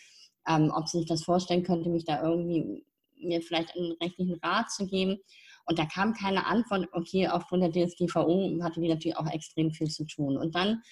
ähm, 0.48 0.72
ob 0.74 0.88
sie 0.88 0.98
sich 0.98 1.07
das 1.07 1.24
vorstellen 1.24 1.62
könnte, 1.62 1.90
mich 1.90 2.05
da 2.05 2.22
irgendwie 2.22 2.85
mir 3.18 3.42
vielleicht 3.42 3.76
einen 3.76 3.92
rechtlichen 4.00 4.38
Rat 4.42 4.70
zu 4.70 4.87
geben. 4.87 5.18
Und 5.66 5.79
da 5.79 5.85
kam 5.85 6.14
keine 6.14 6.46
Antwort, 6.46 6.88
okay, 6.92 7.29
aufgrund 7.29 7.62
der 7.62 7.70
DSGVO 7.70 8.59
hatte 8.62 8.81
die 8.81 8.88
natürlich 8.88 9.16
auch 9.16 9.31
extrem 9.31 9.70
viel 9.70 9.88
zu 9.88 10.05
tun. 10.05 10.37
Und 10.37 10.55
dann 10.55 10.83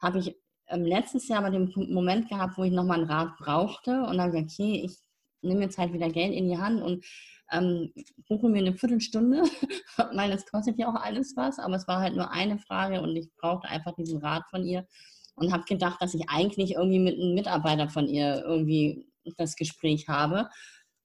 habe 0.00 0.18
ich 0.18 0.36
ähm, 0.68 0.84
letztes 0.84 1.28
Jahr 1.28 1.42
mal 1.42 1.50
den 1.50 1.72
Moment 1.92 2.28
gehabt, 2.28 2.56
wo 2.56 2.64
ich 2.64 2.72
nochmal 2.72 3.00
einen 3.00 3.10
Rat 3.10 3.36
brauchte 3.38 4.04
und 4.04 4.16
dann 4.18 4.30
gesagt, 4.30 4.52
okay, 4.52 4.82
ich 4.84 4.96
nehme 5.42 5.62
jetzt 5.62 5.78
halt 5.78 5.92
wieder 5.92 6.08
Geld 6.08 6.32
in 6.34 6.48
die 6.48 6.58
Hand 6.58 6.82
und 6.82 7.04
ähm, 7.50 7.92
buche 8.28 8.48
mir 8.48 8.58
eine 8.58 8.74
Viertelstunde, 8.74 9.42
weil 10.14 10.30
das 10.30 10.46
kostet 10.46 10.78
ja 10.78 10.88
auch 10.88 11.00
alles 11.00 11.36
was, 11.36 11.58
aber 11.58 11.76
es 11.76 11.86
war 11.86 12.00
halt 12.00 12.16
nur 12.16 12.30
eine 12.30 12.58
Frage 12.58 13.02
und 13.02 13.14
ich 13.16 13.28
brauchte 13.34 13.68
einfach 13.68 13.94
diesen 13.94 14.20
Rat 14.20 14.44
von 14.48 14.64
ihr 14.64 14.86
und 15.34 15.52
habe 15.52 15.64
gedacht, 15.64 16.00
dass 16.00 16.14
ich 16.14 16.28
eigentlich 16.28 16.72
irgendwie 16.72 16.98
mit 16.98 17.14
einem 17.18 17.34
Mitarbeiter 17.34 17.88
von 17.88 18.06
ihr 18.06 18.42
irgendwie 18.44 19.06
das 19.36 19.56
Gespräch 19.56 20.08
habe. 20.08 20.48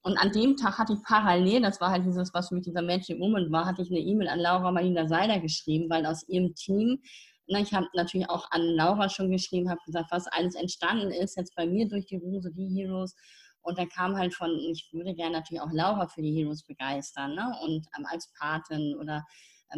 Und 0.02 0.16
an 0.16 0.32
dem 0.32 0.56
Tag 0.56 0.78
hatte 0.78 0.94
ich 0.94 1.02
parallel, 1.02 1.62
das 1.62 1.80
war 1.80 1.90
halt 1.90 2.06
dieses, 2.06 2.32
was 2.32 2.50
mit 2.50 2.66
dieser 2.66 2.82
Magic 2.82 3.18
Woman 3.18 3.50
war, 3.50 3.66
hatte 3.66 3.82
ich 3.82 3.90
eine 3.90 4.00
E-Mail 4.00 4.28
an 4.28 4.38
Laura 4.38 4.70
Marina 4.70 5.08
Seiler 5.08 5.40
geschrieben, 5.40 5.90
weil 5.90 6.06
aus 6.06 6.26
ihrem 6.28 6.54
Team, 6.54 7.00
na, 7.46 7.60
ich 7.60 7.72
habe 7.72 7.86
natürlich 7.94 8.28
auch 8.30 8.50
an 8.50 8.62
Laura 8.62 9.08
schon 9.08 9.30
geschrieben, 9.30 9.70
habe 9.70 9.80
gesagt, 9.84 10.10
was 10.10 10.26
alles 10.28 10.54
entstanden 10.54 11.10
ist, 11.10 11.36
jetzt 11.36 11.54
bei 11.56 11.66
mir 11.66 11.88
durch 11.88 12.06
die 12.06 12.16
Rose, 12.16 12.52
die 12.52 12.68
Heroes. 12.68 13.14
Und 13.62 13.78
da 13.78 13.86
kam 13.86 14.16
halt 14.16 14.34
von, 14.34 14.50
ich 14.70 14.88
würde 14.92 15.14
gerne 15.14 15.38
natürlich 15.38 15.60
auch 15.60 15.72
Laura 15.72 16.06
für 16.06 16.22
die 16.22 16.32
Heroes 16.32 16.62
begeistern, 16.62 17.34
ne? 17.34 17.54
Und 17.64 17.86
ähm, 17.98 18.06
als 18.06 18.32
Patin 18.38 18.94
oder 18.96 19.24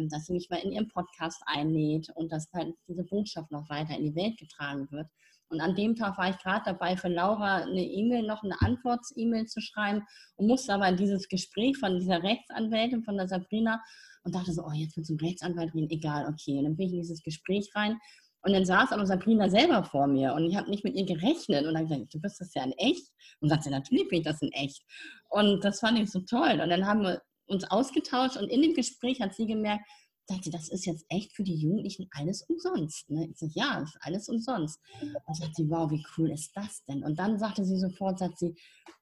dass 0.09 0.25
sie 0.25 0.33
mich 0.33 0.49
mal 0.49 0.57
in 0.57 0.71
ihren 0.71 0.87
Podcast 0.89 1.41
einlädt 1.45 2.09
und 2.15 2.31
dass 2.31 2.51
halt 2.53 2.73
diese 2.87 3.03
Botschaft 3.03 3.51
noch 3.51 3.69
weiter 3.69 3.97
in 3.97 4.05
die 4.05 4.15
Welt 4.15 4.37
getragen 4.37 4.87
wird. 4.91 5.07
Und 5.49 5.59
an 5.59 5.75
dem 5.75 5.95
Tag 5.95 6.17
war 6.17 6.29
ich 6.29 6.37
gerade 6.37 6.63
dabei, 6.65 6.95
für 6.95 7.09
Laura 7.09 7.57
eine 7.63 7.83
E-Mail, 7.83 8.25
noch 8.25 8.41
eine 8.41 8.59
Antworts-E-Mail 8.61 9.47
zu 9.47 9.59
schreiben 9.59 10.01
und 10.37 10.47
musste 10.47 10.73
aber 10.73 10.87
in 10.87 10.95
dieses 10.95 11.27
Gespräch 11.27 11.77
von 11.77 11.99
dieser 11.99 12.23
Rechtsanwältin, 12.23 13.03
von 13.03 13.17
der 13.17 13.27
Sabrina, 13.27 13.81
und 14.23 14.35
dachte 14.35 14.53
so, 14.53 14.63
oh, 14.63 14.71
jetzt 14.71 14.95
wird 14.95 15.07
zum 15.07 15.17
Rechtsanwalt 15.17 15.73
reden, 15.73 15.89
egal, 15.89 16.27
okay. 16.27 16.57
Und 16.57 16.65
dann 16.65 16.77
bin 16.77 16.87
ich 16.87 16.93
in 16.93 17.01
dieses 17.01 17.23
Gespräch 17.23 17.69
rein 17.75 17.97
und 18.43 18.53
dann 18.53 18.65
saß 18.65 18.91
aber 18.91 19.05
Sabrina 19.05 19.49
selber 19.49 19.83
vor 19.83 20.07
mir 20.07 20.33
und 20.33 20.45
ich 20.45 20.55
habe 20.55 20.69
nicht 20.69 20.83
mit 20.83 20.95
ihr 20.95 21.05
gerechnet 21.05 21.65
und 21.65 21.75
dann 21.75 21.87
gesagt, 21.87 22.13
du 22.13 22.19
bist 22.19 22.41
das 22.41 22.53
ja 22.53 22.63
in 22.63 22.71
echt? 22.73 23.07
Und 23.39 23.49
sagte, 23.49 23.69
natürlich 23.69 24.07
bin 24.07 24.19
ich 24.19 24.25
das 24.25 24.41
in 24.41 24.51
echt. 24.51 24.81
Und 25.29 25.63
das 25.63 25.79
fand 25.79 25.99
ich 25.99 26.09
so 26.09 26.21
toll. 26.21 26.59
Und 26.61 26.69
dann 26.69 26.85
haben 26.85 27.01
wir 27.01 27.21
uns 27.51 27.65
ausgetauscht 27.65 28.37
und 28.37 28.49
in 28.49 28.61
dem 28.61 28.73
Gespräch 28.73 29.21
hat 29.21 29.35
sie 29.35 29.45
gemerkt, 29.45 29.85
sagte, 30.27 30.49
das 30.49 30.69
ist 30.69 30.85
jetzt 30.85 31.05
echt 31.09 31.33
für 31.35 31.43
die 31.43 31.55
Jugendlichen 31.55 32.07
alles 32.11 32.43
umsonst. 32.43 33.09
Ne? 33.09 33.27
Ich 33.31 33.39
sage, 33.39 33.51
ja, 33.55 33.81
ist 33.81 33.97
alles 34.01 34.29
umsonst. 34.29 34.79
Und 35.01 35.35
sagt 35.35 35.55
sie, 35.55 35.69
wow, 35.69 35.89
wie 35.91 36.05
cool 36.17 36.31
ist 36.31 36.51
das 36.55 36.83
denn? 36.85 37.03
Und 37.03 37.19
dann 37.19 37.39
sagte 37.39 37.65
sie 37.65 37.77
sofort, 37.77 38.19
sagt 38.19 38.39
sie, 38.39 38.55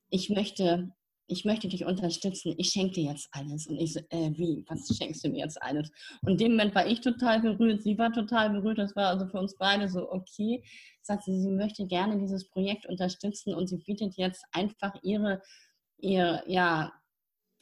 ich 0.10 0.30
möchte, 0.30 0.92
ich 1.28 1.46
möchte 1.46 1.68
dich 1.68 1.86
unterstützen, 1.86 2.56
ich 2.58 2.70
schenke 2.70 2.96
dir 2.96 3.12
jetzt 3.12 3.30
alles. 3.32 3.68
Und 3.68 3.78
ich 3.78 3.94
so, 3.94 4.00
äh, 4.10 4.32
wie, 4.36 4.66
was 4.68 4.88
schenkst 4.96 5.24
du 5.24 5.30
mir 5.30 5.40
jetzt 5.40 5.62
alles? 5.62 5.92
Und 6.22 6.32
in 6.32 6.38
dem 6.38 6.52
Moment 6.54 6.74
war 6.74 6.88
ich 6.88 7.02
total 7.02 7.42
berührt, 7.42 7.84
sie 7.84 7.98
war 7.98 8.12
total 8.12 8.50
berührt, 8.50 8.80
das 8.80 8.96
war 8.96 9.10
also 9.10 9.28
für 9.28 9.40
uns 9.40 9.56
beide 9.58 9.90
so, 9.90 10.12
okay. 10.12 10.64
Sagt 11.02 11.24
sie, 11.24 11.40
sie 11.40 11.52
möchte 11.52 11.86
gerne 11.88 12.20
dieses 12.20 12.50
Projekt 12.50 12.86
unterstützen 12.88 13.54
und 13.54 13.68
sie 13.68 13.78
bietet 13.78 14.16
jetzt 14.16 14.44
einfach 14.52 14.94
ihre, 15.04 15.42
ihr, 15.98 16.44
ja, 16.48 16.92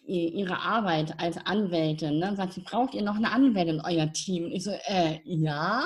ihre 0.08 0.62
Arbeit 0.62 1.20
als 1.20 1.38
Anwältin. 1.46 2.20
Ne? 2.20 2.36
Sagt 2.36 2.54
sie, 2.54 2.62
braucht 2.62 2.94
ihr 2.94 3.02
noch 3.02 3.16
eine 3.16 3.32
Anwältin 3.32 3.76
in 3.76 3.82
euer 3.82 4.12
Team? 4.14 4.46
Und 4.46 4.52
ich 4.52 4.64
so, 4.64 4.72
äh, 4.72 5.20
ja. 5.26 5.86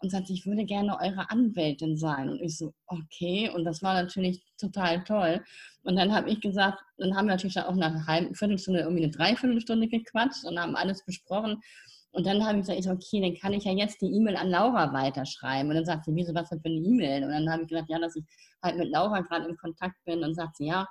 Und 0.00 0.10
sagt 0.10 0.26
sie, 0.26 0.34
ich 0.34 0.46
würde 0.46 0.64
gerne 0.64 0.98
eure 1.00 1.30
Anwältin 1.30 1.96
sein. 1.96 2.28
Und 2.28 2.40
ich 2.42 2.58
so, 2.58 2.74
okay. 2.86 3.50
Und 3.50 3.64
das 3.64 3.82
war 3.82 3.94
natürlich 3.94 4.42
total 4.58 5.02
toll. 5.04 5.42
Und 5.84 5.96
dann 5.96 6.14
habe 6.14 6.30
ich 6.30 6.40
gesagt, 6.40 6.78
dann 6.98 7.16
haben 7.16 7.26
wir 7.26 7.34
natürlich 7.34 7.58
auch 7.58 7.74
nach 7.74 7.92
einer 7.92 8.06
halben 8.06 8.34
Viertelstunde 8.34 8.80
irgendwie 8.80 9.04
eine 9.04 9.12
Dreiviertelstunde 9.12 9.88
gequatscht 9.88 10.44
und 10.44 10.60
haben 10.60 10.76
alles 10.76 11.04
besprochen. 11.04 11.62
Und 12.12 12.26
dann 12.26 12.44
habe 12.44 12.58
ich 12.58 12.66
gesagt, 12.66 12.78
ich 12.78 12.84
so, 12.84 12.90
okay, 12.90 13.22
dann 13.22 13.34
kann 13.40 13.54
ich 13.54 13.64
ja 13.64 13.72
jetzt 13.72 14.02
die 14.02 14.14
E-Mail 14.14 14.36
an 14.36 14.50
Laura 14.50 14.92
weiterschreiben. 14.92 15.70
Und 15.70 15.76
dann 15.76 15.86
sagt 15.86 16.04
sie, 16.04 16.14
wieso, 16.14 16.34
was 16.34 16.50
für 16.50 16.60
eine 16.62 16.74
E-Mail? 16.74 17.24
Und 17.24 17.30
dann 17.30 17.50
habe 17.50 17.62
ich 17.62 17.68
gesagt, 17.68 17.88
ja, 17.88 17.98
dass 17.98 18.16
ich 18.16 18.24
halt 18.62 18.76
mit 18.76 18.90
Laura 18.90 19.20
gerade 19.20 19.48
in 19.48 19.56
Kontakt 19.56 19.96
bin. 20.04 20.22
Und 20.22 20.34
sagt 20.34 20.58
sie, 20.58 20.66
ja, 20.66 20.86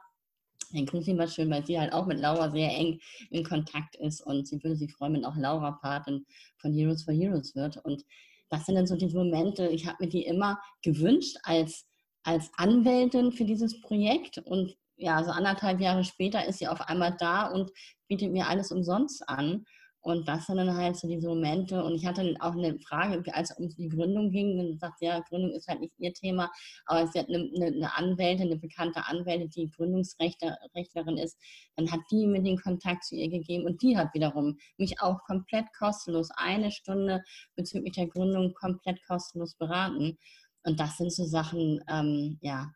grüße 0.86 1.06
sie 1.06 1.14
mal 1.14 1.28
schön, 1.28 1.50
weil 1.50 1.66
sie 1.66 1.80
halt 1.80 1.94
auch 1.94 2.06
mit 2.06 2.20
Laura 2.20 2.52
sehr 2.52 2.70
eng 2.72 3.00
in 3.30 3.44
Kontakt 3.44 3.96
ist 3.96 4.22
und 4.22 4.48
sie 4.48 4.64
würde 4.64 4.76
sich 4.76 4.94
freuen, 4.94 5.14
wenn 5.14 5.26
auch 5.26 5.36
Laura 5.36 5.72
Patin 5.72 6.26
von 6.58 6.74
Heroes 6.74 7.04
for 7.04 7.14
Heroes 7.14 7.56
wird. 7.56 7.78
Und 7.78 8.04
das 8.50 8.66
sind 8.66 8.76
dann 8.76 8.88
so 8.88 8.96
diese 8.96 9.18
Momente, 9.18 9.68
ich 9.68 9.88
habe 9.88 9.98
mir 10.02 10.10
die 10.10 10.26
immer 10.26 10.60
gewünscht 10.82 11.38
als, 11.44 11.86
als 12.24 12.52
Anwältin 12.58 13.32
für 13.32 13.46
dieses 13.46 13.82
Projekt 13.82 14.38
und 14.40 14.76
ja, 14.98 15.24
so 15.24 15.32
anderthalb 15.32 15.80
Jahre 15.80 16.04
später 16.04 16.46
ist 16.46 16.60
sie 16.60 16.68
auf 16.68 16.82
einmal 16.82 17.16
da 17.18 17.48
und 17.48 17.72
bietet 18.08 18.32
mir 18.32 18.48
alles 18.48 18.72
umsonst 18.72 19.28
an. 19.28 19.66
Und 20.02 20.28
das 20.28 20.48
sind 20.48 20.58
dann 20.58 20.76
halt 20.76 20.98
so 20.98 21.08
diese 21.08 21.28
Momente. 21.28 21.84
Und 21.84 21.94
ich 21.96 22.06
hatte 22.06 22.36
auch 22.40 22.54
eine 22.54 22.78
Frage, 22.80 23.24
als 23.36 23.52
es 23.52 23.58
um 23.58 23.70
die 23.70 23.88
Gründung 23.88 24.32
ging, 24.32 24.60
und 24.60 24.80
sagt, 24.80 25.02
ja, 25.02 25.20
Gründung 25.20 25.52
ist 25.52 25.68
halt 25.68 25.80
nicht 25.80 25.94
ihr 26.00 26.14
Thema, 26.14 26.52
aber 26.88 27.08
sie 27.08 27.20
hat 27.20 27.30
eine, 27.30 27.50
eine 27.54 27.96
Anwältin, 27.96 28.48
eine 28.48 28.58
bekannte 28.58 29.06
Anwältin, 29.06 29.50
die 29.50 29.70
Gründungsrechtlerin 29.70 31.18
ist, 31.18 31.38
dann 31.76 31.92
hat 31.92 32.02
die 32.12 32.26
mir 32.26 32.42
den 32.42 32.58
Kontakt 32.58 33.04
zu 33.04 33.16
ihr 33.16 33.30
gegeben 33.30 33.66
und 33.66 33.82
die 33.84 33.96
hat 33.98 34.14
wiederum 34.14 34.58
mich 34.78 35.00
auch 35.02 35.20
komplett 35.26 35.66
kostenlos 35.78 36.30
eine 36.36 36.72
Stunde 36.72 37.22
bezüglich 37.56 37.94
der 37.94 38.08
Gründung 38.08 38.54
komplett 38.54 39.00
kostenlos 39.08 39.56
beraten. 39.56 40.18
Und 40.64 40.80
das 40.80 40.98
sind 40.98 41.12
so 41.12 41.26
Sachen, 41.26 41.84
ähm, 41.88 42.38
ja, 42.42 42.72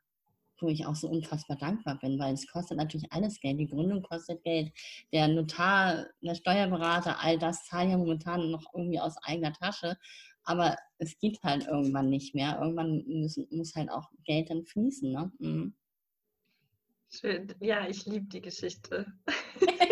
wo 0.59 0.67
ich 0.67 0.85
auch 0.85 0.95
so 0.95 1.07
unfassbar 1.07 1.57
dankbar 1.57 1.99
bin, 1.99 2.19
weil 2.19 2.33
es 2.33 2.47
kostet 2.47 2.77
natürlich 2.77 3.11
alles 3.11 3.39
Geld. 3.39 3.59
Die 3.59 3.67
Gründung 3.67 4.01
kostet 4.01 4.43
Geld. 4.43 4.71
Der 5.11 5.27
Notar, 5.27 6.07
der 6.21 6.35
Steuerberater, 6.35 7.19
all 7.21 7.37
das 7.37 7.65
zahlen 7.65 7.91
ja 7.91 7.97
momentan 7.97 8.51
noch 8.51 8.73
irgendwie 8.73 8.99
aus 8.99 9.15
eigener 9.23 9.53
Tasche. 9.53 9.97
Aber 10.43 10.75
es 10.99 11.17
geht 11.17 11.39
halt 11.43 11.67
irgendwann 11.67 12.09
nicht 12.09 12.35
mehr. 12.35 12.59
Irgendwann 12.61 13.03
müssen, 13.07 13.47
muss 13.51 13.75
halt 13.75 13.89
auch 13.89 14.09
Geld 14.25 14.49
dann 14.49 14.65
fließen. 14.65 15.11
Ne? 15.11 15.31
Mhm. 15.39 15.75
Schön. 17.09 17.53
Ja, 17.59 17.87
ich 17.87 18.05
liebe 18.05 18.25
die 18.25 18.41
Geschichte. 18.41 19.05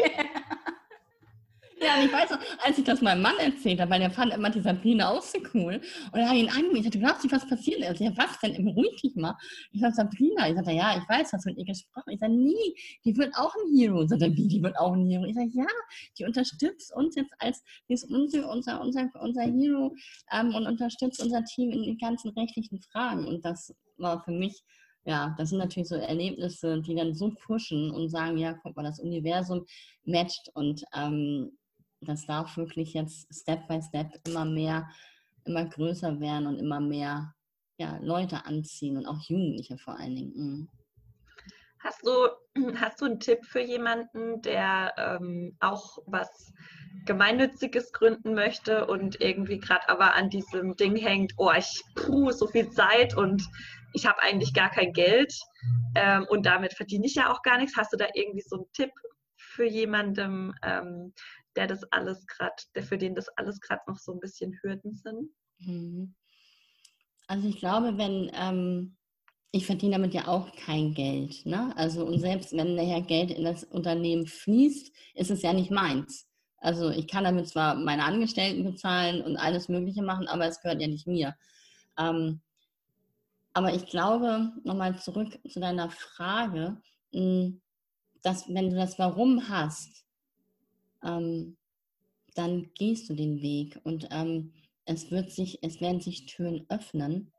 Ja, 1.84 2.00
und 2.00 2.06
ich 2.06 2.14
weiß 2.14 2.30
noch, 2.30 2.40
als 2.64 2.78
ich 2.78 2.84
das 2.84 3.02
meinem 3.02 3.22
Mann 3.22 3.38
erzählt 3.38 3.80
habe, 3.80 3.92
weil 3.92 4.00
der 4.00 4.12
fand 4.12 4.34
immer 4.34 4.50
die 4.50 4.62
Sabrina 4.62 5.10
auch 5.10 5.22
so 5.22 5.38
cool. 5.54 5.82
Und 6.12 6.26
habe 6.26 6.36
ich 6.36 6.44
ihn 6.44 6.50
angerufen, 6.50 6.78
ich 6.78 6.84
sagte, 6.84 7.00
du 7.00 7.06
glaubst 7.06 7.24
nicht, 7.24 7.34
was 7.34 7.48
passiert 7.48 7.82
ist? 7.82 8.00
Ja, 8.00 8.12
was 8.16 8.40
denn? 8.40 8.64
Beruhig 8.64 9.02
dich 9.02 9.16
mal. 9.16 9.36
Ich 9.72 9.82
sage, 9.82 9.94
Sabrina. 9.94 10.48
Ich 10.50 10.56
sagte, 10.56 10.72
ja, 10.72 10.98
ich 10.98 11.08
weiß, 11.10 11.34
hast 11.34 11.46
du 11.46 11.50
mit 11.50 11.58
ihr 11.58 11.66
gesprochen? 11.66 12.12
Ich 12.12 12.20
sage, 12.20 12.34
nie, 12.34 12.76
die 13.04 13.18
wird 13.18 13.36
auch 13.36 13.54
ein 13.56 13.76
Hero. 13.76 14.04
Ich 14.04 14.10
sagte, 14.10 14.34
wie, 14.36 14.48
die 14.48 14.64
wird 14.64 14.78
auch 14.78 14.94
ein 14.94 15.06
Hero? 15.06 15.26
Ich 15.26 15.36
sage, 15.36 15.50
ja, 15.54 15.66
die 16.18 16.26
unterstützt 16.26 16.94
uns 16.96 17.16
jetzt 17.16 17.34
als, 17.40 17.64
die 17.90 17.94
ist 17.94 18.06
unser, 18.06 18.50
unser, 18.50 18.82
unser, 18.82 19.10
unser 19.20 19.44
Hero 19.44 19.94
ähm, 20.32 20.56
und 20.56 20.66
unterstützt 20.66 21.22
unser 21.22 21.44
Team 21.44 21.72
in 21.72 21.84
den 21.84 21.98
ganzen 21.98 22.30
rechtlichen 22.30 22.80
Fragen. 22.80 23.28
Und 23.28 23.44
das 23.44 23.76
war 23.98 24.24
für 24.24 24.32
mich 24.32 24.64
ja, 25.06 25.36
das 25.38 25.50
sind 25.50 25.58
natürlich 25.58 25.90
so 25.90 25.96
Erlebnisse, 25.96 26.82
die 26.82 26.96
dann 26.96 27.14
so 27.14 27.32
pushen 27.32 27.92
und 27.92 28.10
sagen, 28.10 28.38
ja, 28.38 28.54
guck 28.54 28.76
mal, 28.76 28.84
das 28.84 29.00
Universum 29.00 29.66
matcht 30.06 30.50
und 30.54 30.84
ähm, 30.96 31.52
das 32.08 32.26
darf 32.26 32.58
wirklich 32.58 32.94
jetzt 32.94 33.28
Step 33.34 33.68
by 33.68 33.82
Step 33.82 34.20
immer 34.28 34.46
mehr, 34.46 34.90
immer 35.46 35.66
größer 35.66 36.20
werden 36.20 36.48
und 36.48 36.60
immer 36.60 36.80
mehr 36.80 37.34
ja, 37.78 37.98
Leute 38.02 38.46
anziehen 38.46 38.98
und 38.98 39.06
auch 39.06 39.20
Jugendliche 39.28 39.78
vor 39.78 39.98
allen 39.98 40.16
Dingen. 40.16 40.34
Mhm. 40.36 40.70
Hast 41.80 42.06
du, 42.06 42.30
hast 42.80 43.02
du 43.02 43.06
einen 43.06 43.20
Tipp 43.20 43.44
für 43.46 43.62
jemanden, 43.62 44.42
der 44.42 44.94
ähm, 44.98 45.58
auch 45.60 45.98
was 46.06 46.54
Gemeinnütziges 47.06 47.92
gründen 47.92 48.34
möchte 48.34 48.86
und 48.88 49.20
irgendwie 49.20 49.60
gerade 49.60 49.90
aber 49.90 50.16
an 50.16 50.30
diesem 50.30 50.76
Ding 50.78 50.96
hängt, 50.96 51.34
oh, 51.38 51.52
ich 51.52 51.84
puh, 51.96 52.32
so 52.32 52.48
viel 52.48 52.70
Zeit 52.70 53.18
und 53.18 53.44
ich 53.94 54.06
habe 54.06 54.22
eigentlich 54.22 54.54
gar 54.54 54.70
kein 54.70 54.94
Geld 54.94 55.34
ähm, 55.96 56.26
und 56.30 56.46
damit 56.46 56.74
verdiene 56.74 57.06
ich 57.06 57.16
ja 57.16 57.32
auch 57.32 57.42
gar 57.42 57.58
nichts. 57.58 57.76
Hast 57.76 57.92
du 57.92 57.98
da 57.98 58.08
irgendwie 58.14 58.44
so 58.48 58.58
einen 58.58 58.72
Tipp 58.74 58.92
für 59.36 59.66
jemandem, 59.66 60.54
ähm, 60.64 61.14
der 61.56 61.68
das 61.68 61.84
alles 61.92 62.26
gerade, 62.28 62.56
der 62.76 62.84
für 62.84 62.98
den 62.98 63.16
das 63.16 63.30
alles 63.38 63.60
gerade 63.60 63.82
noch 63.88 63.98
so 63.98 64.14
ein 64.14 64.20
bisschen 64.20 64.58
Hürden 64.62 64.94
sind? 64.94 65.30
Mhm. 65.60 66.16
Also 67.28 67.48
ich 67.48 67.58
glaube, 67.58 67.98
wenn 67.98 68.32
ähm, 68.34 68.98
ich 69.52 69.66
verdiene 69.66 69.94
damit 69.94 70.14
ja 70.14 70.28
auch 70.28 70.54
kein 70.56 70.94
Geld. 70.94 71.46
Ne? 71.46 71.72
Also 71.78 72.06
und 72.06 72.20
selbst 72.20 72.54
wenn 72.54 72.76
nachher 72.76 73.02
Geld 73.02 73.32
in 73.32 73.44
das 73.44 73.64
Unternehmen 73.64 74.26
fließt, 74.26 74.92
ist 75.16 75.32
es 75.32 75.42
ja 75.42 75.54
nicht 75.54 75.72
meins. 75.72 76.28
Also 76.58 76.90
ich 76.90 77.08
kann 77.08 77.26
damit 77.26 77.48
zwar 77.48 77.76
meine 77.76 78.04
Angestellten 78.04 78.64
bezahlen 78.64 79.22
und 79.22 79.38
alles 79.38 79.70
Mögliche 79.70 80.02
machen, 80.02 80.28
aber 80.28 80.48
es 80.48 80.62
gehört 80.62 80.82
ja 80.82 80.88
nicht 80.88 81.08
mir. 81.08 81.36
Ähm, 82.00 82.42
aber 83.54 83.74
ich 83.74 83.86
glaube, 83.86 84.52
nochmal 84.64 84.98
zurück 85.00 85.38
zu 85.48 85.60
deiner 85.60 85.90
Frage, 85.90 86.82
hm, 87.12 87.62
dass 88.24 88.48
wenn 88.48 88.72
du 88.72 88.76
das 88.76 88.98
Warum 88.98 89.50
hast, 89.50 90.03
ähm, 91.04 91.58
dann 92.36 92.70
gehst 92.74 93.10
du 93.10 93.14
den 93.14 93.42
Weg 93.42 93.80
und 93.84 94.08
ähm, 94.12 94.54
es, 94.86 95.12
wird 95.12 95.32
sich, 95.32 95.60
es 95.62 95.82
werden 95.82 96.02
sich 96.02 96.26
Türen 96.26 96.66
öffnen. 96.70 97.32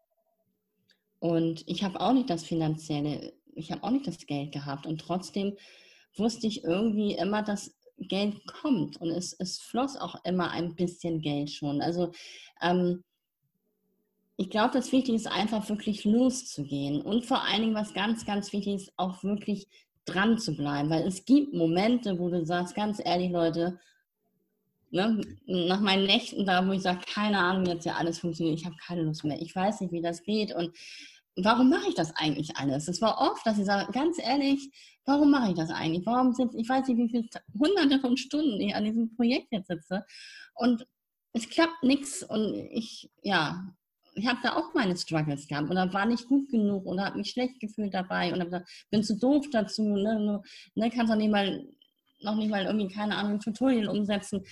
Und 1.18 1.64
ich 1.66 1.82
habe 1.82 2.00
auch 2.00 2.12
nicht 2.12 2.30
das 2.30 2.44
finanzielle, 2.44 3.32
ich 3.54 3.72
habe 3.72 3.82
auch 3.82 3.90
nicht 3.90 4.06
das 4.06 4.26
Geld 4.26 4.52
gehabt 4.52 4.86
und 4.86 5.00
trotzdem 5.00 5.56
wusste 6.16 6.46
ich 6.46 6.64
irgendwie 6.64 7.14
immer, 7.14 7.42
dass 7.42 7.74
Geld 7.98 8.46
kommt 8.46 9.00
und 9.00 9.10
es, 9.10 9.34
es 9.38 9.58
floss 9.58 9.96
auch 9.96 10.16
immer 10.24 10.50
ein 10.50 10.74
bisschen 10.74 11.20
Geld 11.20 11.50
schon. 11.50 11.80
Also 11.80 12.12
ähm, 12.60 13.04
ich 14.36 14.50
glaube, 14.50 14.72
das 14.72 14.90
Wichtige 14.90 15.16
ist 15.16 15.28
einfach 15.28 15.68
wirklich 15.68 16.04
loszugehen 16.04 17.00
und 17.00 17.24
vor 17.24 17.44
allen 17.44 17.62
Dingen, 17.62 17.74
was 17.74 17.94
ganz, 17.94 18.26
ganz 18.26 18.52
wichtig 18.52 18.74
ist, 18.74 18.92
auch 18.96 19.22
wirklich 19.22 19.68
dran 20.04 20.38
zu 20.38 20.56
bleiben, 20.56 20.90
weil 20.90 21.06
es 21.06 21.24
gibt 21.24 21.54
Momente, 21.54 22.18
wo 22.18 22.28
du 22.28 22.44
sagst, 22.44 22.74
ganz 22.74 23.00
ehrlich, 23.04 23.30
Leute, 23.30 23.78
ne, 24.90 25.20
nach 25.46 25.80
meinen 25.80 26.04
Nächten 26.04 26.46
da, 26.46 26.66
wo 26.66 26.72
ich 26.72 26.82
sage, 26.82 27.00
keine 27.06 27.38
Ahnung, 27.38 27.66
jetzt 27.66 27.86
ja 27.86 27.94
alles 27.94 28.18
funktioniert, 28.18 28.60
ich 28.60 28.66
habe 28.66 28.76
keine 28.76 29.02
Lust 29.02 29.24
mehr, 29.24 29.40
ich 29.40 29.54
weiß 29.54 29.80
nicht, 29.80 29.92
wie 29.92 30.02
das 30.02 30.22
geht 30.22 30.54
und 30.54 30.76
warum 31.36 31.70
mache 31.70 31.88
ich 31.88 31.94
das 31.94 32.14
eigentlich 32.16 32.56
alles? 32.56 32.88
Es 32.88 33.02
war 33.02 33.18
oft, 33.18 33.44
dass 33.46 33.58
ich 33.58 33.64
sage, 33.64 33.90
ganz 33.92 34.18
ehrlich, 34.18 34.70
warum 35.04 35.30
mache 35.30 35.50
ich 35.50 35.56
das 35.56 35.70
eigentlich? 35.70 36.06
Warum 36.06 36.32
sind, 36.32 36.54
ich 36.54 36.68
weiß 36.68 36.86
nicht, 36.88 36.98
wie 36.98 37.08
viele 37.08 37.28
hunderte 37.58 38.00
von 38.00 38.16
Stunden 38.16 38.60
ich 38.60 38.74
an 38.74 38.84
diesem 38.84 39.14
Projekt 39.16 39.48
jetzt 39.50 39.68
sitze 39.68 40.04
und 40.54 40.86
es 41.32 41.48
klappt 41.48 41.82
nichts 41.82 42.22
und 42.22 42.54
ich, 42.54 43.10
ja, 43.22 43.74
ich 44.14 44.26
habe 44.26 44.38
da 44.42 44.56
auch 44.56 44.74
meine 44.74 44.96
Struggles 44.96 45.46
gehabt 45.48 45.70
oder 45.70 45.92
war 45.92 46.06
nicht 46.06 46.26
gut 46.28 46.48
genug 46.50 46.86
oder 46.86 47.06
habe 47.06 47.18
mich 47.18 47.30
schlecht 47.30 47.60
gefühlt 47.60 47.94
dabei 47.94 48.32
und 48.32 48.42
gesagt, 48.44 48.68
bin 48.90 49.02
zu 49.02 49.18
doof 49.18 49.46
dazu, 49.50 49.82
ne, 49.82 50.42
ne, 50.74 50.90
kannst 50.90 51.12
auch 51.12 51.16
nicht 51.16 51.30
mal, 51.30 51.66
noch 52.20 52.36
nicht 52.36 52.50
mal 52.50 52.64
irgendwie, 52.64 52.88
keine 52.88 53.16
Ahnung, 53.16 53.40
Tutorial 53.40 53.88
umsetzen. 53.88 54.44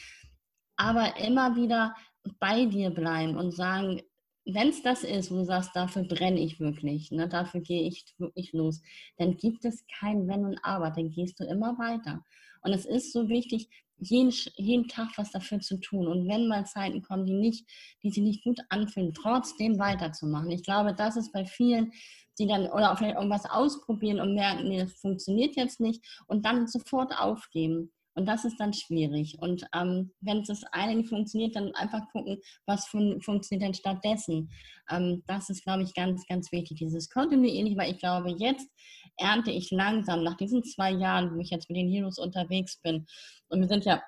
Aber 0.76 1.16
immer 1.18 1.54
wieder 1.56 1.94
bei 2.38 2.66
dir 2.66 2.90
bleiben 2.90 3.36
und 3.36 3.52
sagen, 3.52 4.02
wenn 4.44 4.68
es 4.68 4.82
das 4.82 5.04
ist, 5.04 5.30
wo 5.30 5.36
du 5.36 5.44
sagst, 5.44 5.70
dafür 5.74 6.02
brenne 6.02 6.40
ich 6.40 6.58
wirklich, 6.58 7.12
ne, 7.12 7.28
dafür 7.28 7.60
gehe 7.60 7.86
ich 7.86 8.04
wirklich 8.18 8.52
los, 8.52 8.82
dann 9.16 9.36
gibt 9.36 9.64
es 9.64 9.84
kein 9.98 10.26
Wenn 10.26 10.44
und 10.44 10.58
Aber, 10.62 10.90
dann 10.90 11.10
gehst 11.10 11.38
du 11.38 11.44
immer 11.44 11.78
weiter. 11.78 12.24
Und 12.62 12.72
es 12.72 12.84
ist 12.84 13.12
so 13.12 13.28
wichtig, 13.28 13.68
jeden, 14.02 14.32
jeden 14.56 14.88
Tag 14.88 15.08
was 15.16 15.30
dafür 15.30 15.60
zu 15.60 15.78
tun. 15.78 16.06
Und 16.06 16.28
wenn 16.28 16.48
mal 16.48 16.66
Zeiten 16.66 17.02
kommen, 17.02 17.26
die, 17.26 17.34
nicht, 17.34 17.68
die 18.02 18.10
sich 18.10 18.22
nicht 18.22 18.44
gut 18.44 18.60
anfühlen, 18.68 19.14
trotzdem 19.14 19.78
weiterzumachen. 19.78 20.50
Ich 20.50 20.64
glaube, 20.64 20.94
das 20.94 21.16
ist 21.16 21.32
bei 21.32 21.44
vielen, 21.44 21.92
die 22.38 22.46
dann 22.46 22.66
oder 22.66 22.96
vielleicht 22.96 23.16
irgendwas 23.16 23.44
ausprobieren 23.48 24.20
und 24.20 24.34
merken, 24.34 24.68
nee, 24.68 24.78
das 24.78 24.94
funktioniert 24.94 25.56
jetzt 25.56 25.80
nicht 25.80 26.04
und 26.26 26.44
dann 26.44 26.66
sofort 26.66 27.12
aufgeben. 27.18 27.92
Und 28.14 28.26
das 28.26 28.44
ist 28.44 28.58
dann 28.58 28.72
schwierig. 28.72 29.38
Und 29.40 29.64
ähm, 29.74 30.12
wenn 30.20 30.42
das 30.44 30.64
eine 30.72 30.96
nicht 30.96 31.08
funktioniert, 31.08 31.56
dann 31.56 31.74
einfach 31.74 32.08
gucken, 32.12 32.38
was 32.66 32.86
fun 32.86 33.20
funktioniert 33.22 33.66
denn 33.66 33.74
stattdessen. 33.74 34.50
Ähm, 34.90 35.22
das 35.26 35.48
ist, 35.48 35.64
glaube 35.64 35.82
ich, 35.82 35.94
ganz, 35.94 36.26
ganz 36.26 36.52
wichtig. 36.52 36.78
Dieses 36.78 37.08
kontinuierlich, 37.08 37.76
weil 37.76 37.92
ich 37.92 37.98
glaube, 37.98 38.30
jetzt 38.38 38.68
ernte 39.16 39.50
ich 39.50 39.70
langsam 39.70 40.22
nach 40.22 40.36
diesen 40.36 40.62
zwei 40.62 40.90
Jahren, 40.90 41.34
wo 41.34 41.40
ich 41.40 41.50
jetzt 41.50 41.70
mit 41.70 41.78
den 41.78 41.88
Heroes 41.88 42.18
unterwegs 42.18 42.78
bin. 42.82 43.06
Und 43.48 43.60
wir 43.60 43.68
sind 43.68 43.84
ja 43.84 44.02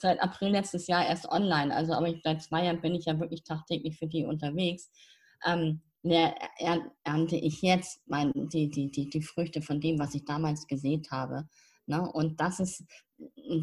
seit 0.00 0.20
April 0.20 0.50
letztes 0.50 0.86
Jahr 0.86 1.06
erst 1.06 1.28
online. 1.28 1.74
Also, 1.74 1.92
aber 1.92 2.08
ich, 2.08 2.20
seit 2.22 2.42
zwei 2.42 2.64
Jahren 2.64 2.80
bin 2.80 2.94
ich 2.94 3.04
ja 3.04 3.18
wirklich 3.20 3.44
tagtäglich 3.44 3.98
für 3.98 4.06
die 4.06 4.24
unterwegs. 4.24 4.90
Ähm, 5.46 5.82
ernte 7.04 7.36
ich 7.36 7.62
jetzt 7.62 8.02
mein, 8.06 8.32
die, 8.34 8.70
die, 8.70 8.90
die, 8.90 9.08
die 9.08 9.22
Früchte 9.22 9.62
von 9.62 9.80
dem, 9.80 9.98
was 9.98 10.14
ich 10.14 10.24
damals 10.24 10.66
gesät 10.66 11.10
habe. 11.10 11.48
Ne? 11.86 12.10
Und 12.10 12.40
das 12.40 12.60
ist, 12.60 12.84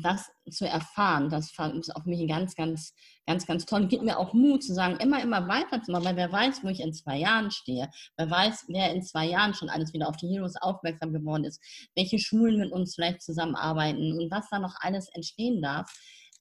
das 0.03 0.29
zu 0.49 0.67
erfahren, 0.67 1.29
das 1.29 1.51
ist 1.51 1.95
auf 1.95 2.05
mich 2.05 2.27
ganz, 2.27 2.55
ganz, 2.55 2.93
ganz, 3.25 3.45
ganz 3.45 3.65
toll. 3.65 3.87
Gibt 3.87 4.03
mir 4.03 4.17
auch 4.17 4.33
Mut 4.33 4.63
zu 4.63 4.73
sagen, 4.73 4.97
immer, 4.99 5.21
immer 5.21 5.47
weiter 5.47 5.81
zu 5.81 5.91
machen, 5.91 6.05
weil 6.05 6.15
wer 6.15 6.31
weiß, 6.31 6.63
wo 6.63 6.69
ich 6.69 6.79
in 6.79 6.93
zwei 6.93 7.17
Jahren 7.17 7.51
stehe. 7.51 7.89
Wer 8.17 8.29
weiß, 8.29 8.65
wer 8.69 8.93
in 8.93 9.01
zwei 9.03 9.25
Jahren 9.25 9.53
schon 9.53 9.69
alles 9.69 9.93
wieder 9.93 10.07
auf 10.07 10.17
die 10.17 10.27
Heroes 10.27 10.55
aufmerksam 10.61 11.13
geworden 11.13 11.45
ist, 11.45 11.61
welche 11.95 12.19
Schulen 12.19 12.59
mit 12.59 12.71
uns 12.71 12.95
vielleicht 12.95 13.21
zusammenarbeiten 13.21 14.13
und 14.19 14.31
was 14.31 14.49
da 14.49 14.59
noch 14.59 14.75
alles 14.79 15.09
entstehen 15.13 15.61
darf. 15.61 15.91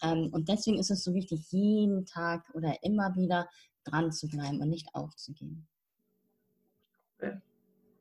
Ähm, 0.03 0.29
und 0.33 0.49
deswegen 0.49 0.79
ist 0.79 0.91
es 0.91 1.03
so 1.03 1.15
wichtig, 1.15 1.41
jeden 1.51 2.07
Tag 2.07 2.49
oder 2.55 2.83
immer 2.83 3.15
wieder 3.17 3.49
dran 3.85 4.13
zu 4.13 4.29
bleiben 4.29 4.61
und 4.61 4.69
nicht 4.69 4.95
aufzugeben. 4.95 5.67
Ja. 7.23 7.41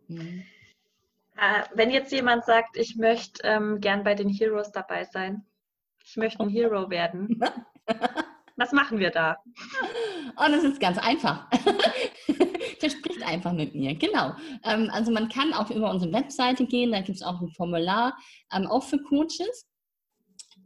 Mhm. 0.08 0.44
Äh, 1.40 1.64
wenn 1.74 1.90
jetzt 1.90 2.12
jemand 2.12 2.44
sagt, 2.44 2.76
ich 2.76 2.98
möchte 2.98 3.42
ähm, 3.44 3.80
gern 3.80 4.04
bei 4.04 4.14
den 4.14 4.28
Heroes 4.28 4.72
dabei 4.72 5.06
sein, 5.06 5.46
ich 6.04 6.18
möchte 6.18 6.44
ein 6.44 6.50
Hero 6.50 6.90
werden, 6.90 7.40
was 8.58 8.74
machen 8.74 9.00
wir 9.00 9.10
da? 9.10 9.38
Oh, 10.36 10.48
das 10.50 10.64
ist 10.66 10.82
ganz 10.82 10.98
einfach. 10.98 11.50
Der 12.82 12.90
spricht 12.90 13.26
einfach 13.26 13.54
mit 13.54 13.74
mir, 13.74 13.96
genau. 13.96 14.34
Ähm, 14.66 14.90
also 14.92 15.12
man 15.12 15.30
kann 15.30 15.54
auch 15.54 15.70
über 15.70 15.90
unsere 15.92 16.12
Webseite 16.12 16.66
gehen, 16.66 16.92
da 16.92 17.02
gibt 17.02 17.18
es 17.18 17.24
auch 17.24 17.40
ein 17.40 17.50
Formular, 17.50 18.18
ähm, 18.54 18.68
auch 18.68 18.84
für 18.84 19.02
Coaches. 19.02 19.66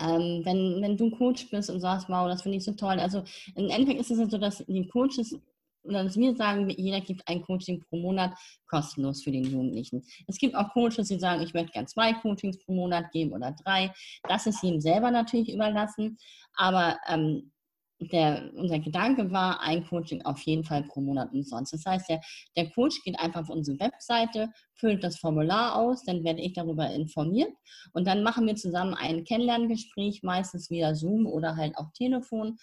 Ähm, 0.01 0.41
wenn, 0.43 0.81
wenn 0.81 0.97
du 0.97 1.11
Coach 1.11 1.51
bist 1.51 1.69
und 1.69 1.81
sagst, 1.81 2.09
wow, 2.09 2.27
das 2.27 2.41
finde 2.41 2.57
ich 2.57 2.63
so 2.63 2.71
toll. 2.71 2.99
Also 2.99 3.23
im 3.55 3.69
Endeffekt 3.69 3.99
ist 3.99 4.09
es 4.09 4.31
so, 4.31 4.37
dass 4.39 4.65
die 4.65 4.87
Coaches 4.87 5.39
oder 5.83 6.03
dass 6.03 6.17
wir 6.17 6.35
sagen, 6.35 6.69
jeder 6.69 7.01
gibt 7.01 7.27
ein 7.27 7.41
Coaching 7.41 7.81
pro 7.81 7.97
Monat 7.97 8.33
kostenlos 8.67 9.23
für 9.23 9.31
den 9.31 9.43
Jugendlichen. 9.43 10.03
Es 10.27 10.37
gibt 10.37 10.55
auch 10.55 10.71
Coaches, 10.73 11.07
die 11.07 11.19
sagen, 11.19 11.41
ich 11.41 11.53
möchte 11.53 11.73
gern 11.73 11.87
zwei 11.87 12.13
Coachings 12.13 12.57
pro 12.63 12.73
Monat 12.73 13.11
geben 13.11 13.33
oder 13.33 13.55
drei. 13.63 13.93
Das 14.27 14.47
ist 14.47 14.63
ihm 14.63 14.79
selber 14.79 15.11
natürlich 15.11 15.51
überlassen. 15.53 16.17
Aber 16.55 16.97
ähm, 17.07 17.51
der, 18.11 18.51
unser 18.55 18.79
Gedanke 18.79 19.31
war, 19.31 19.61
ein 19.61 19.85
Coaching 19.87 20.23
auf 20.23 20.41
jeden 20.41 20.63
Fall 20.63 20.83
pro 20.83 21.01
Monat 21.01 21.31
umsonst. 21.31 21.73
Das 21.73 21.85
heißt, 21.85 22.09
der, 22.09 22.21
der 22.55 22.69
Coach 22.71 23.01
geht 23.03 23.19
einfach 23.19 23.41
auf 23.41 23.49
unsere 23.49 23.79
Webseite, 23.79 24.49
füllt 24.73 25.03
das 25.03 25.17
Formular 25.17 25.75
aus, 25.75 26.03
dann 26.03 26.23
werde 26.23 26.41
ich 26.41 26.53
darüber 26.53 26.89
informiert 26.89 27.51
und 27.93 28.05
dann 28.07 28.23
machen 28.23 28.45
wir 28.45 28.55
zusammen 28.55 28.93
ein 28.93 29.23
Kennenlerngespräch, 29.23 30.23
meistens 30.23 30.69
via 30.69 30.95
Zoom 30.95 31.25
oder 31.25 31.55
halt 31.55 31.77
auch 31.77 31.91
Telefon 31.93 32.57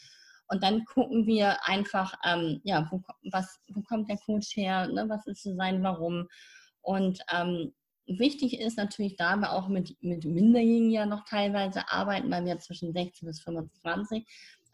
und 0.51 0.63
dann 0.65 0.85
gucken 0.85 1.27
wir 1.27 1.65
einfach, 1.67 2.15
ähm, 2.25 2.61
ja, 2.65 2.89
wo, 2.91 3.01
was, 3.31 3.61
wo 3.69 3.83
kommt 3.83 4.11
der 4.11 4.19
Coach 4.19 4.57
her, 4.57 4.89
ne? 4.89 5.09
was 5.09 5.27
ist 5.27 5.45
so 5.45 5.55
sein 5.55 5.83
Warum. 5.85 6.27
Und 6.83 7.21
ähm, 7.33 7.73
wichtig 8.07 8.59
ist 8.61 8.77
natürlich 8.77 9.17
da 9.17 9.37
wir 9.37 9.53
auch 9.53 9.69
mit, 9.69 9.97
mit 10.03 10.25
Minderjährigen 10.25 10.91
ja 10.91 11.07
noch 11.07 11.25
teilweise 11.25 11.89
arbeiten, 11.89 12.31
weil 12.33 12.45
wir 12.45 12.59
zwischen 12.59 12.93
16 12.93 13.29
bis 13.29 13.41
25 13.43 14.27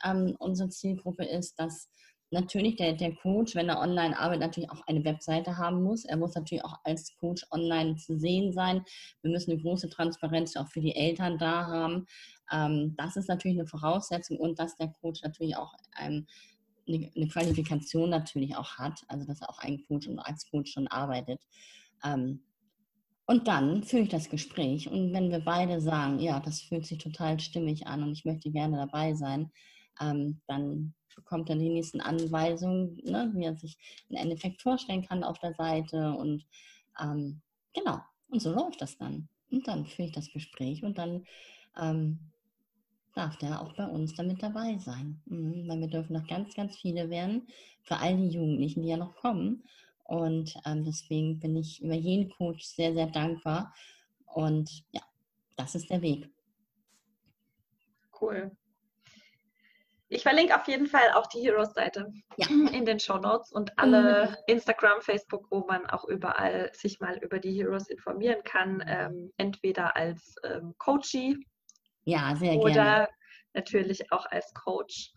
ähm, 0.05 0.35
unsere 0.39 0.71
Zielgruppe 0.71 1.27
ist, 1.27 1.59
dass 1.61 1.91
natürlich 2.31 2.77
der, 2.77 2.93
der 2.95 3.15
Coach, 3.15 3.55
wenn 3.55 3.69
er 3.69 3.81
online 3.81 4.19
arbeitet, 4.19 4.43
natürlich 4.43 4.71
auch 4.71 4.83
eine 4.87 5.05
Webseite 5.05 5.57
haben 5.57 5.83
muss. 5.83 6.05
Er 6.05 6.17
muss 6.17 6.35
natürlich 6.35 6.65
auch 6.65 6.79
als 6.85 7.17
Coach 7.19 7.47
online 7.51 7.97
zu 7.97 8.19
sehen 8.19 8.53
sein. 8.53 8.83
Wir 9.23 9.31
müssen 9.31 9.53
eine 9.53 9.63
große 9.63 9.89
Transparenz 9.89 10.57
auch 10.57 10.69
für 10.69 10.81
die 10.81 10.95
Eltern 10.95 11.39
da 11.39 11.67
haben. 11.67 12.07
Ähm, 12.53 12.95
das 12.97 13.17
ist 13.17 13.29
natürlich 13.29 13.59
eine 13.59 13.69
Voraussetzung 13.69 14.39
und 14.39 14.59
dass 14.59 14.77
der 14.77 14.89
Coach 15.01 15.23
natürlich 15.23 15.57
auch 15.57 15.73
ähm, 16.01 16.27
eine, 16.89 17.11
eine, 17.17 17.29
Qualifikation 17.29 18.11
natürlich 18.11 18.57
auch 18.57 18.79
hat, 18.79 19.03
also 19.09 19.27
dass 19.27 19.41
er 19.41 19.51
auch 19.51 19.59
ein 19.59 19.83
Coach 19.87 20.07
und 20.09 20.19
als 20.19 20.49
Coach 20.51 20.73
schon 20.73 20.87
arbeitet. 20.89 21.41
Ähm, 22.05 22.43
und 23.29 23.49
dann 23.49 23.83
führe 23.83 24.05
ich 24.05 24.09
das 24.09 24.31
Gespräch 24.31 24.89
und 24.89 25.13
wenn 25.13 25.31
wir 25.31 25.41
beide 25.41 25.81
sagen, 25.81 26.21
ja, 26.21 26.39
das 26.39 26.61
fühlt 26.61 26.87
sich 26.87 26.99
total 26.99 27.41
stimmig 27.41 27.87
an 27.89 28.05
und 28.05 28.13
ich 28.13 28.25
möchte 28.25 28.53
gerne 28.53 28.77
dabei 28.77 29.15
sein, 29.15 29.51
ähm, 30.01 30.41
dann 30.47 30.95
bekommt 31.17 31.51
er 31.51 31.57
die 31.57 31.71
nächsten 31.71 32.01
Anweisungen, 32.01 33.01
ne, 33.05 33.31
wie 33.35 33.45
er 33.45 33.57
sich 33.57 33.77
im 34.09 34.17
Endeffekt 34.17 34.63
vorstellen 34.63 35.05
kann 35.05 35.25
auf 35.25 35.39
der 35.41 35.55
Seite. 35.55 36.13
Und 36.13 36.47
ähm, 37.03 37.41
genau, 37.75 38.01
und 38.29 38.41
so 38.41 38.53
läuft 38.53 38.81
das 38.81 38.97
dann. 38.97 39.29
Und 39.51 39.67
dann 39.67 39.87
führe 39.87 40.09
ich 40.09 40.15
das 40.15 40.31
Gespräch 40.33 40.85
und 40.85 40.99
dann 40.99 41.27
ähm, 41.77 42.19
darf 43.15 43.37
der 43.39 43.61
auch 43.63 43.73
bei 43.75 43.87
uns 43.87 44.15
damit 44.15 44.43
dabei 44.43 44.79
sein. 44.79 45.21
Mhm, 45.27 45.69
weil 45.69 45.81
wir 45.81 45.89
dürfen 45.89 46.13
noch 46.13 46.27
ganz, 46.27 46.55
ganz 46.55 46.77
viele 46.77 47.11
werden 47.11 47.49
für 47.83 47.97
all 47.97 48.17
die 48.17 48.29
Jugendlichen, 48.29 48.83
die 48.83 48.89
ja 48.89 48.97
noch 48.97 49.17
kommen. 49.17 49.65
Und 50.05 50.55
ähm, 50.65 50.85
deswegen 50.85 51.41
bin 51.41 51.57
ich 51.57 51.83
über 51.83 51.95
jeden 51.95 52.31
Coach 52.31 52.65
sehr, 52.65 52.95
sehr 52.95 53.07
dankbar. 53.07 53.75
Und 54.27 54.85
ja, 54.93 55.03
das 55.57 55.75
ist 55.75 55.91
der 55.91 56.03
Weg. 56.03 56.31
Cool. 58.21 58.51
Ich 60.09 60.23
verlinke 60.23 60.55
auf 60.55 60.69
jeden 60.69 60.87
Fall 60.87 61.13
auch 61.15 61.27
die 61.27 61.41
Heroes-Seite 61.41 62.13
ja. 62.37 62.47
in 62.73 62.85
den 62.85 63.01
Show 63.01 63.19
Notes 63.19 63.51
und 63.51 63.77
alle 63.77 64.29
mhm. 64.29 64.37
Instagram, 64.47 65.01
Facebook, 65.01 65.47
wo 65.51 65.67
man 65.67 65.85
auch 65.87 66.05
überall 66.05 66.71
sich 66.73 67.01
mal 67.01 67.19
über 67.19 67.39
die 67.41 67.53
Heroes 67.53 67.89
informieren 67.89 68.43
kann, 68.45 68.85
ähm, 68.87 69.33
entweder 69.37 69.97
als 69.97 70.37
ähm, 70.45 70.75
Coachie 70.79 71.45
ja, 72.05 72.37
sehr 72.37 72.55
oder 72.57 72.73
gerne. 72.73 73.09
natürlich 73.55 74.13
auch 74.13 74.27
als 74.27 74.55
Coach. 74.55 75.13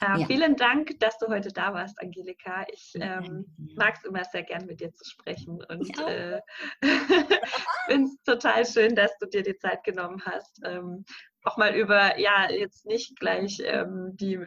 Äh, 0.00 0.20
ja. 0.20 0.26
Vielen 0.26 0.56
Dank, 0.56 1.00
dass 1.00 1.18
du 1.18 1.28
heute 1.28 1.48
da 1.48 1.72
warst, 1.72 2.00
Angelika. 2.02 2.66
Ich 2.70 2.92
ähm, 3.00 3.46
mag 3.76 3.94
es 3.96 4.04
immer 4.04 4.24
sehr 4.24 4.42
gern, 4.42 4.66
mit 4.66 4.80
dir 4.80 4.92
zu 4.92 5.04
sprechen 5.04 5.64
und 5.70 5.98
äh, 6.00 6.40
finde 7.86 8.10
es 8.10 8.22
total 8.24 8.66
schön, 8.66 8.94
dass 8.94 9.16
du 9.18 9.26
dir 9.26 9.42
die 9.42 9.56
Zeit 9.56 9.84
genommen 9.84 10.22
hast, 10.26 10.60
ähm, 10.64 11.04
auch 11.44 11.56
mal 11.56 11.74
über, 11.74 12.18
ja, 12.18 12.50
jetzt 12.50 12.84
nicht 12.84 13.18
gleich 13.18 13.62
ähm, 13.64 14.16
die 14.16 14.44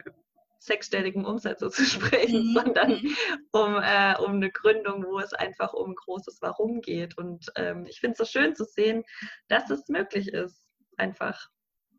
sechsstelligen 0.60 1.24
Umsätze 1.24 1.70
zu 1.70 1.82
sprechen, 1.84 2.50
mhm. 2.50 2.54
sondern 2.54 2.90
mhm. 2.90 3.16
um, 3.50 3.76
äh, 3.82 4.14
um 4.18 4.34
eine 4.34 4.52
Gründung, 4.52 5.04
wo 5.04 5.18
es 5.18 5.32
einfach 5.32 5.72
um 5.72 5.90
ein 5.90 5.94
großes 5.96 6.38
Warum 6.42 6.80
geht. 6.80 7.18
Und 7.18 7.46
ähm, 7.56 7.86
ich 7.86 7.98
finde 7.98 8.12
es 8.12 8.18
so 8.18 8.24
schön 8.24 8.54
zu 8.54 8.64
sehen, 8.64 9.02
dass 9.48 9.70
es 9.70 9.88
möglich 9.88 10.28
ist. 10.28 10.68
Einfach, 10.96 11.48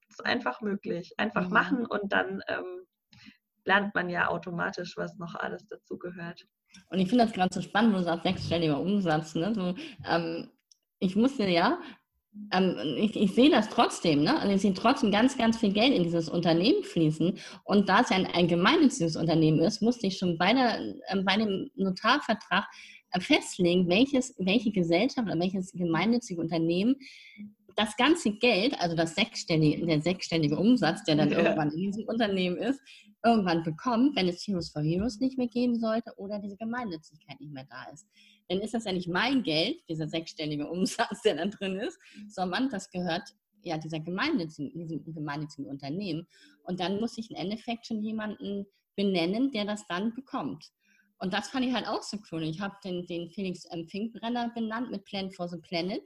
es 0.10 0.20
ist 0.20 0.26
einfach 0.26 0.62
möglich. 0.62 1.14
Einfach 1.18 1.48
mhm. 1.48 1.54
machen 1.54 1.86
und 1.86 2.14
dann 2.14 2.42
ähm, 2.48 2.86
lernt 3.66 3.94
man 3.96 4.10
ja 4.10 4.28
automatisch, 4.28 4.96
was 4.98 5.18
noch 5.18 5.36
alles 5.36 5.68
dazu 5.68 5.98
gehört. 5.98 6.46
Und 6.90 7.00
ich 7.00 7.10
finde 7.10 7.26
das 7.26 7.34
gerade 7.34 7.54
so 7.54 7.62
spannend, 7.62 7.94
wo 7.94 7.98
du 7.98 8.04
sagst, 8.04 8.24
sechsstelliger 8.24 8.80
Umsatz. 8.80 9.36
Ne? 9.36 9.54
So, 9.54 9.76
ähm, 10.08 10.50
ich 11.00 11.16
musste 11.16 11.48
ja 11.48 11.80
ähm, 12.54 12.78
ich, 12.98 13.16
ich, 13.16 13.34
sehe 13.34 13.50
das 13.50 13.70
trotzdem, 13.70 14.24
ne? 14.24 14.40
Also 14.40 14.54
ich 14.54 14.62
sehe 14.62 14.74
trotzdem 14.74 15.12
ganz, 15.12 15.38
ganz 15.38 15.58
viel 15.58 15.74
Geld 15.74 15.94
in 15.94 16.04
dieses 16.04 16.30
Unternehmen 16.30 16.84
fließen. 16.84 17.38
Und 17.66 17.90
da 17.90 18.02
es 18.02 18.10
ja 18.10 18.16
ein, 18.16 18.26
ein 18.26 18.48
gemeinnütziges 18.48 19.18
Unternehmen 19.18 19.60
ist, 19.60 19.82
musste 19.82 20.08
ich 20.08 20.18
schon 20.18 20.38
bei, 20.38 20.54
der, 20.54 20.80
äh, 20.80 21.22
bei 21.24 21.36
dem 21.36 21.70
Notarvertrag 21.76 22.66
äh, 23.12 23.20
festlegen, 23.20 23.90
welches, 23.90 24.34
welche 24.40 24.72
Gesellschaft 24.72 25.28
oder 25.28 25.40
welches 25.40 25.74
gemeinnützige 25.74 26.40
Unternehmen 26.40 26.96
das 27.76 27.96
ganze 27.98 28.32
Geld, 28.32 28.80
also 28.80 28.96
das 28.96 29.16
sechsstellige, 29.16 29.86
der 29.86 30.02
sechsstellige 30.02 30.58
Umsatz, 30.58 31.04
der 31.04 31.16
dann 31.16 31.32
ja. 31.32 31.40
irgendwann 31.40 31.72
in 31.72 31.80
diesem 31.80 32.06
Unternehmen 32.06 32.58
ist, 32.58 32.82
irgendwann 33.24 33.64
bekommt, 33.64 34.16
wenn 34.16 34.28
es 34.28 34.46
Heroes 34.48 34.70
for 34.70 34.82
Heroes 34.82 35.20
nicht 35.20 35.38
mehr 35.38 35.48
geben 35.48 35.80
sollte 35.80 36.12
oder 36.18 36.40
diese 36.40 36.58
Gemeinnützigkeit 36.58 37.40
nicht 37.40 37.54
mehr 37.54 37.68
da 37.70 37.84
ist 37.92 38.08
dann 38.52 38.62
ist 38.62 38.74
das 38.74 38.84
ja 38.86 38.92
nicht 38.92 39.08
mein 39.08 39.44
Geld, 39.44 39.78
dieser 39.88 40.08
sechsstellige 40.08 40.68
Umsatz, 40.70 41.22
der 41.24 41.36
da 41.36 41.46
drin 41.46 41.78
ist, 41.78 41.98
sondern 42.28 42.70
das 42.70 42.90
gehört 42.90 43.24
ja 43.64 43.78
dieser 43.78 44.00
gemeinnützigen, 44.00 44.78
diesem 44.78 45.14
gemeinnützigen 45.14 45.70
Unternehmen. 45.70 46.28
Und 46.64 46.80
dann 46.80 47.00
muss 47.00 47.18
ich 47.18 47.30
im 47.30 47.38
Endeffekt 47.38 47.88
schon 47.88 48.04
jemanden 48.04 48.66
benennen, 48.96 49.52
der 49.52 49.66
das 49.66 49.88
dann 49.88 50.14
bekommt. 50.14 50.66
Und 51.20 51.34
das 51.34 51.50
fand 51.50 51.66
ich 51.66 51.74
halt 51.74 51.88
auch 51.88 52.02
so 52.02 52.18
cool. 52.32 52.44
Ich 52.44 52.60
habe 52.60 52.76
den, 52.84 53.06
den 53.06 53.30
Felix 53.30 53.66
ähm, 53.72 53.88
Finkbrenner 53.88 54.52
benannt 54.54 54.90
mit 54.90 55.06
Plan 55.06 55.32
for 55.32 55.48
the 55.48 55.60
Planet, 55.60 56.02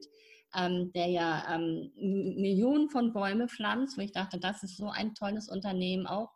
ähm, 0.55 0.91
der 0.93 1.07
ja 1.07 1.55
ähm, 1.55 1.91
Millionen 1.95 2.89
von 2.89 3.13
Bäume 3.13 3.47
pflanzt, 3.47 3.97
wo 3.97 4.01
ich 4.01 4.11
dachte, 4.11 4.37
das 4.39 4.61
ist 4.61 4.77
so 4.77 4.89
ein 4.89 5.15
tolles 5.15 5.49
Unternehmen 5.49 6.05
auch 6.05 6.31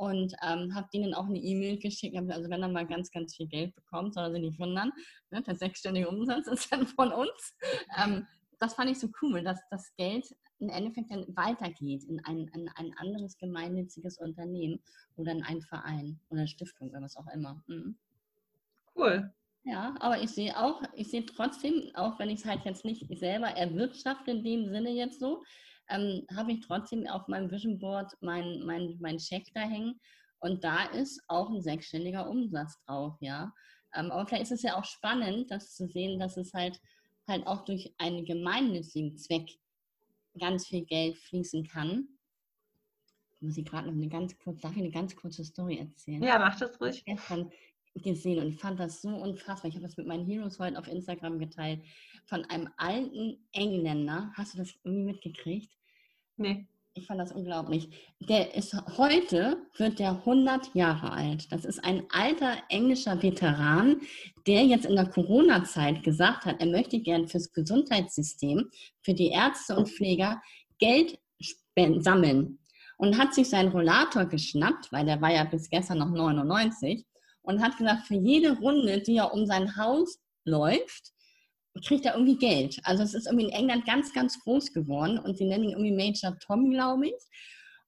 und 0.00 0.32
ähm, 0.42 0.74
habe 0.74 0.88
denen 0.94 1.12
auch 1.12 1.26
eine 1.26 1.38
E-Mail 1.38 1.78
geschickt. 1.78 2.16
Also 2.16 2.48
wenn 2.48 2.62
er 2.62 2.68
mal 2.68 2.86
ganz, 2.86 3.10
ganz 3.10 3.36
viel 3.36 3.46
Geld 3.46 3.74
bekommt, 3.74 4.14
soll 4.14 4.24
er 4.24 4.32
sich 4.32 4.40
nicht 4.40 4.58
wundern. 4.58 4.90
Ne? 5.30 5.42
Der 5.42 5.54
sechsstellige 5.54 6.08
Umsatz 6.08 6.46
ist 6.46 6.72
dann 6.72 6.86
von 6.86 7.12
uns. 7.12 7.54
Ähm, 8.02 8.26
das 8.58 8.74
fand 8.74 8.90
ich 8.90 8.98
so 8.98 9.08
cool, 9.20 9.42
dass 9.42 9.60
das 9.70 9.94
Geld 9.96 10.26
im 10.58 10.70
Endeffekt 10.70 11.10
dann 11.10 11.26
weitergeht 11.36 12.04
in 12.04 12.18
ein, 12.24 12.48
in 12.54 12.70
ein 12.76 12.94
anderes 12.96 13.36
gemeinnütziges 13.36 14.16
Unternehmen 14.16 14.80
oder 15.16 15.32
in 15.32 15.42
einen 15.42 15.62
Verein 15.62 16.18
oder 16.30 16.46
Stiftung 16.46 16.88
oder 16.88 17.02
was 17.02 17.18
auch 17.18 17.26
immer. 17.34 17.62
Mhm. 17.66 17.98
Cool. 18.96 19.30
Ja, 19.64 19.94
aber 20.00 20.22
ich 20.22 20.30
sehe 20.30 20.58
auch, 20.58 20.80
ich 20.94 21.10
sehe 21.10 21.26
trotzdem, 21.26 21.90
auch 21.94 22.18
wenn 22.18 22.30
ich 22.30 22.40
es 22.40 22.46
halt 22.46 22.64
jetzt 22.64 22.86
nicht 22.86 23.06
selber 23.18 23.48
erwirtschafte 23.48 24.30
in 24.30 24.44
dem 24.44 24.70
Sinne 24.70 24.90
jetzt 24.92 25.20
so, 25.20 25.42
ähm, 25.90 26.26
habe 26.34 26.52
ich 26.52 26.60
trotzdem 26.60 27.06
auf 27.06 27.28
meinem 27.28 27.50
Vision 27.50 27.78
Board 27.78 28.12
meinen 28.20 28.64
mein, 28.64 28.96
mein 29.00 29.18
Check 29.18 29.52
da 29.54 29.60
hängen 29.60 30.00
und 30.38 30.64
da 30.64 30.84
ist 30.84 31.22
auch 31.28 31.50
ein 31.50 31.60
sechsstelliger 31.60 32.28
Umsatz 32.28 32.78
drauf, 32.86 33.16
ja. 33.20 33.52
Ähm, 33.94 34.10
aber 34.10 34.26
vielleicht 34.26 34.44
ist 34.44 34.52
es 34.52 34.62
ja 34.62 34.76
auch 34.76 34.84
spannend, 34.84 35.50
das 35.50 35.74
zu 35.74 35.86
sehen, 35.88 36.18
dass 36.18 36.36
es 36.36 36.52
halt 36.54 36.80
halt 37.30 37.46
auch 37.46 37.64
durch 37.64 37.94
einen 37.98 38.26
gemeinnützigen 38.26 39.16
Zweck 39.16 39.48
ganz 40.38 40.66
viel 40.66 40.84
Geld 40.84 41.16
fließen 41.16 41.66
kann. 41.66 42.08
muss 43.40 43.56
ich 43.56 43.64
gerade 43.64 43.88
noch 43.88 43.94
eine 43.94 44.08
ganz 44.08 44.36
kurze, 44.38 44.60
darf 44.60 44.72
ich 44.72 44.78
eine 44.78 44.90
ganz 44.90 45.16
kurze 45.16 45.44
Story 45.44 45.78
erzählen? 45.78 46.22
Ja, 46.22 46.38
mach 46.38 46.58
das 46.58 46.78
ruhig. 46.80 46.98
Ich 46.98 47.04
gestern 47.04 47.50
gesehen 47.94 48.38
und 48.38 48.48
ich 48.48 48.60
fand 48.60 48.78
das 48.78 49.00
so 49.00 49.08
unfassbar. 49.08 49.68
Ich 49.68 49.74
habe 49.74 49.86
das 49.86 49.96
mit 49.96 50.06
meinen 50.06 50.26
Heroes 50.26 50.58
heute 50.58 50.78
auf 50.78 50.86
Instagram 50.86 51.38
geteilt. 51.38 51.82
Von 52.26 52.44
einem 52.44 52.68
alten 52.76 53.48
Engländer. 53.52 54.30
Hast 54.34 54.54
du 54.54 54.58
das 54.58 54.74
irgendwie 54.84 55.04
mitgekriegt? 55.04 55.72
Nee. 56.40 56.66
Ich 56.94 57.06
fand 57.06 57.20
das 57.20 57.30
unglaublich. 57.30 57.88
Der 58.18 58.56
ist 58.56 58.74
heute, 58.98 59.58
wird 59.76 60.00
der 60.00 60.10
100 60.10 60.74
Jahre 60.74 61.12
alt. 61.12 61.52
Das 61.52 61.64
ist 61.64 61.84
ein 61.84 62.02
alter 62.10 62.56
englischer 62.68 63.22
Veteran, 63.22 64.00
der 64.46 64.64
jetzt 64.64 64.86
in 64.86 64.96
der 64.96 65.06
Corona-Zeit 65.06 66.02
gesagt 66.02 66.46
hat, 66.46 66.60
er 66.60 66.66
möchte 66.66 66.98
gern 66.98 67.28
fürs 67.28 67.52
Gesundheitssystem, 67.52 68.70
für 69.02 69.14
die 69.14 69.28
Ärzte 69.28 69.76
und 69.76 69.88
Pfleger 69.88 70.42
Geld 70.78 71.18
sammeln. 71.98 72.58
Und 72.96 73.18
hat 73.18 73.34
sich 73.34 73.48
seinen 73.48 73.70
Rollator 73.70 74.24
geschnappt, 74.24 74.90
weil 74.90 75.06
der 75.06 75.20
war 75.20 75.32
ja 75.32 75.44
bis 75.44 75.70
gestern 75.70 75.98
noch 75.98 76.10
99, 76.10 77.06
und 77.42 77.62
hat 77.62 77.78
gesagt, 77.78 78.06
für 78.06 78.16
jede 78.16 78.58
Runde, 78.58 79.00
die 79.00 79.16
er 79.16 79.32
um 79.32 79.46
sein 79.46 79.76
Haus 79.76 80.18
läuft, 80.44 81.12
kriegt 81.86 82.04
er 82.04 82.14
irgendwie 82.14 82.36
Geld. 82.36 82.78
Also 82.82 83.02
es 83.02 83.14
ist 83.14 83.26
irgendwie 83.26 83.46
in 83.46 83.52
England 83.52 83.86
ganz, 83.86 84.12
ganz 84.12 84.38
groß 84.40 84.72
geworden 84.72 85.18
und 85.18 85.38
sie 85.38 85.44
nennen 85.44 85.64
ihn 85.64 85.70
irgendwie 85.70 85.92
Major 85.92 86.38
Tom, 86.38 86.70
glaube 86.70 87.08
ich. 87.08 87.14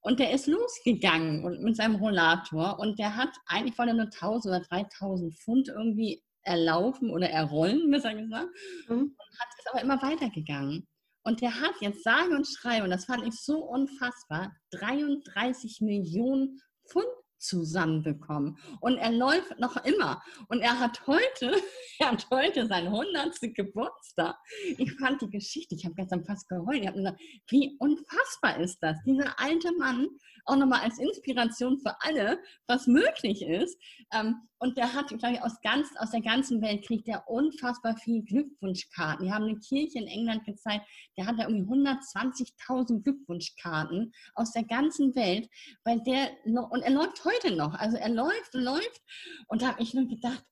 Und 0.01 0.19
der 0.19 0.33
ist 0.33 0.47
losgegangen 0.47 1.45
und 1.45 1.63
mit 1.63 1.77
seinem 1.77 1.97
Rollator 1.97 2.79
und 2.81 2.99
der 2.99 3.17
hat 3.17 3.31
eigentlich 3.47 3.79
wollte 3.79 3.95
nur 3.95 4.07
1000 4.07 4.55
oder 4.55 4.65
3000 4.69 5.35
Pfund 5.35 5.69
irgendwie 5.69 6.23
erlaufen 6.43 7.11
oder 7.11 7.31
errollen, 7.31 7.91
besser 7.91 8.15
gesagt. 8.15 8.49
Mhm. 8.89 8.99
Und 8.99 9.39
hat 9.39 9.49
es 9.59 9.67
aber 9.73 9.83
immer 9.83 10.03
weitergegangen. 10.03 10.87
Und 11.25 11.41
der 11.41 11.61
hat 11.61 11.75
jetzt 11.81 12.03
sage 12.03 12.35
und 12.35 12.49
schreibe, 12.49 12.85
und 12.85 12.91
das 12.91 13.05
fand 13.05 13.25
ich 13.25 13.35
so 13.35 13.65
unfassbar, 13.65 14.53
33 14.73 15.81
Millionen 15.81 16.61
Pfund 16.89 17.07
zusammenbekommen. 17.43 18.57
Und 18.81 18.97
er 18.99 19.13
läuft 19.13 19.59
noch 19.59 19.77
immer. 19.85 20.23
Und 20.49 20.61
er 20.61 20.79
hat 20.79 21.07
heute, 21.07 21.53
er 21.99 22.13
hat 22.13 22.27
heute 22.31 22.67
seinen 22.67 22.89
100. 22.89 23.55
Geburtstag. 23.55 24.37
Ich 24.79 24.93
fand 24.95 25.21
die 25.23 25.31
Geschichte, 25.31 25.75
ich 25.75 25.85
habe 25.85 25.95
gestern 25.95 26.25
fast 26.25 26.49
geheult. 26.49 26.81
Ich 26.81 26.87
habe 26.87 26.99
gesagt, 26.99 27.21
wie 27.49 27.77
unfassbar 27.79 28.59
ist 28.59 28.79
das? 28.81 28.97
Dieser 29.05 29.39
alte 29.39 29.73
Mann, 29.79 30.09
auch 30.45 30.57
nochmal 30.57 30.81
als 30.81 30.99
Inspiration 30.99 31.79
für 31.79 31.95
alle, 32.01 32.39
was 32.67 32.87
möglich 32.87 33.43
ist. 33.43 33.79
Ähm, 34.13 34.37
und 34.59 34.77
der 34.77 34.93
hat, 34.93 35.09
glaube 35.09 35.35
ich, 35.35 35.43
aus, 35.43 35.61
ganz, 35.63 35.89
aus 35.99 36.11
der 36.11 36.21
ganzen 36.21 36.63
Welt 36.63 36.85
kriegt 36.87 37.09
er 37.09 37.29
unfassbar 37.29 37.97
viele 37.97 38.23
Glückwunschkarten. 38.23 39.27
Die 39.27 39.33
haben 39.33 39.45
eine 39.45 39.59
Kirche 39.59 39.99
in 39.99 40.07
England 40.07 40.45
gezeigt, 40.45 40.87
der 41.17 41.27
hat 41.27 41.39
da 41.39 41.49
irgendwie 41.49 41.73
120.000 41.73 43.03
Glückwunschkarten 43.03 44.13
aus 44.35 44.53
der 44.53 44.65
ganzen 44.65 45.15
Welt, 45.15 45.49
weil 45.85 46.01
der 46.03 46.31
und 46.45 46.83
er 46.83 46.91
läuft 46.91 47.25
heute 47.25 47.55
noch. 47.57 47.75
Also 47.75 47.97
er 47.97 48.09
läuft 48.09 48.55
läuft. 48.55 49.03
Und 49.49 49.63
da 49.63 49.69
habe 49.69 49.83
ich 49.83 49.95
nur 49.95 50.07
gedacht, 50.07 50.45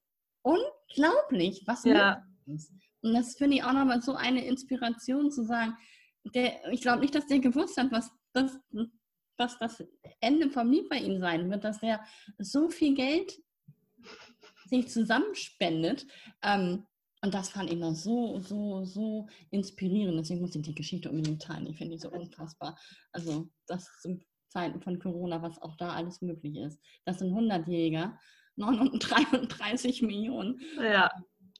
unglaublich, 0.43 1.62
was 1.66 1.84
ja. 1.84 2.24
ist. 2.47 2.72
Und 3.03 3.14
das 3.14 3.36
finde 3.36 3.57
ich 3.57 3.64
auch 3.64 3.72
nochmal 3.72 4.03
so 4.03 4.14
eine 4.14 4.45
Inspiration 4.45 5.30
zu 5.30 5.45
sagen, 5.45 5.76
der, 6.34 6.70
ich 6.70 6.82
glaube 6.82 7.01
nicht, 7.01 7.14
dass 7.14 7.26
der 7.26 7.38
gewusst 7.38 7.76
hat, 7.78 7.91
was 7.91 8.11
das, 8.32 8.59
was 9.41 9.59
das 9.59 9.82
Ende 10.20 10.51
vom 10.51 10.70
Lied 10.70 10.88
bei 10.88 10.99
ihm 10.99 11.18
sein 11.18 11.51
wird, 11.51 11.64
dass 11.64 11.82
er 11.82 12.05
so 12.38 12.68
viel 12.68 12.95
Geld 12.95 13.43
sich 14.66 14.88
zusammenspendet. 14.88 16.07
Ähm, 16.43 16.86
und 17.22 17.34
das 17.34 17.51
fand 17.51 17.70
ich 17.70 17.78
noch 17.78 17.95
so, 17.95 18.38
so, 18.38 18.84
so 18.84 19.28
inspirierend. 19.51 20.18
Deswegen 20.18 20.41
muss 20.41 20.55
ich 20.55 20.62
die 20.62 20.74
Geschichte 20.74 21.11
unbedingt 21.11 21.43
teilen. 21.43 21.66
Ich 21.66 21.76
finde 21.76 21.97
die 21.97 22.01
so 22.01 22.11
unfassbar. 22.11 22.78
Also, 23.12 23.51
das 23.66 23.91
sind 24.01 24.24
Zeiten 24.49 24.80
von 24.80 24.99
Corona, 24.99 25.43
was 25.43 25.61
auch 25.61 25.76
da 25.76 25.95
alles 25.95 26.22
möglich 26.22 26.57
ist. 26.57 26.80
Das 27.05 27.18
sind 27.18 27.32
100-Jähriger, 27.32 28.16
33 28.57 30.03
Millionen 30.03 30.61
ja. 30.80 31.11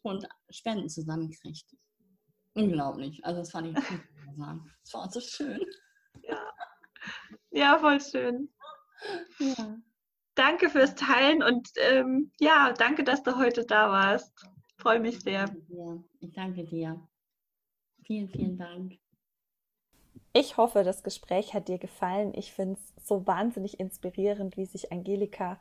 und 0.03 0.27
Spenden 0.51 0.89
zusammenkriegt. 0.89 1.67
Unglaublich. 2.55 3.25
Also, 3.25 3.41
das 3.41 3.51
fand 3.51 3.77
ich 3.77 3.85
sagen. 4.37 4.71
Das 4.83 4.95
war 4.95 5.11
so 5.11 5.21
schön. 5.21 5.61
Ja, 6.23 6.51
ja 7.51 7.79
voll 7.79 8.01
schön. 8.01 8.49
Ja. 9.39 9.79
Danke 10.35 10.71
fürs 10.71 10.95
Teilen 10.95 11.43
und 11.43 11.71
ähm, 11.77 12.31
ja, 12.39 12.73
danke, 12.73 13.05
dass 13.05 13.23
du 13.23 13.37
heute 13.37 13.65
da 13.65 13.91
warst. 13.91 14.33
Freue 14.79 15.01
mich 15.01 15.21
sehr. 15.21 15.55
Ich 16.21 16.33
danke 16.33 16.65
dir. 16.65 17.07
Vielen, 18.05 18.29
vielen 18.29 18.57
Dank. 18.57 18.95
Ich 20.33 20.57
hoffe, 20.57 20.85
das 20.85 21.03
Gespräch 21.03 21.55
hat 21.55 21.69
dir 21.69 21.79
gefallen. 21.79 22.33
Ich 22.35 22.53
finde 22.53 22.79
es 22.79 23.07
so 23.07 23.27
wahnsinnig 23.27 23.81
inspirierend, 23.81 24.57
wie 24.57 24.65
sich 24.65 24.93
Angelika 24.93 25.59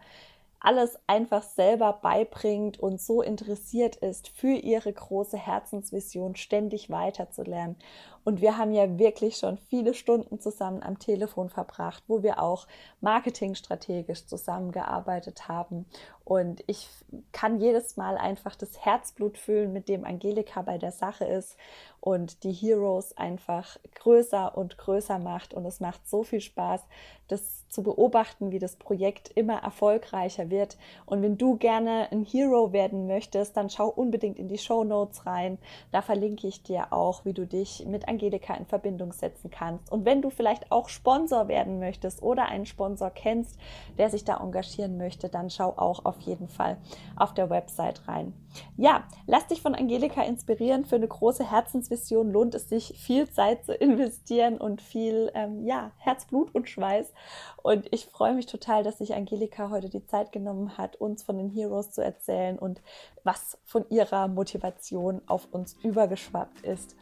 alles 0.59 0.97
einfach 1.07 1.43
selber 1.43 1.93
beibringt 1.93 2.79
und 2.79 3.01
so 3.01 3.21
interessiert 3.21 3.95
ist, 3.97 4.27
für 4.27 4.53
ihre 4.53 4.91
große 4.91 5.37
Herzensvision 5.37 6.35
ständig 6.35 6.89
weiterzulernen. 6.89 7.77
Und 8.23 8.41
wir 8.41 8.57
haben 8.57 8.71
ja 8.71 8.99
wirklich 8.99 9.37
schon 9.37 9.57
viele 9.57 9.93
Stunden 9.93 10.39
zusammen 10.39 10.83
am 10.83 10.99
Telefon 10.99 11.49
verbracht, 11.49 12.03
wo 12.07 12.23
wir 12.23 12.41
auch 12.41 12.67
marketingstrategisch 13.01 14.25
zusammengearbeitet 14.25 15.47
haben. 15.47 15.85
Und 16.23 16.63
ich 16.67 16.87
kann 17.31 17.59
jedes 17.59 17.97
Mal 17.97 18.17
einfach 18.17 18.55
das 18.55 18.85
Herzblut 18.85 19.37
fühlen, 19.37 19.73
mit 19.73 19.89
dem 19.89 20.05
Angelika 20.05 20.61
bei 20.61 20.77
der 20.77 20.91
Sache 20.91 21.25
ist 21.25 21.57
und 22.01 22.43
die 22.43 22.51
Heroes 22.51 23.17
einfach 23.17 23.77
größer 23.95 24.57
und 24.57 24.77
größer 24.77 25.17
macht. 25.19 25.53
Und 25.53 25.65
es 25.65 25.79
macht 25.79 26.07
so 26.07 26.23
viel 26.23 26.41
Spaß, 26.41 26.81
das 27.27 27.67
zu 27.69 27.83
beobachten, 27.83 28.51
wie 28.51 28.59
das 28.59 28.75
Projekt 28.75 29.31
immer 29.35 29.61
erfolgreicher 29.63 30.49
wird. 30.49 30.77
Und 31.05 31.21
wenn 31.21 31.37
du 31.37 31.57
gerne 31.57 32.07
ein 32.11 32.23
Hero 32.23 32.73
werden 32.73 33.07
möchtest, 33.07 33.57
dann 33.57 33.69
schau 33.69 33.87
unbedingt 33.87 34.39
in 34.39 34.47
die 34.47 34.57
Show 34.57 34.83
Notes 34.83 35.25
rein. 35.25 35.57
Da 35.91 36.01
verlinke 36.01 36.47
ich 36.47 36.63
dir 36.63 36.91
auch, 36.91 37.25
wie 37.25 37.33
du 37.33 37.45
dich 37.45 37.85
mit 37.85 38.07
Angelika 38.09 38.53
in 38.55 38.65
Verbindung 38.65 39.13
setzen 39.13 39.49
kannst. 39.49 39.91
Und 39.91 40.05
wenn 40.05 40.21
du 40.21 40.29
vielleicht 40.29 40.71
auch 40.71 40.89
Sponsor 40.89 41.47
werden 41.47 41.79
möchtest 41.79 42.21
oder 42.21 42.45
einen 42.45 42.65
Sponsor 42.65 43.09
kennst, 43.09 43.57
der 43.97 44.09
sich 44.09 44.25
da 44.25 44.37
engagieren 44.37 44.97
möchte, 44.97 45.29
dann 45.29 45.49
schau 45.49 45.73
auch 45.77 46.03
auf 46.05 46.19
jeden 46.21 46.49
Fall 46.49 46.77
auf 47.15 47.33
der 47.33 47.49
Website 47.49 48.07
rein. 48.07 48.33
Ja, 48.77 49.03
lass 49.27 49.47
dich 49.47 49.61
von 49.61 49.75
Angelika 49.75 50.23
inspirieren. 50.23 50.85
Für 50.85 50.95
eine 50.95 51.07
große 51.07 51.49
Herzensvision 51.49 52.31
lohnt 52.31 52.55
es 52.55 52.69
sich, 52.69 52.93
viel 52.97 53.29
Zeit 53.29 53.65
zu 53.65 53.73
investieren 53.73 54.57
und 54.57 54.81
viel 54.81 55.31
ähm, 55.35 55.65
ja, 55.65 55.91
Herzblut 55.97 56.53
und 56.55 56.69
Schweiß. 56.69 57.13
Und 57.61 57.87
ich 57.91 58.07
freue 58.07 58.33
mich 58.33 58.47
total, 58.47 58.83
dass 58.83 58.97
sich 58.97 59.13
Angelika 59.13 59.69
heute 59.69 59.89
die 59.89 60.05
Zeit 60.05 60.31
genommen 60.31 60.77
hat, 60.77 60.95
uns 60.95 61.23
von 61.23 61.37
den 61.37 61.49
Heroes 61.49 61.91
zu 61.91 62.03
erzählen 62.03 62.57
und 62.57 62.81
was 63.23 63.57
von 63.65 63.85
ihrer 63.89 64.27
Motivation 64.27 65.21
auf 65.27 65.47
uns 65.51 65.73
übergeschwappt 65.83 66.61
ist. 66.61 66.95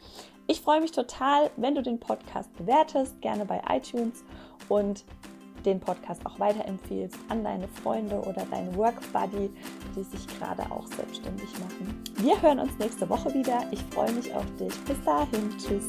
Ich 0.50 0.62
freue 0.62 0.80
mich 0.80 0.92
total, 0.92 1.50
wenn 1.58 1.74
du 1.74 1.82
den 1.82 2.00
Podcast 2.00 2.50
bewertest, 2.56 3.20
gerne 3.20 3.44
bei 3.44 3.62
iTunes 3.68 4.24
und 4.70 5.04
den 5.66 5.78
Podcast 5.78 6.24
auch 6.24 6.40
weiterempfehlst 6.40 7.18
an 7.28 7.44
deine 7.44 7.68
Freunde 7.68 8.18
oder 8.22 8.46
deine 8.50 8.74
Work 8.74 8.94
Buddy, 9.12 9.50
die 9.94 10.02
sich 10.04 10.26
gerade 10.38 10.62
auch 10.72 10.86
selbstständig 10.86 11.50
machen. 11.58 12.02
Wir 12.16 12.40
hören 12.40 12.60
uns 12.60 12.78
nächste 12.78 13.06
Woche 13.10 13.34
wieder. 13.34 13.62
Ich 13.70 13.82
freue 13.94 14.12
mich 14.12 14.32
auf 14.32 14.46
dich. 14.56 14.72
Bis 14.84 14.96
dahin. 15.04 15.50
Tschüss. 15.58 15.84